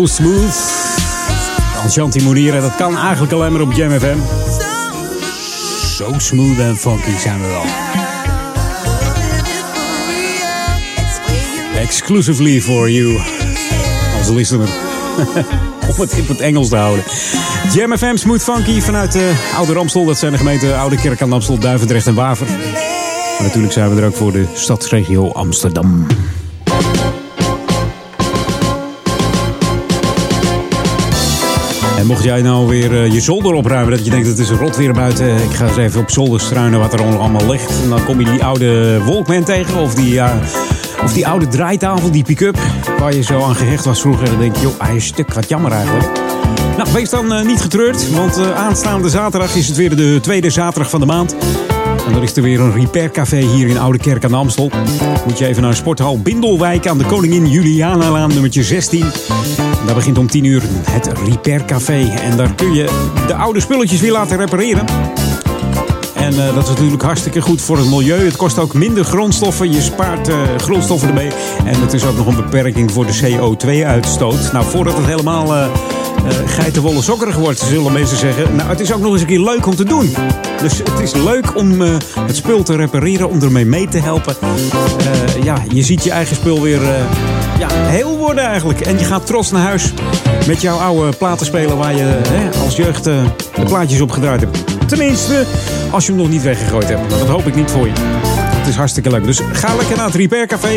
So 0.00 0.06
Smooth. 0.06 0.54
Enchanti 1.82 2.22
Moenieren, 2.22 2.62
dat 2.62 2.74
kan 2.74 2.96
eigenlijk 2.96 3.32
alleen 3.32 3.52
maar 3.52 3.60
op 3.60 3.72
Jam 3.72 3.90
FM. 3.90 4.18
Zo 5.96 6.14
smooth 6.16 6.58
en 6.58 6.76
funky 6.76 7.18
zijn 7.18 7.40
we 7.40 7.46
wel. 7.46 7.64
Exclusively 11.82 12.60
for 12.60 12.90
you, 12.90 13.18
als 14.18 14.28
listener. 14.28 14.68
Om 15.90 16.00
het 16.00 16.12
in 16.12 16.24
het 16.26 16.40
Engels 16.40 16.68
te 16.68 16.76
houden. 16.76 17.04
Jam 17.72 17.96
FM 17.98 18.16
Smooth 18.16 18.42
Funky 18.42 18.80
vanuit 18.80 19.12
de 19.12 19.32
Oude 19.56 19.72
Ramstel. 19.72 20.04
Dat 20.04 20.18
zijn 20.18 20.32
de 20.32 20.38
gemeenten 20.38 20.78
Oude 20.78 20.96
Kerk 20.96 21.22
aan 21.22 21.32
Amstel, 21.32 21.58
Duivendrecht 21.58 22.06
en 22.06 22.14
Waver. 22.14 22.46
Maar 22.46 23.46
natuurlijk 23.46 23.72
zijn 23.72 23.94
we 23.94 24.00
er 24.00 24.06
ook 24.06 24.16
voor 24.16 24.32
de 24.32 24.44
stadsregio 24.54 25.30
Amsterdam. 25.32 26.06
En 32.00 32.06
mocht 32.06 32.24
jij 32.24 32.42
nou 32.42 32.68
weer 32.68 33.02
eh, 33.02 33.12
je 33.12 33.20
zolder 33.20 33.54
opruimen, 33.54 33.96
dat 33.96 34.04
je 34.04 34.10
denkt 34.10 34.26
dat 34.26 34.38
het 34.38 34.46
is 34.46 34.52
een 34.52 34.58
rot 34.58 34.76
weer 34.76 34.92
buiten, 34.92 35.26
eh, 35.26 35.44
ik 35.44 35.50
ga 35.50 35.66
eens 35.66 35.76
even 35.76 36.00
op 36.00 36.10
zolder 36.10 36.40
struinen 36.40 36.78
wat 36.78 36.92
er 36.92 37.02
allemaal 37.02 37.50
ligt. 37.50 37.82
En 37.82 37.88
dan 37.88 38.04
kom 38.04 38.20
je 38.20 38.30
die 38.30 38.44
oude 38.44 39.00
Walkman 39.04 39.44
tegen 39.44 39.80
of 39.80 39.94
die, 39.94 40.14
uh, 40.14 40.32
of 41.04 41.12
die 41.12 41.26
oude 41.26 41.48
draaitafel, 41.48 42.10
die 42.10 42.24
pick-up, 42.24 42.58
waar 42.98 43.14
je 43.14 43.22
zo 43.22 43.42
aan 43.42 43.54
gehecht 43.54 43.84
was 43.84 44.00
vroeger. 44.00 44.24
En 44.24 44.30
dan 44.30 44.40
denk 44.40 44.56
je, 44.56 44.62
joh, 44.62 44.72
hij 44.78 44.96
is 44.96 45.06
stuk, 45.06 45.34
wat 45.34 45.48
jammer 45.48 45.72
eigenlijk. 45.72 46.08
Nou, 46.76 46.92
wees 46.92 47.10
dan 47.10 47.32
eh, 47.32 47.46
niet 47.46 47.60
getreurd, 47.60 48.10
want 48.10 48.40
aanstaande 48.54 49.08
zaterdag 49.08 49.54
is 49.54 49.68
het 49.68 49.76
weer 49.76 49.96
de 49.96 50.18
tweede 50.22 50.50
zaterdag 50.50 50.90
van 50.90 51.00
de 51.00 51.06
maand. 51.06 51.34
En 52.10 52.16
dan 52.16 52.24
is 52.24 52.36
er 52.36 52.42
weer 52.42 52.60
een 52.60 52.72
repaircafé 52.72 53.36
hier 53.36 53.68
in 53.68 53.78
Oude 53.78 53.98
Kerk 53.98 54.24
aan 54.24 54.30
de 54.30 54.36
Amstel. 54.36 54.70
Moet 55.26 55.38
je 55.38 55.46
even 55.46 55.62
naar 55.62 55.74
Sporthal 55.74 56.20
Bindelwijk 56.20 56.86
aan 56.86 56.98
de 56.98 57.04
Koningin 57.04 57.46
Julianalaan 57.46 58.28
nummertje 58.28 58.62
16. 58.62 59.02
En 59.80 59.86
daar 59.86 59.94
begint 59.94 60.18
om 60.18 60.26
10 60.26 60.44
uur 60.44 60.62
het 60.90 61.12
repaircafé. 61.24 62.12
En 62.22 62.36
daar 62.36 62.54
kun 62.54 62.74
je 62.74 63.12
de 63.26 63.34
oude 63.34 63.60
spulletjes 63.60 64.00
weer 64.00 64.12
laten 64.12 64.36
repareren. 64.36 64.84
En 66.14 66.46
eh, 66.46 66.54
dat 66.54 66.62
is 66.62 66.68
natuurlijk 66.68 67.02
hartstikke 67.02 67.40
goed 67.40 67.60
voor 67.60 67.76
het 67.76 67.90
milieu. 67.90 68.24
Het 68.24 68.36
kost 68.36 68.58
ook 68.58 68.74
minder 68.74 69.04
grondstoffen. 69.04 69.72
Je 69.72 69.80
spaart 69.80 70.28
eh, 70.28 70.36
grondstoffen 70.56 71.08
ermee. 71.08 71.30
En 71.64 71.80
het 71.80 71.92
is 71.92 72.04
ook 72.04 72.16
nog 72.16 72.26
een 72.26 72.36
beperking 72.36 72.92
voor 72.92 73.06
de 73.06 73.20
CO2-uitstoot. 73.22 74.52
Nou, 74.52 74.64
voordat 74.64 74.96
het 74.96 75.06
helemaal 75.06 75.56
eh, 75.56 75.68
geitenwolle 76.46 77.02
sokkerig 77.02 77.36
wordt, 77.36 77.58
zullen 77.58 77.92
mensen 77.92 78.16
zeggen. 78.16 78.56
Nou, 78.56 78.68
het 78.68 78.80
is 78.80 78.92
ook 78.92 79.00
nog 79.00 79.12
eens 79.12 79.20
een 79.20 79.26
keer 79.26 79.40
leuk 79.40 79.66
om 79.66 79.76
te 79.76 79.84
doen. 79.84 80.14
Dus 80.60 80.78
het 80.78 81.00
is 81.00 81.12
leuk 81.12 81.56
om 81.56 81.82
eh, 81.82 81.94
het 82.18 82.36
spul 82.36 82.62
te 82.62 82.76
repareren, 82.76 83.28
om 83.28 83.42
ermee 83.42 83.66
mee 83.66 83.88
te 83.88 83.98
helpen. 83.98 84.36
Eh, 84.40 85.42
ja, 85.42 85.62
je 85.68 85.82
ziet 85.82 86.04
je 86.04 86.10
eigen 86.10 86.36
spul 86.36 86.62
weer 86.62 86.82
eh, 86.82 87.04
ja, 87.58 87.68
heel 87.70 88.16
worden 88.16 88.44
eigenlijk. 88.44 88.80
En 88.80 88.98
je 88.98 89.04
gaat 89.04 89.26
trots 89.26 89.50
naar 89.50 89.62
huis 89.62 89.92
met 90.46 90.60
jouw 90.60 90.78
oude 90.78 91.16
platenspeler 91.16 91.76
waar 91.76 91.94
je 91.94 92.18
als 92.64 92.76
jeugd 92.76 93.06
eh, 93.06 93.24
de 93.54 93.62
plaatjes 93.64 94.00
op 94.00 94.10
gedraaid 94.10 94.40
hebt. 94.40 94.88
Tenminste, 94.88 95.44
als 95.90 96.06
je 96.06 96.12
hem 96.12 96.20
nog 96.20 96.30
niet 96.30 96.42
weggegooid 96.42 96.88
hebt. 96.88 97.10
Dat 97.10 97.28
hoop 97.28 97.46
ik 97.46 97.54
niet 97.54 97.70
voor 97.70 97.86
je. 97.86 97.92
Het 97.96 98.68
is 98.68 98.76
hartstikke 98.76 99.10
leuk. 99.10 99.24
Dus 99.24 99.40
ga 99.52 99.76
lekker 99.76 99.96
naar 99.96 100.06
het 100.06 100.14
Repair 100.14 100.46
Café. 100.46 100.76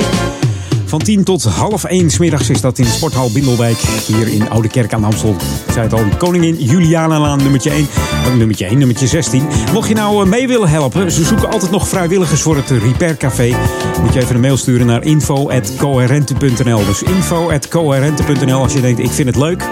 Van 0.93 1.01
10 1.01 1.23
tot 1.23 1.43
half 1.43 1.83
1 1.83 2.09
smiddags 2.09 2.49
is 2.49 2.61
dat 2.61 2.79
in 2.79 2.85
Sporthal 2.85 3.31
Bindelwijk. 3.31 3.77
Hier 4.07 4.27
in 4.27 4.49
Oude 4.49 4.67
Kerk 4.67 4.93
aan 4.93 5.03
Amstel. 5.03 5.35
Ik 5.65 5.71
zei 5.71 5.83
het 5.83 5.93
al, 5.93 6.03
Koningin 6.17 6.55
Julianalaan 6.55 7.37
nummertje 7.37 7.69
1. 7.69 7.87
Ook 8.27 8.35
nummertje 8.35 8.65
1, 8.65 8.77
nummertje 8.77 9.07
16. 9.07 9.43
Mocht 9.73 9.87
je 9.87 9.93
nou 9.93 10.23
eh, 10.23 10.29
mee 10.29 10.47
willen 10.47 10.69
helpen, 10.69 11.11
ze 11.11 11.23
zoeken 11.23 11.51
altijd 11.51 11.71
nog 11.71 11.87
vrijwilligers 11.87 12.41
voor 12.41 12.55
het 12.55 12.69
Repair 12.69 13.17
Café. 13.17 13.55
Moet 14.01 14.13
je 14.13 14.21
even 14.21 14.35
een 14.35 14.41
mail 14.41 14.57
sturen 14.57 14.85
naar 14.85 15.03
info.coherente.nl. 15.03 16.85
Dus 16.85 17.03
info.coherente.nl 17.03 18.61
als 18.61 18.73
je 18.73 18.81
denkt, 18.81 18.99
ik 18.99 19.11
vind 19.11 19.27
het 19.27 19.37
leuk 19.37 19.63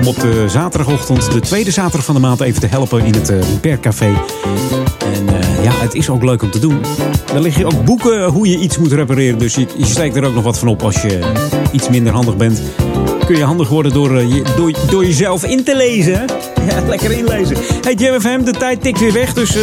om 0.00 0.06
op 0.06 0.20
de 0.20 0.44
zaterdagochtend, 0.48 1.32
de 1.32 1.40
tweede 1.40 1.70
zaterdag 1.70 2.04
van 2.04 2.14
de 2.14 2.20
maand, 2.20 2.40
even 2.40 2.60
te 2.60 2.66
helpen 2.66 3.04
in 3.04 3.14
het 3.14 3.28
eh, 3.28 3.40
Repair 3.40 3.80
Café. 3.80 4.14
Ja, 5.62 5.72
het 5.72 5.94
is 5.94 6.10
ook 6.10 6.22
leuk 6.22 6.42
om 6.42 6.50
te 6.50 6.58
doen. 6.58 6.80
Er 7.34 7.40
liggen 7.40 7.64
ook 7.64 7.84
boeken 7.84 8.24
hoe 8.24 8.48
je 8.48 8.58
iets 8.58 8.78
moet 8.78 8.92
repareren. 8.92 9.38
Dus 9.38 9.54
je, 9.54 9.66
je 9.76 9.84
steekt 9.84 10.16
er 10.16 10.24
ook 10.24 10.34
nog 10.34 10.44
wat 10.44 10.58
van 10.58 10.68
op 10.68 10.82
als 10.82 11.02
je 11.02 11.32
iets 11.72 11.88
minder 11.88 12.12
handig 12.12 12.36
bent. 12.36 12.60
Kun 13.26 13.36
je 13.36 13.44
handig 13.44 13.68
worden 13.68 13.92
door, 13.92 14.16
eh, 14.16 14.34
je, 14.34 14.42
door, 14.90 15.04
jezelf 15.04 15.44
in 15.44 15.64
te 15.64 15.76
lezen. 15.76 16.24
Ja, 16.68 16.86
lekker 16.86 17.10
inlezen. 17.10 17.56
Hey 17.80 17.94
Jam 17.94 18.20
FM, 18.20 18.44
de 18.44 18.50
tijd 18.50 18.82
tikt 18.82 19.00
weer 19.00 19.12
weg. 19.12 19.32
Dus 19.32 19.56
eh, 19.56 19.62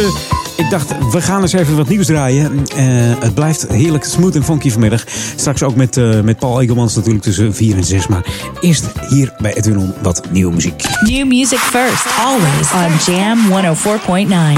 ik 0.56 0.70
dacht, 0.70 1.10
we 1.12 1.22
gaan 1.22 1.42
eens 1.42 1.52
even 1.52 1.76
wat 1.76 1.88
nieuws 1.88 2.06
draaien. 2.06 2.66
Eh, 2.76 2.84
het 3.18 3.34
blijft 3.34 3.66
heerlijk 3.68 4.04
smooth 4.04 4.34
en 4.34 4.44
funky 4.44 4.70
vanmiddag. 4.70 5.04
Straks 5.36 5.62
ook 5.62 5.74
met, 5.74 6.22
met 6.22 6.38
Paul 6.38 6.60
Egelmans 6.60 6.94
natuurlijk 6.94 7.24
tussen 7.24 7.54
4 7.54 7.76
en 7.76 7.84
6. 7.84 8.06
Maar 8.06 8.24
eerst 8.60 8.84
hier 9.08 9.34
bij 9.38 9.54
Edwin 9.54 9.92
wat 10.02 10.22
nieuwe 10.30 10.54
muziek. 10.54 10.82
New 11.00 11.26
music 11.26 11.58
first, 11.58 12.06
always 12.24 12.72
on 12.72 13.14
Jam 13.14 13.38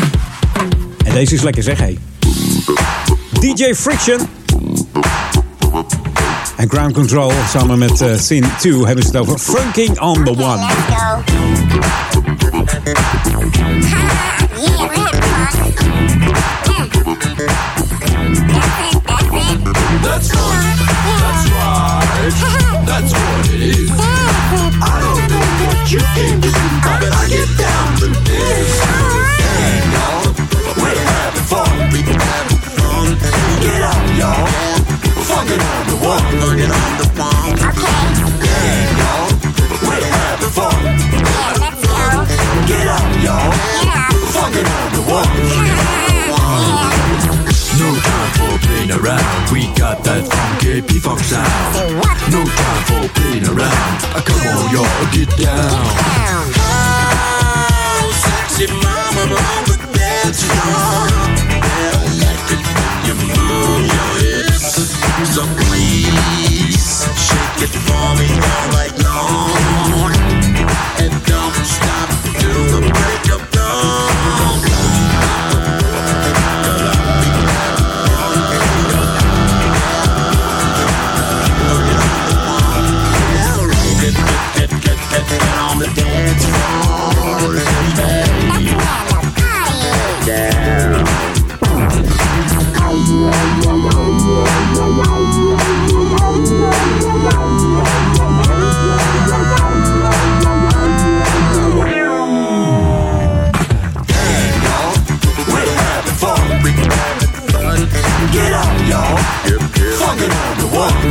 104.9. 0.01 0.88
En 1.09 1.15
deze 1.15 1.35
is 1.35 1.43
lekker 1.43 1.63
zeg, 1.63 1.79
hey. 1.79 1.99
DJ 3.41 3.75
Friction. 3.75 4.19
En 6.57 6.69
Ground 6.71 6.93
Control 6.93 7.33
samen 7.53 7.79
met 7.79 8.01
uh, 8.01 8.19
Sin 8.19 8.45
2 8.59 8.85
hebben 8.85 9.05
ze 9.05 9.11
het 9.11 9.17
over 9.17 9.39
Funking 9.39 10.01
on 10.01 10.25
the 10.25 10.31
One. 10.31 10.67
That's 20.03 20.35
right. 20.35 20.79
That's 22.87 23.13
what 23.13 23.47
it 23.47 23.61
is. 23.61 23.91
I 23.91 25.01
don't 25.01 25.29
know 25.31 25.47
what 25.67 25.91
you 25.91 26.01
came 26.15 26.41
to 26.41 26.49
do, 26.49 26.65
but 26.83 27.03
I 27.13 27.29
get 27.29 27.49
down 27.59 27.97
to 27.97 28.07
this. 28.25 29.38
Get 33.69 33.83
up, 33.85 34.01
y'all. 34.17 34.49
Fucking 35.29 35.61
on 35.61 35.85
the 35.93 35.97
one. 36.01 36.25
Fucking 36.41 36.73
on 36.73 36.93
the 37.01 37.07
one. 37.21 37.53
Okay. 37.69 38.01
And 38.49 38.97
y'all, 38.97 39.29
we're 39.85 40.09
having 40.09 40.53
fun. 40.57 40.81
Yeah, 41.13 41.61
let's 41.61 41.85
go. 41.85 42.25
Get 42.65 42.87
up, 42.89 43.05
y'all. 43.21 43.53
Yeah. 43.85 44.09
We're 44.09 44.33
fucking 44.33 44.69
on 44.73 44.89
the 44.97 45.03
one. 45.05 45.33
No 47.79 47.89
time 48.09 48.31
for 48.41 48.53
playing 48.65 48.93
around. 48.97 49.53
We 49.53 49.69
got 49.77 50.03
that 50.05 50.25
funky 50.25 50.81
P-Funk 50.81 51.21
sound. 51.21 51.93
No 52.33 52.41
time 52.45 52.83
for 52.89 53.05
playing 53.21 53.47
around. 53.53 53.93
Uh, 54.17 54.23
come 54.25 54.41
on, 54.49 54.65
y'all, 54.73 55.07
get 55.13 55.29
down. 55.37 55.85
Sexy 58.17 58.67
mama 58.73 59.23
the 59.69 59.77
dance 59.93 60.43
floor. 60.43 61.05
Yeah, 61.69 62.01
like 62.25 62.49
it 62.57 62.88
So 65.25 65.45
please 65.65 67.07
shake 67.17 67.63
it 67.63 67.73
for 67.87 68.15
me. 68.19 68.29
And 71.01 71.13
don't 71.27 71.55
stop 71.65 72.09
till 72.39 72.65
the 72.75 72.81
break 72.81 73.25
of 73.35 73.51
dawn. 73.51 74.78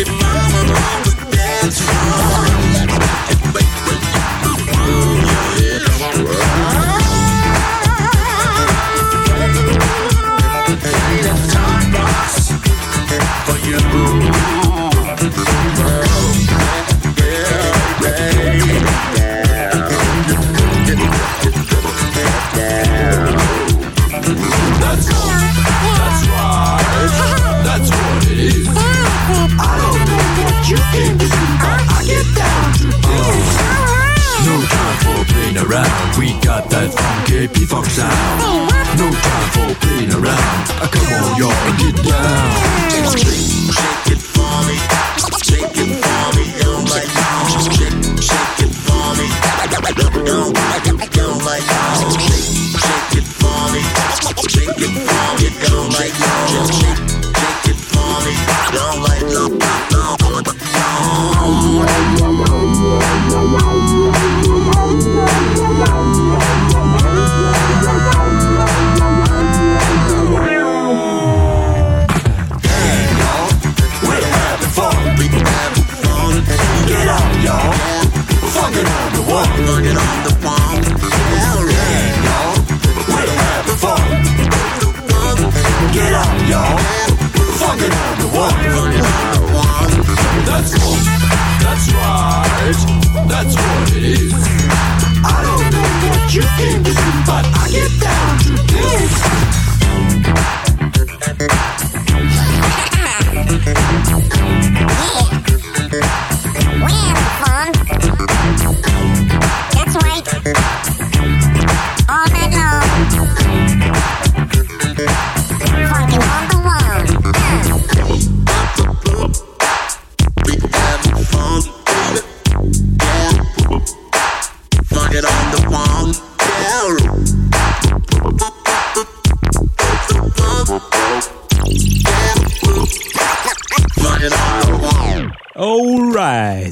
Sexy 0.00 0.12
mama 0.12 0.60
on 0.60 1.02
the 1.02 1.36
dance 1.36 1.78
floor. 1.78 2.49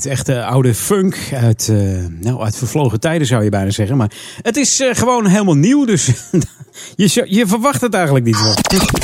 Echte 0.08 0.44
oude 0.44 0.74
funk 0.74 1.16
uit, 1.34 1.68
eh, 1.68 1.76
nou, 2.20 2.42
uit 2.42 2.56
vervlogen 2.56 3.00
tijden 3.00 3.26
zou 3.26 3.44
je 3.44 3.50
bijna 3.50 3.70
zeggen. 3.70 3.96
Maar 3.96 4.10
het 4.42 4.56
is 4.56 4.80
eh, 4.80 4.94
gewoon 4.94 5.26
helemaal 5.26 5.56
nieuw, 5.56 5.84
dus 5.84 6.06
je, 6.96 7.24
je 7.26 7.46
verwacht 7.46 7.80
het 7.80 7.94
eigenlijk 7.94 8.24
niet. 8.24 8.36
Hoor. 8.36 8.54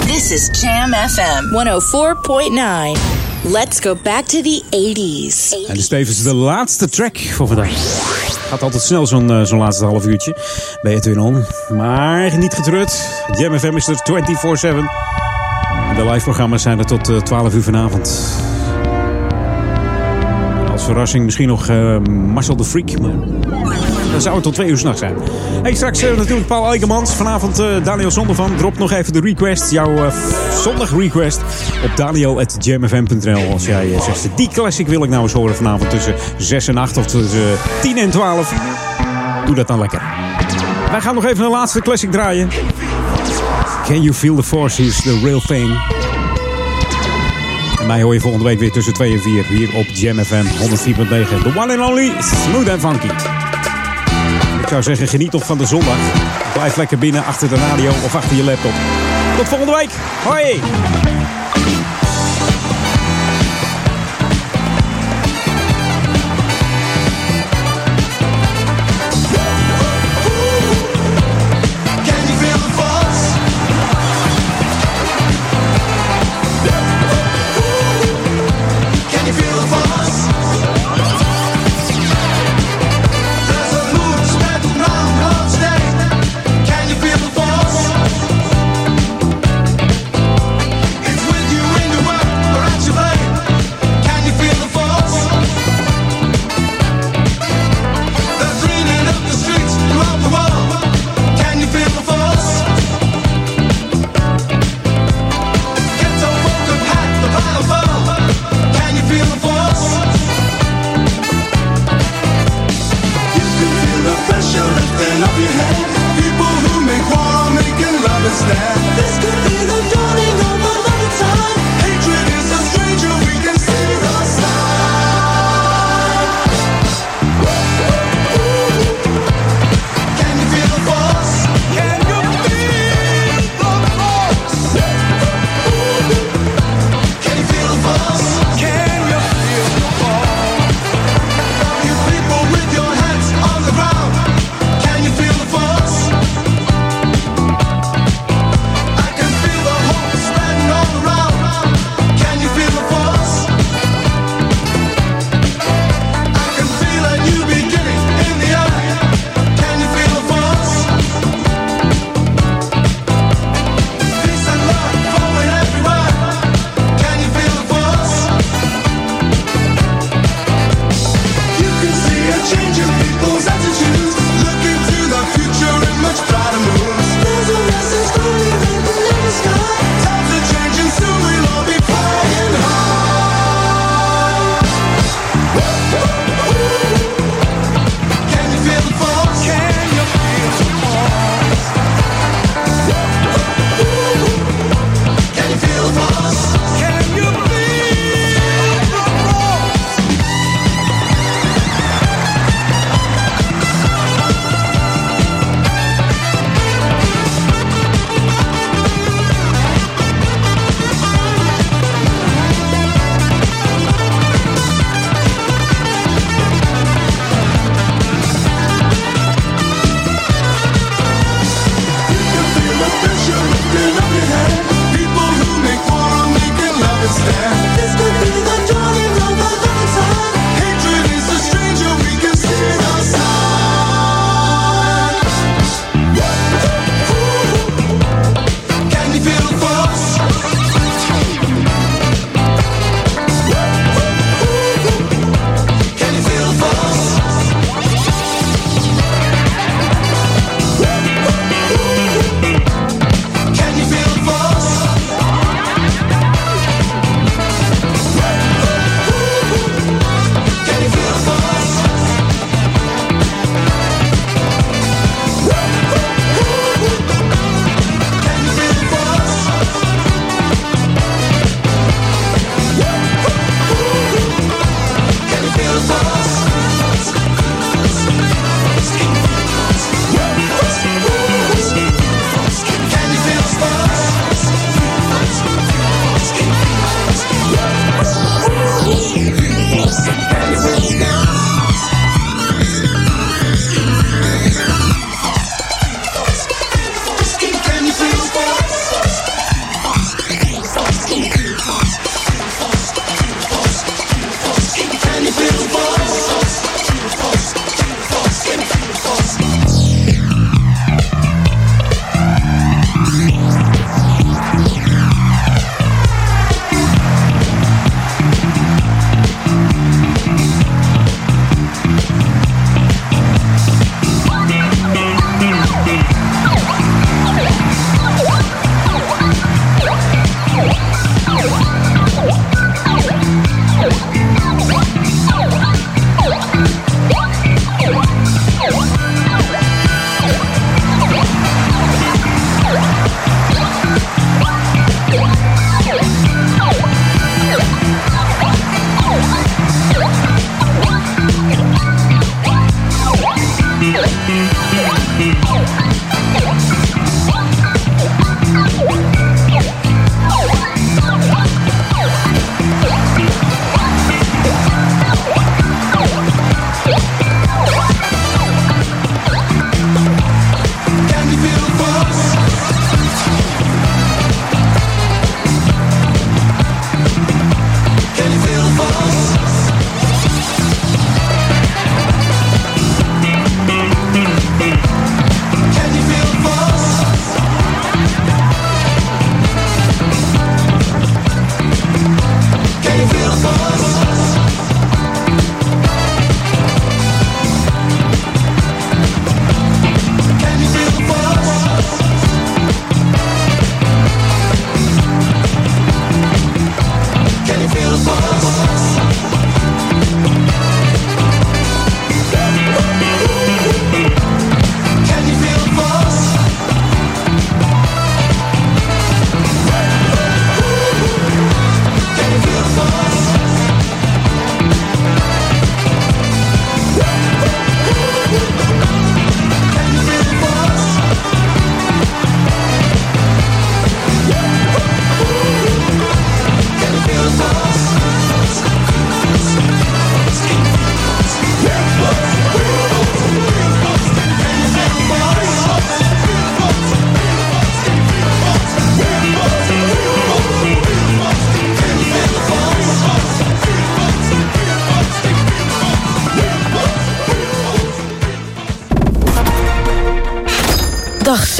This 0.06 0.31
is 0.31 0.60
Jam 0.60 0.93
FM 0.93 1.44
104.9. 2.97 3.01
Let's 3.52 3.81
go 3.81 3.97
back 4.02 4.24
to 4.24 4.40
the 4.43 4.62
80s. 4.70 5.68
En 5.68 5.74
dus 5.74 5.89
tevens 5.89 6.22
de 6.22 6.35
laatste 6.35 6.89
track 6.89 7.18
voor 7.18 7.47
vandaag. 7.47 7.70
Gaat 8.48 8.62
altijd 8.62 8.82
snel 8.82 9.06
zo'n 9.06 9.31
eh, 9.31 9.43
zo'n 9.43 9.59
laatste 9.59 9.85
half 9.85 10.06
uurtje 10.06 10.36
bij 10.82 10.94
Edwin 10.94 11.20
On. 11.20 11.44
Maar 11.76 12.39
niet 12.39 12.55
getreurd, 12.55 13.09
Jam 13.39 13.59
FM 13.59 13.76
is 13.76 13.86
er 13.89 13.97
24-7. 13.97 14.89
En 15.89 15.97
De 15.97 16.10
live 16.10 16.24
programma's 16.24 16.62
zijn 16.62 16.78
er 16.78 16.85
tot 16.85 17.09
eh, 17.09 17.16
12 17.16 17.55
uur 17.55 17.62
vanavond. 17.62 18.34
Verrassing 20.85 21.24
misschien 21.24 21.48
nog 21.48 21.69
eh, 21.69 21.98
Marcel 22.32 22.56
de 22.56 22.65
Freak. 22.65 23.01
Maar 23.01 23.12
dan 24.11 24.23
zou 24.23 24.35
het 24.35 24.44
tot 24.44 24.55
twee 24.55 24.69
uur 24.69 24.78
s'nachts 24.78 25.01
zijn. 25.01 25.15
Hey, 25.62 25.74
straks 25.74 26.02
eh, 26.02 26.16
natuurlijk 26.16 26.47
Paul 26.47 26.66
Eigemans. 26.66 27.15
Vanavond 27.15 27.59
eh, 27.59 27.66
Daniel 27.85 28.11
Zondervan. 28.11 28.56
Drop 28.56 28.78
nog 28.78 28.93
even 28.93 29.12
de 29.12 29.20
request. 29.20 29.70
Jouw 29.70 30.11
zondag 30.62 30.97
request 30.97 31.40
op 31.85 31.97
daniel.jamfm.nl. 31.97 33.52
Als 33.52 33.66
jij 33.66 33.89
zegt, 34.01 34.28
die 34.36 34.48
classic 34.48 34.86
wil 34.86 35.02
ik 35.02 35.11
nou 35.11 35.23
eens 35.23 35.32
horen 35.32 35.55
vanavond 35.55 35.90
tussen 35.90 36.15
6 36.39 36.69
en 36.69 36.77
8 36.77 36.97
of 36.97 37.06
tussen 37.06 37.40
eh, 37.40 37.81
10 37.81 37.98
en 37.98 38.11
12. 38.11 38.55
Doe 39.47 39.55
dat 39.55 39.66
dan 39.66 39.78
lekker. 39.78 40.02
Wij 40.90 41.01
gaan 41.01 41.15
nog 41.15 41.24
even 41.24 41.44
een 41.44 41.51
laatste 41.51 41.81
classic 41.81 42.11
draaien. 42.11 42.48
Can 43.86 44.02
You 44.02 44.15
Feel 44.15 44.35
the 44.35 44.43
Force 44.43 44.82
is 44.82 45.02
the 45.02 45.20
real 45.23 45.40
thing. 45.40 45.93
Mij 47.86 48.02
hoor 48.02 48.15
je 48.15 48.20
volgende 48.20 48.44
week 48.44 48.59
weer 48.59 48.70
tussen 48.70 48.93
2 48.93 49.12
en 49.12 49.20
4 49.20 49.47
hier 49.47 49.77
op 49.77 49.86
Jam 49.93 50.24
FM 50.24 50.44
104.9. 50.44 51.43
The 51.43 51.52
one 51.56 51.77
and 51.77 51.90
only 51.90 52.12
Smooth 52.20 52.69
and 52.69 52.81
Funky. 52.81 53.09
Ik 54.62 54.69
zou 54.69 54.82
zeggen, 54.82 55.09
geniet 55.09 55.32
nog 55.32 55.47
van 55.47 55.59
de 55.59 55.66
zondag. 55.66 55.97
Blijf 56.52 56.77
lekker 56.77 56.98
binnen 56.98 57.24
achter 57.24 57.48
de 57.48 57.56
radio 57.56 57.90
of 57.90 58.15
achter 58.15 58.36
je 58.36 58.44
laptop. 58.44 58.73
Tot 59.36 59.48
volgende 59.48 59.74
week. 59.77 59.90
Hoi! 60.24 61.43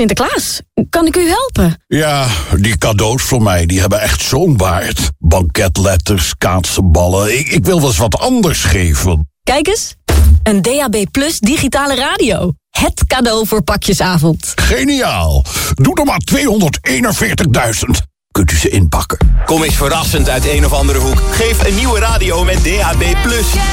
Sinterklaas, 0.05 0.61
kan 0.91 1.07
ik 1.07 1.17
u 1.17 1.29
helpen? 1.29 1.83
Ja, 1.87 2.27
die 2.57 2.79
cadeaus 2.79 3.23
voor 3.23 3.43
mij, 3.43 3.67
die 3.67 3.81
hebben 3.81 4.01
echt 4.01 4.23
zo'n 4.23 4.57
waard. 4.57 5.11
Banketletters, 5.19 6.35
kaatsenballen. 6.39 7.39
Ik, 7.39 7.49
ik 7.49 7.65
wil 7.65 7.79
wel 7.79 7.89
eens 7.89 7.99
wat 7.99 8.19
anders 8.19 8.65
geven. 8.65 9.31
Kijk 9.43 9.67
eens, 9.67 9.95
een 10.43 10.63
DAB 10.63 11.05
Plus 11.11 11.39
digitale 11.39 11.95
radio. 11.95 12.53
Het 12.71 13.05
cadeau 13.07 13.47
voor 13.47 13.63
pakjesavond. 13.63 14.53
Geniaal. 14.55 15.45
Doe 15.75 15.95
er 15.95 16.05
maar 16.05 16.21
241.000. 16.35 17.91
Kunt 18.31 18.53
u 18.53 18.57
ze 18.57 18.69
inpakken? 18.69 19.19
Kom 19.45 19.63
eens 19.63 19.77
verrassend 19.77 20.29
uit 20.29 20.45
een 20.47 20.65
of 20.65 20.73
andere 20.73 20.99
hoek. 20.99 21.23
Geef 21.31 21.67
een 21.67 21.75
nieuwe 21.75 21.99
radio 21.99 22.45
met 22.45 22.65
DAB+, 22.65 23.01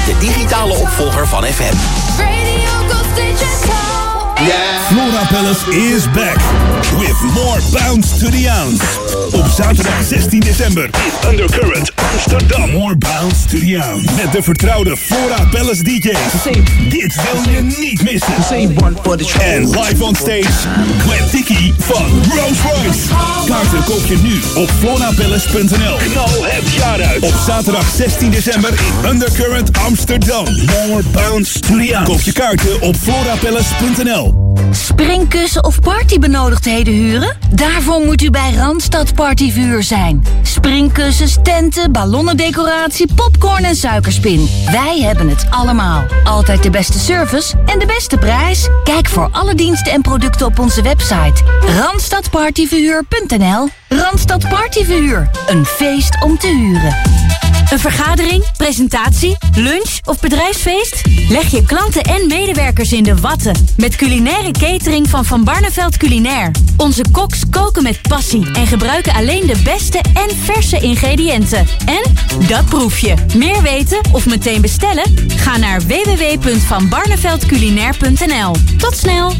de 0.06 0.16
digitale 0.20 0.74
opvolger 0.74 1.28
van 1.28 1.44
FM. 1.44 1.76
Flora 4.42 5.26
Palace 5.30 5.68
is 5.68 6.08
back 6.08 6.38
with 7.00 7.16
more 7.34 7.60
bounce 7.72 8.20
to 8.20 8.32
the 8.32 8.50
ounce. 8.50 8.84
Op 9.34 9.46
zaterdag 9.48 10.04
16 10.04 10.40
december 10.40 10.84
in 10.84 11.30
Undercurrent 11.30 11.92
Amsterdam. 11.96 12.70
More 12.72 12.96
bounce 12.96 13.48
to 13.48 13.60
the 13.60 13.80
ounce. 13.84 14.12
Met 14.16 14.32
de 14.32 14.44
vertrouwde 14.44 14.98
Flora 14.98 15.46
Palace 15.52 15.84
DJ's. 15.84 16.44
Dit 16.90 17.16
wil 17.16 17.54
je 17.54 17.62
niet 17.62 18.04
missen. 18.04 18.34
En 19.40 19.70
live 19.70 20.04
on 20.04 20.16
stage, 20.16 20.68
Gwen 20.98 21.30
Tiki 21.30 21.74
van 21.78 22.06
Rolls 22.30 22.60
Royce. 22.62 23.00
Kaarten 23.46 23.84
koop 23.84 24.06
je 24.06 24.18
nu 24.18 24.62
op 24.62 24.70
florapalace.nl. 24.80 25.98
Knal 26.12 26.44
het 26.44 26.74
jaar 26.74 27.02
uit. 27.02 27.22
Op 27.24 27.36
zaterdag 27.46 27.90
16 27.96 28.32
december 28.32 28.70
in 28.70 29.10
Undercurrent 29.10 29.78
Amsterdam. 29.78 30.46
More 30.46 31.04
bounce 31.12 31.60
to 31.60 31.78
the 31.78 31.96
ounce. 31.96 32.12
Koop 32.12 32.22
je 32.22 32.32
kaarten 32.32 32.82
op 32.82 32.96
florapalace.nl. 32.96 34.31
Springkussen 34.72 35.64
of 35.64 35.80
partybenodigdheden 35.80 36.94
huren? 36.94 37.38
Daarvoor 37.50 38.02
moet 38.02 38.22
u 38.22 38.30
bij 38.30 38.54
Randstad 38.54 39.16
Partyvuur 39.16 39.84
zijn. 39.84 40.24
Springkussens, 40.42 41.38
tenten, 41.44 41.92
ballonnendecoratie, 41.92 43.14
popcorn 43.16 43.64
en 43.64 43.76
suikerspin. 43.76 44.50
Wij 44.72 45.00
hebben 45.02 45.30
het 45.30 45.46
allemaal. 45.50 46.06
Altijd 46.24 46.64
de 46.64 46.70
beste 46.70 47.00
service 47.00 47.56
en 47.66 47.80
de 47.80 47.86
beste 47.86 48.18
prijs. 48.18 48.68
Kijk 48.84 49.08
voor 49.08 49.30
alle 49.32 49.56
diensten 49.56 49.92
en 49.92 50.02
producten 50.02 50.46
op 50.46 50.60
onze 50.60 50.82
website. 50.82 51.44
Randstadpartyverhuur.nl 51.78 53.81
Randstad 53.96 54.50
Partyverhuur. 54.50 55.30
Een 55.48 55.66
feest 55.66 56.24
om 56.24 56.38
te 56.38 56.48
huren. 56.48 56.96
Een 57.72 57.80
vergadering, 57.80 58.44
presentatie, 58.58 59.38
lunch 59.56 60.00
of 60.06 60.20
bedrijfsfeest? 60.20 61.02
Leg 61.30 61.52
je 61.52 61.64
klanten 61.64 62.04
en 62.04 62.28
medewerkers 62.28 62.92
in 62.92 63.04
de 63.04 63.16
watten 63.16 63.68
met 63.78 63.96
culinaire 63.96 64.52
catering 64.52 65.10
van 65.10 65.26
Van 65.26 65.44
Barneveld 65.44 65.98
Culinair. 65.98 66.52
Onze 66.78 67.04
koks 67.12 67.50
koken 67.50 67.84
met 67.84 68.02
passie 68.02 68.52
en 68.54 68.68
gebruiken 68.68 69.14
alleen 69.14 69.48
de 69.48 69.62
beste 69.64 70.02
en 70.14 70.36
verse 70.44 70.80
ingrediënten. 70.80 71.68
En 71.86 72.02
dat 72.48 72.66
proef 72.66 73.00
je. 73.00 73.14
Meer 73.36 73.62
weten 73.62 74.00
of 74.12 74.26
meteen 74.26 74.62
bestellen? 74.62 75.04
Ga 75.28 75.58
naar 75.58 75.82
www.vanbarneveldculinair.nl. 75.82 78.56
Tot 78.78 78.98
snel! 78.98 79.34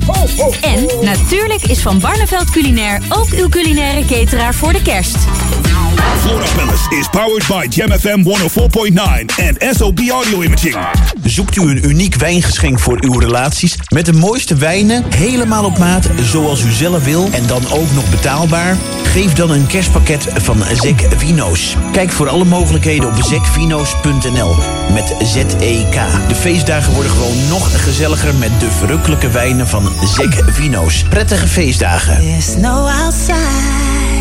En 0.62 0.86
natuurlijk 1.02 1.64
is 1.64 1.80
Van 1.80 2.00
Barneveld 2.00 2.50
Culinair 2.50 3.02
ook 3.10 3.30
uw 3.30 3.50
culinaire 3.50 4.06
voor 4.50 4.74
de 4.74 4.82
kerst. 4.82 5.18
Flora 6.20 6.46
Palace 6.56 6.96
is 7.00 7.08
powered 7.08 7.48
by 7.48 7.66
Jam 7.70 7.92
FM 7.92 8.24
104.9 8.24 9.36
en 9.38 9.76
SOB 9.76 10.00
Audio 10.10 10.42
Imaging. 10.42 10.76
Zoekt 11.24 11.56
u 11.56 11.62
een 11.62 11.90
uniek 11.90 12.16
wijngeschenk 12.16 12.80
voor 12.80 12.98
uw 13.00 13.20
relaties 13.20 13.78
met 13.94 14.06
de 14.06 14.14
mooiste 14.14 14.56
wijnen, 14.56 15.04
helemaal 15.16 15.66
op 15.66 15.78
maat, 15.78 16.10
zoals 16.22 16.64
u 16.64 16.72
zelf 16.72 17.04
wil 17.04 17.30
en 17.32 17.48
dan 17.48 17.62
ook 17.72 17.92
nog 17.94 18.10
betaalbaar? 18.10 18.78
Geef 19.04 19.34
dan 19.34 19.50
een 19.50 19.68
kerstpakket 19.68 20.28
van 20.36 20.64
Zek 20.74 21.08
Vino's. 21.18 21.76
Kijk 21.92 22.12
voor 22.12 22.30
alle 22.30 22.46
mogelijkheden 22.46 23.08
op 23.08 23.24
zekvino's.nl 23.24 24.56
met 24.94 25.16
Z-E-K. 25.24 26.28
De 26.28 26.36
feestdagen 26.36 26.94
worden 26.94 27.12
gewoon 27.12 27.48
nog 27.50 27.84
gezelliger 27.84 28.36
met 28.36 28.60
de 28.60 28.72
verrukkelijke 28.72 29.30
wijnen 29.30 29.68
van 29.68 29.90
Zek 30.16 30.44
Vino's. 30.48 31.04
Prettige 31.10 31.48
feestdagen. 31.48 32.20
There's 32.20 32.56
no 32.56 32.88
outside. 32.88 33.91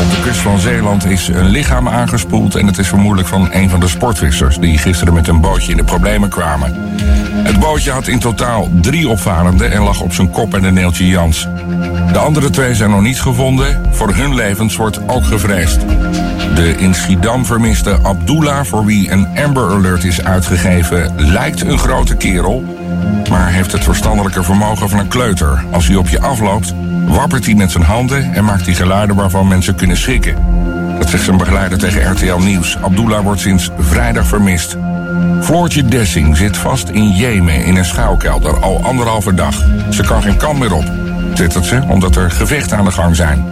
Op 0.00 0.10
de 0.10 0.20
kust 0.22 0.40
van 0.40 0.58
Zeeland 0.58 1.04
is 1.04 1.28
een 1.28 1.48
lichaam 1.48 1.88
aangespoeld 1.88 2.54
en 2.54 2.66
het 2.66 2.78
is 2.78 2.88
vermoedelijk 2.88 3.28
van 3.28 3.48
een 3.52 3.70
van 3.70 3.80
de 3.80 3.88
sportvissers 3.88 4.58
die 4.58 4.78
gisteren 4.78 5.14
met 5.14 5.28
een 5.28 5.40
bootje 5.40 5.70
in 5.70 5.76
de 5.76 5.84
problemen 5.84 6.28
kwamen. 6.28 6.74
Het 7.44 7.58
bootje 7.58 7.90
had 7.90 8.06
in 8.06 8.18
totaal 8.18 8.68
drie 8.80 9.08
opvarenden 9.08 9.72
en 9.72 9.82
lag 9.82 10.00
op 10.00 10.12
zijn 10.12 10.30
kop 10.30 10.54
en 10.54 10.64
een 10.64 10.74
neeltje 10.74 11.06
Jans. 11.06 11.48
De 12.12 12.18
andere 12.18 12.50
twee 12.50 12.74
zijn 12.74 12.90
nog 12.90 13.00
niet 13.00 13.20
gevonden. 13.20 13.82
Voor 13.90 14.14
hun 14.14 14.34
levens 14.34 14.76
wordt 14.76 15.08
ook 15.08 15.24
gevreesd. 15.24 15.80
De 16.54 16.74
in 16.78 16.94
Schiedam 16.94 17.46
vermiste 17.46 17.98
Abdullah, 18.02 18.64
voor 18.64 18.84
wie 18.84 19.10
een 19.10 19.28
Amber 19.44 19.70
Alert 19.70 20.04
is 20.04 20.24
uitgegeven, 20.24 21.12
lijkt 21.16 21.60
een 21.60 21.78
grote 21.78 22.16
kerel, 22.16 22.64
maar 23.30 23.52
heeft 23.52 23.72
het 23.72 23.84
verstandelijke 23.84 24.42
vermogen 24.42 24.88
van 24.88 24.98
een 24.98 25.08
kleuter. 25.08 25.64
Als 25.70 25.86
hij 25.86 25.96
op 25.96 26.08
je 26.08 26.20
afloopt, 26.20 26.74
wappert 27.10 27.44
hij 27.44 27.54
met 27.54 27.70
zijn 27.70 27.84
handen 27.84 28.34
en 28.34 28.44
maakt 28.44 28.66
hij 28.66 28.74
geluiden 28.74 29.16
waarvan 29.16 29.48
mensen 29.48 29.74
kunnen 29.74 29.96
schrikken. 29.96 30.34
Dat 30.98 31.10
zegt 31.10 31.24
zijn 31.24 31.36
begeleider 31.36 31.78
tegen 31.78 32.12
RTL 32.12 32.38
Nieuws. 32.38 32.76
Abdullah 32.82 33.22
wordt 33.22 33.40
sinds 33.40 33.70
vrijdag 33.78 34.26
vermist. 34.26 34.76
Floortje 35.40 35.84
Dessing 35.84 36.36
zit 36.36 36.56
vast 36.56 36.88
in 36.88 37.10
Jemen 37.10 37.64
in 37.64 37.76
een 37.76 37.84
schuilkelder 37.84 38.60
al 38.60 38.84
anderhalve 38.84 39.34
dag. 39.34 39.64
Ze 39.90 40.02
kan 40.02 40.22
geen 40.22 40.36
kant 40.36 40.58
meer 40.58 40.74
op, 40.74 40.84
twittert 41.34 41.64
ze, 41.64 41.82
omdat 41.88 42.16
er 42.16 42.30
gevechten 42.30 42.78
aan 42.78 42.84
de 42.84 42.90
gang 42.90 43.16
zijn. 43.16 43.44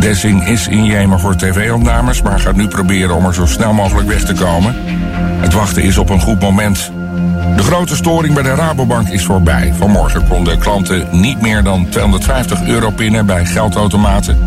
Dessing 0.00 0.46
is 0.46 0.68
in 0.68 0.84
Jemen 0.84 1.20
voor 1.20 1.36
tv-opnames, 1.36 2.22
maar 2.22 2.40
gaat 2.40 2.56
nu 2.56 2.68
proberen 2.68 3.14
om 3.14 3.24
er 3.24 3.34
zo 3.34 3.46
snel 3.46 3.72
mogelijk 3.72 4.08
weg 4.08 4.24
te 4.24 4.34
komen. 4.34 4.74
Het 5.40 5.52
wachten 5.52 5.82
is 5.82 5.98
op 5.98 6.10
een 6.10 6.20
goed 6.20 6.40
moment. 6.40 6.90
De 7.58 7.64
grote 7.64 7.96
storing 7.96 8.34
bij 8.34 8.42
de 8.42 8.54
Rabobank 8.54 9.08
is 9.08 9.24
voorbij. 9.24 9.72
Vanmorgen 9.76 10.28
konden 10.28 10.58
klanten 10.58 11.08
niet 11.10 11.40
meer 11.40 11.62
dan 11.62 11.88
250 11.88 12.66
euro 12.66 12.90
pinnen 12.90 13.26
bij 13.26 13.46
geldautomaten. 13.46 14.38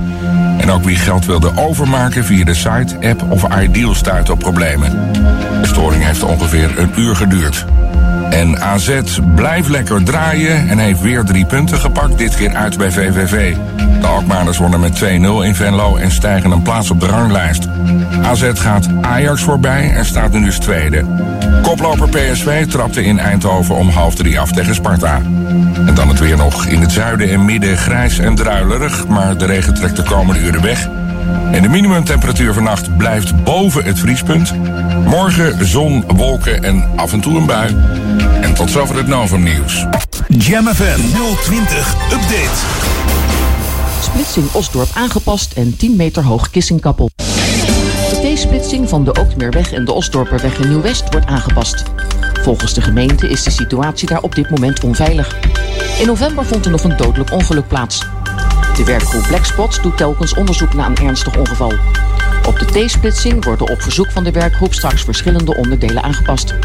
En 0.57 0.71
ook 0.71 0.83
wie 0.83 0.95
geld 0.95 1.25
wilde 1.25 1.51
overmaken 1.55 2.25
via 2.25 2.45
de 2.45 2.53
site, 2.53 2.95
app 3.09 3.31
of 3.31 3.61
Ideal 3.61 3.95
stuitte 3.95 4.31
op 4.31 4.39
problemen. 4.39 5.13
De 5.61 5.67
storing 5.67 6.03
heeft 6.03 6.23
ongeveer 6.23 6.79
een 6.79 6.91
uur 6.97 7.15
geduurd. 7.15 7.65
En 8.31 8.61
AZ 8.61 8.99
blijft 9.35 9.69
lekker 9.69 10.03
draaien 10.03 10.69
en 10.69 10.77
heeft 10.77 11.01
weer 11.01 11.23
drie 11.23 11.45
punten 11.45 11.77
gepakt, 11.77 12.17
dit 12.17 12.35
keer 12.35 12.55
uit 12.55 12.77
bij 12.77 12.91
VVV. 12.91 13.55
De 14.01 14.07
Alkmaarders 14.07 14.57
wonnen 14.57 14.79
met 14.79 15.03
2-0 15.03 15.05
in 15.43 15.55
Venlo 15.55 15.95
en 15.95 16.11
stijgen 16.11 16.51
een 16.51 16.61
plaats 16.61 16.91
op 16.91 16.99
de 16.99 17.05
ranglijst. 17.05 17.67
AZ 18.23 18.51
gaat 18.53 18.87
Ajax 19.01 19.41
voorbij 19.41 19.91
en 19.93 20.05
staat 20.05 20.31
nu 20.31 20.43
dus 20.43 20.59
tweede. 20.59 21.05
Koploper 21.61 22.09
PSV 22.09 22.67
trapte 22.67 23.03
in 23.03 23.19
Eindhoven 23.19 23.75
om 23.75 23.89
half 23.89 24.15
drie 24.15 24.39
af 24.39 24.51
tegen 24.51 24.75
Sparta. 24.75 25.21
En 25.85 25.93
dan 25.93 26.07
het 26.07 26.19
weer 26.19 26.37
nog 26.37 26.65
in 26.65 26.81
het 26.81 26.91
zuiden 26.91 27.29
en 27.29 27.45
midden 27.45 27.77
grijs 27.77 28.19
en 28.19 28.35
druilerig, 28.35 29.07
maar 29.07 29.37
de 29.37 29.45
regen 29.45 29.73
trekt 29.73 29.95
de 29.95 30.03
komende 30.03 30.41
uren 30.41 30.61
weg. 30.61 30.89
En 31.51 31.61
de 31.61 31.69
minimumtemperatuur 31.69 32.53
vannacht 32.53 32.97
blijft 32.97 33.43
boven 33.43 33.83
het 33.83 33.99
vriespunt. 33.99 34.53
Morgen 35.05 35.67
zon, 35.67 36.03
wolken 36.07 36.63
en 36.63 36.83
af 36.95 37.13
en 37.13 37.21
toe 37.21 37.37
een 37.37 37.45
bui. 37.45 37.75
En 38.41 38.53
tot 38.53 38.71
zover 38.71 38.95
het 38.95 39.07
Novum 39.07 39.43
nieuws. 39.43 39.85
Jam 40.27 40.67
FM 40.67 40.99
020 41.41 41.95
Update. 42.03 42.59
Splitsing 44.01 44.51
Osdorp 44.51 44.89
aangepast 44.93 45.53
en 45.53 45.77
10 45.77 45.95
meter 45.95 46.23
hoog 46.23 46.49
kissingkappel. 46.49 47.09
De 47.15 48.33
T-splitsing 48.33 48.89
van 48.89 49.03
de 49.03 49.15
Ookmeerweg 49.15 49.71
en 49.71 49.85
de 49.85 49.91
Osdorperweg 49.91 50.59
in 50.59 50.69
Nieuw-West 50.69 51.11
wordt 51.11 51.25
aangepast. 51.25 51.83
Volgens 52.41 52.73
de 52.73 52.81
gemeente 52.81 53.29
is 53.29 53.43
de 53.43 53.51
situatie 53.51 54.07
daar 54.07 54.21
op 54.21 54.35
dit 54.35 54.49
moment 54.49 54.83
onveilig. 54.83 55.35
In 55.99 56.07
november 56.07 56.45
vond 56.45 56.65
er 56.65 56.71
nog 56.71 56.83
een 56.83 56.97
dodelijk 56.97 57.31
ongeluk 57.31 57.67
plaats. 57.67 57.99
De 58.75 58.83
werkgroep 58.83 59.27
Blackspots 59.27 59.81
doet 59.81 59.97
telkens 59.97 60.33
onderzoek 60.33 60.73
naar 60.73 60.89
een 60.89 61.07
ernstig 61.07 61.37
ongeval. 61.37 61.73
Op 62.47 62.59
de 62.59 62.85
T-splitsing 62.85 63.43
worden 63.43 63.69
op 63.69 63.81
verzoek 63.81 64.11
van 64.11 64.23
de 64.23 64.31
werkgroep 64.31 64.73
straks 64.73 65.03
verschillende 65.03 65.55
onderdelen 65.55 66.03
aangepast. 66.03 66.55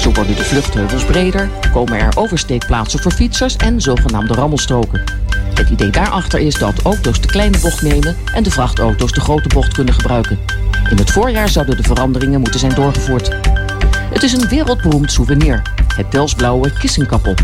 Zo 0.00 0.12
worden 0.12 0.36
de 0.36 0.44
vluchtheuvels 0.44 1.04
breder, 1.04 1.48
komen 1.72 1.98
er 1.98 2.16
oversteekplaatsen 2.16 3.00
voor 3.00 3.12
fietsers 3.12 3.56
en 3.56 3.80
zogenaamde 3.80 4.34
rammelstroken. 4.34 5.02
Het 5.54 5.70
idee 5.70 5.90
daarachter 5.90 6.40
is 6.40 6.54
dat 6.54 6.82
auto's 6.82 7.20
de 7.20 7.28
kleine 7.28 7.58
bocht 7.58 7.82
nemen 7.82 8.16
en 8.34 8.42
de 8.42 8.50
vrachtauto's 8.50 9.12
de 9.12 9.20
grote 9.20 9.48
bocht 9.48 9.72
kunnen 9.72 9.94
gebruiken. 9.94 10.38
In 10.90 10.96
het 10.96 11.10
voorjaar 11.10 11.48
zouden 11.48 11.76
de 11.76 11.82
veranderingen 11.82 12.40
moeten 12.40 12.60
zijn 12.60 12.74
doorgevoerd. 12.74 13.30
Het 14.12 14.22
is 14.22 14.32
een 14.32 14.48
wereldberoemd 14.48 15.12
souvenir, 15.12 15.62
het 15.96 16.12
Delsblauwe 16.12 16.72
Kissingkappel. 16.78 17.34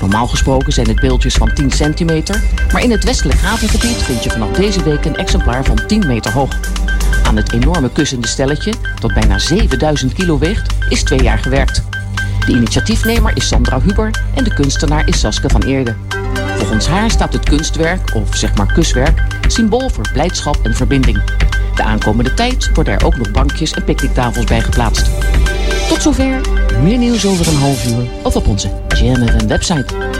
Normaal 0.00 0.26
gesproken 0.26 0.72
zijn 0.72 0.88
het 0.88 1.00
beeldjes 1.00 1.34
van 1.34 1.54
10 1.54 1.70
centimeter, 1.70 2.42
maar 2.72 2.82
in 2.82 2.90
het 2.90 3.04
westelijk 3.04 3.40
havengebied 3.40 4.02
vind 4.02 4.24
je 4.24 4.30
vanaf 4.30 4.50
deze 4.50 4.82
week 4.82 5.04
een 5.04 5.16
exemplaar 5.16 5.64
van 5.64 5.86
10 5.86 6.06
meter 6.06 6.32
hoog. 6.32 6.56
Aan 7.30 7.36
het 7.36 7.52
enorme 7.52 7.90
kussende 7.92 8.26
stelletje, 8.26 8.72
dat 9.00 9.14
bijna 9.14 9.38
7000 9.38 10.12
kilo 10.12 10.38
weegt, 10.38 10.74
is 10.88 11.02
twee 11.02 11.22
jaar 11.22 11.38
gewerkt. 11.38 11.82
De 12.46 12.52
initiatiefnemer 12.52 13.36
is 13.36 13.48
Sandra 13.48 13.80
Huber 13.80 14.10
en 14.34 14.44
de 14.44 14.54
kunstenaar 14.54 15.08
is 15.08 15.20
Saske 15.20 15.48
van 15.48 15.62
Eerde. 15.62 15.96
Volgens 16.56 16.86
haar 16.86 17.10
staat 17.10 17.32
het 17.32 17.48
kunstwerk, 17.48 18.14
of 18.14 18.36
zeg 18.36 18.54
maar 18.54 18.72
kuswerk, 18.72 19.22
symbool 19.46 19.88
voor 19.88 20.08
blijdschap 20.12 20.58
en 20.62 20.74
verbinding. 20.74 21.22
De 21.74 21.82
aankomende 21.82 22.34
tijd 22.34 22.70
worden 22.74 22.94
er 22.94 23.04
ook 23.04 23.16
nog 23.16 23.30
bankjes 23.30 23.72
en 23.72 23.84
picknicktafels 23.84 24.44
bij 24.44 24.60
geplaatst. 24.60 25.10
Tot 25.88 26.02
zover, 26.02 26.40
meer 26.82 26.98
nieuws 26.98 27.26
over 27.26 27.48
een 27.48 27.58
half 27.58 27.86
uur 27.86 28.08
of 28.22 28.36
op 28.36 28.46
onze 28.46 28.70
Jam 28.88 29.28
FM 29.28 29.46
website. 29.46 30.19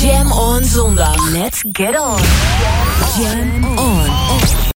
Jam 0.00 0.30
on 0.32 0.64
zondag. 0.64 1.16
Let's 1.32 1.64
get 1.72 1.96
on. 1.96 2.20
Jam 3.16 3.64
on. 3.78 4.37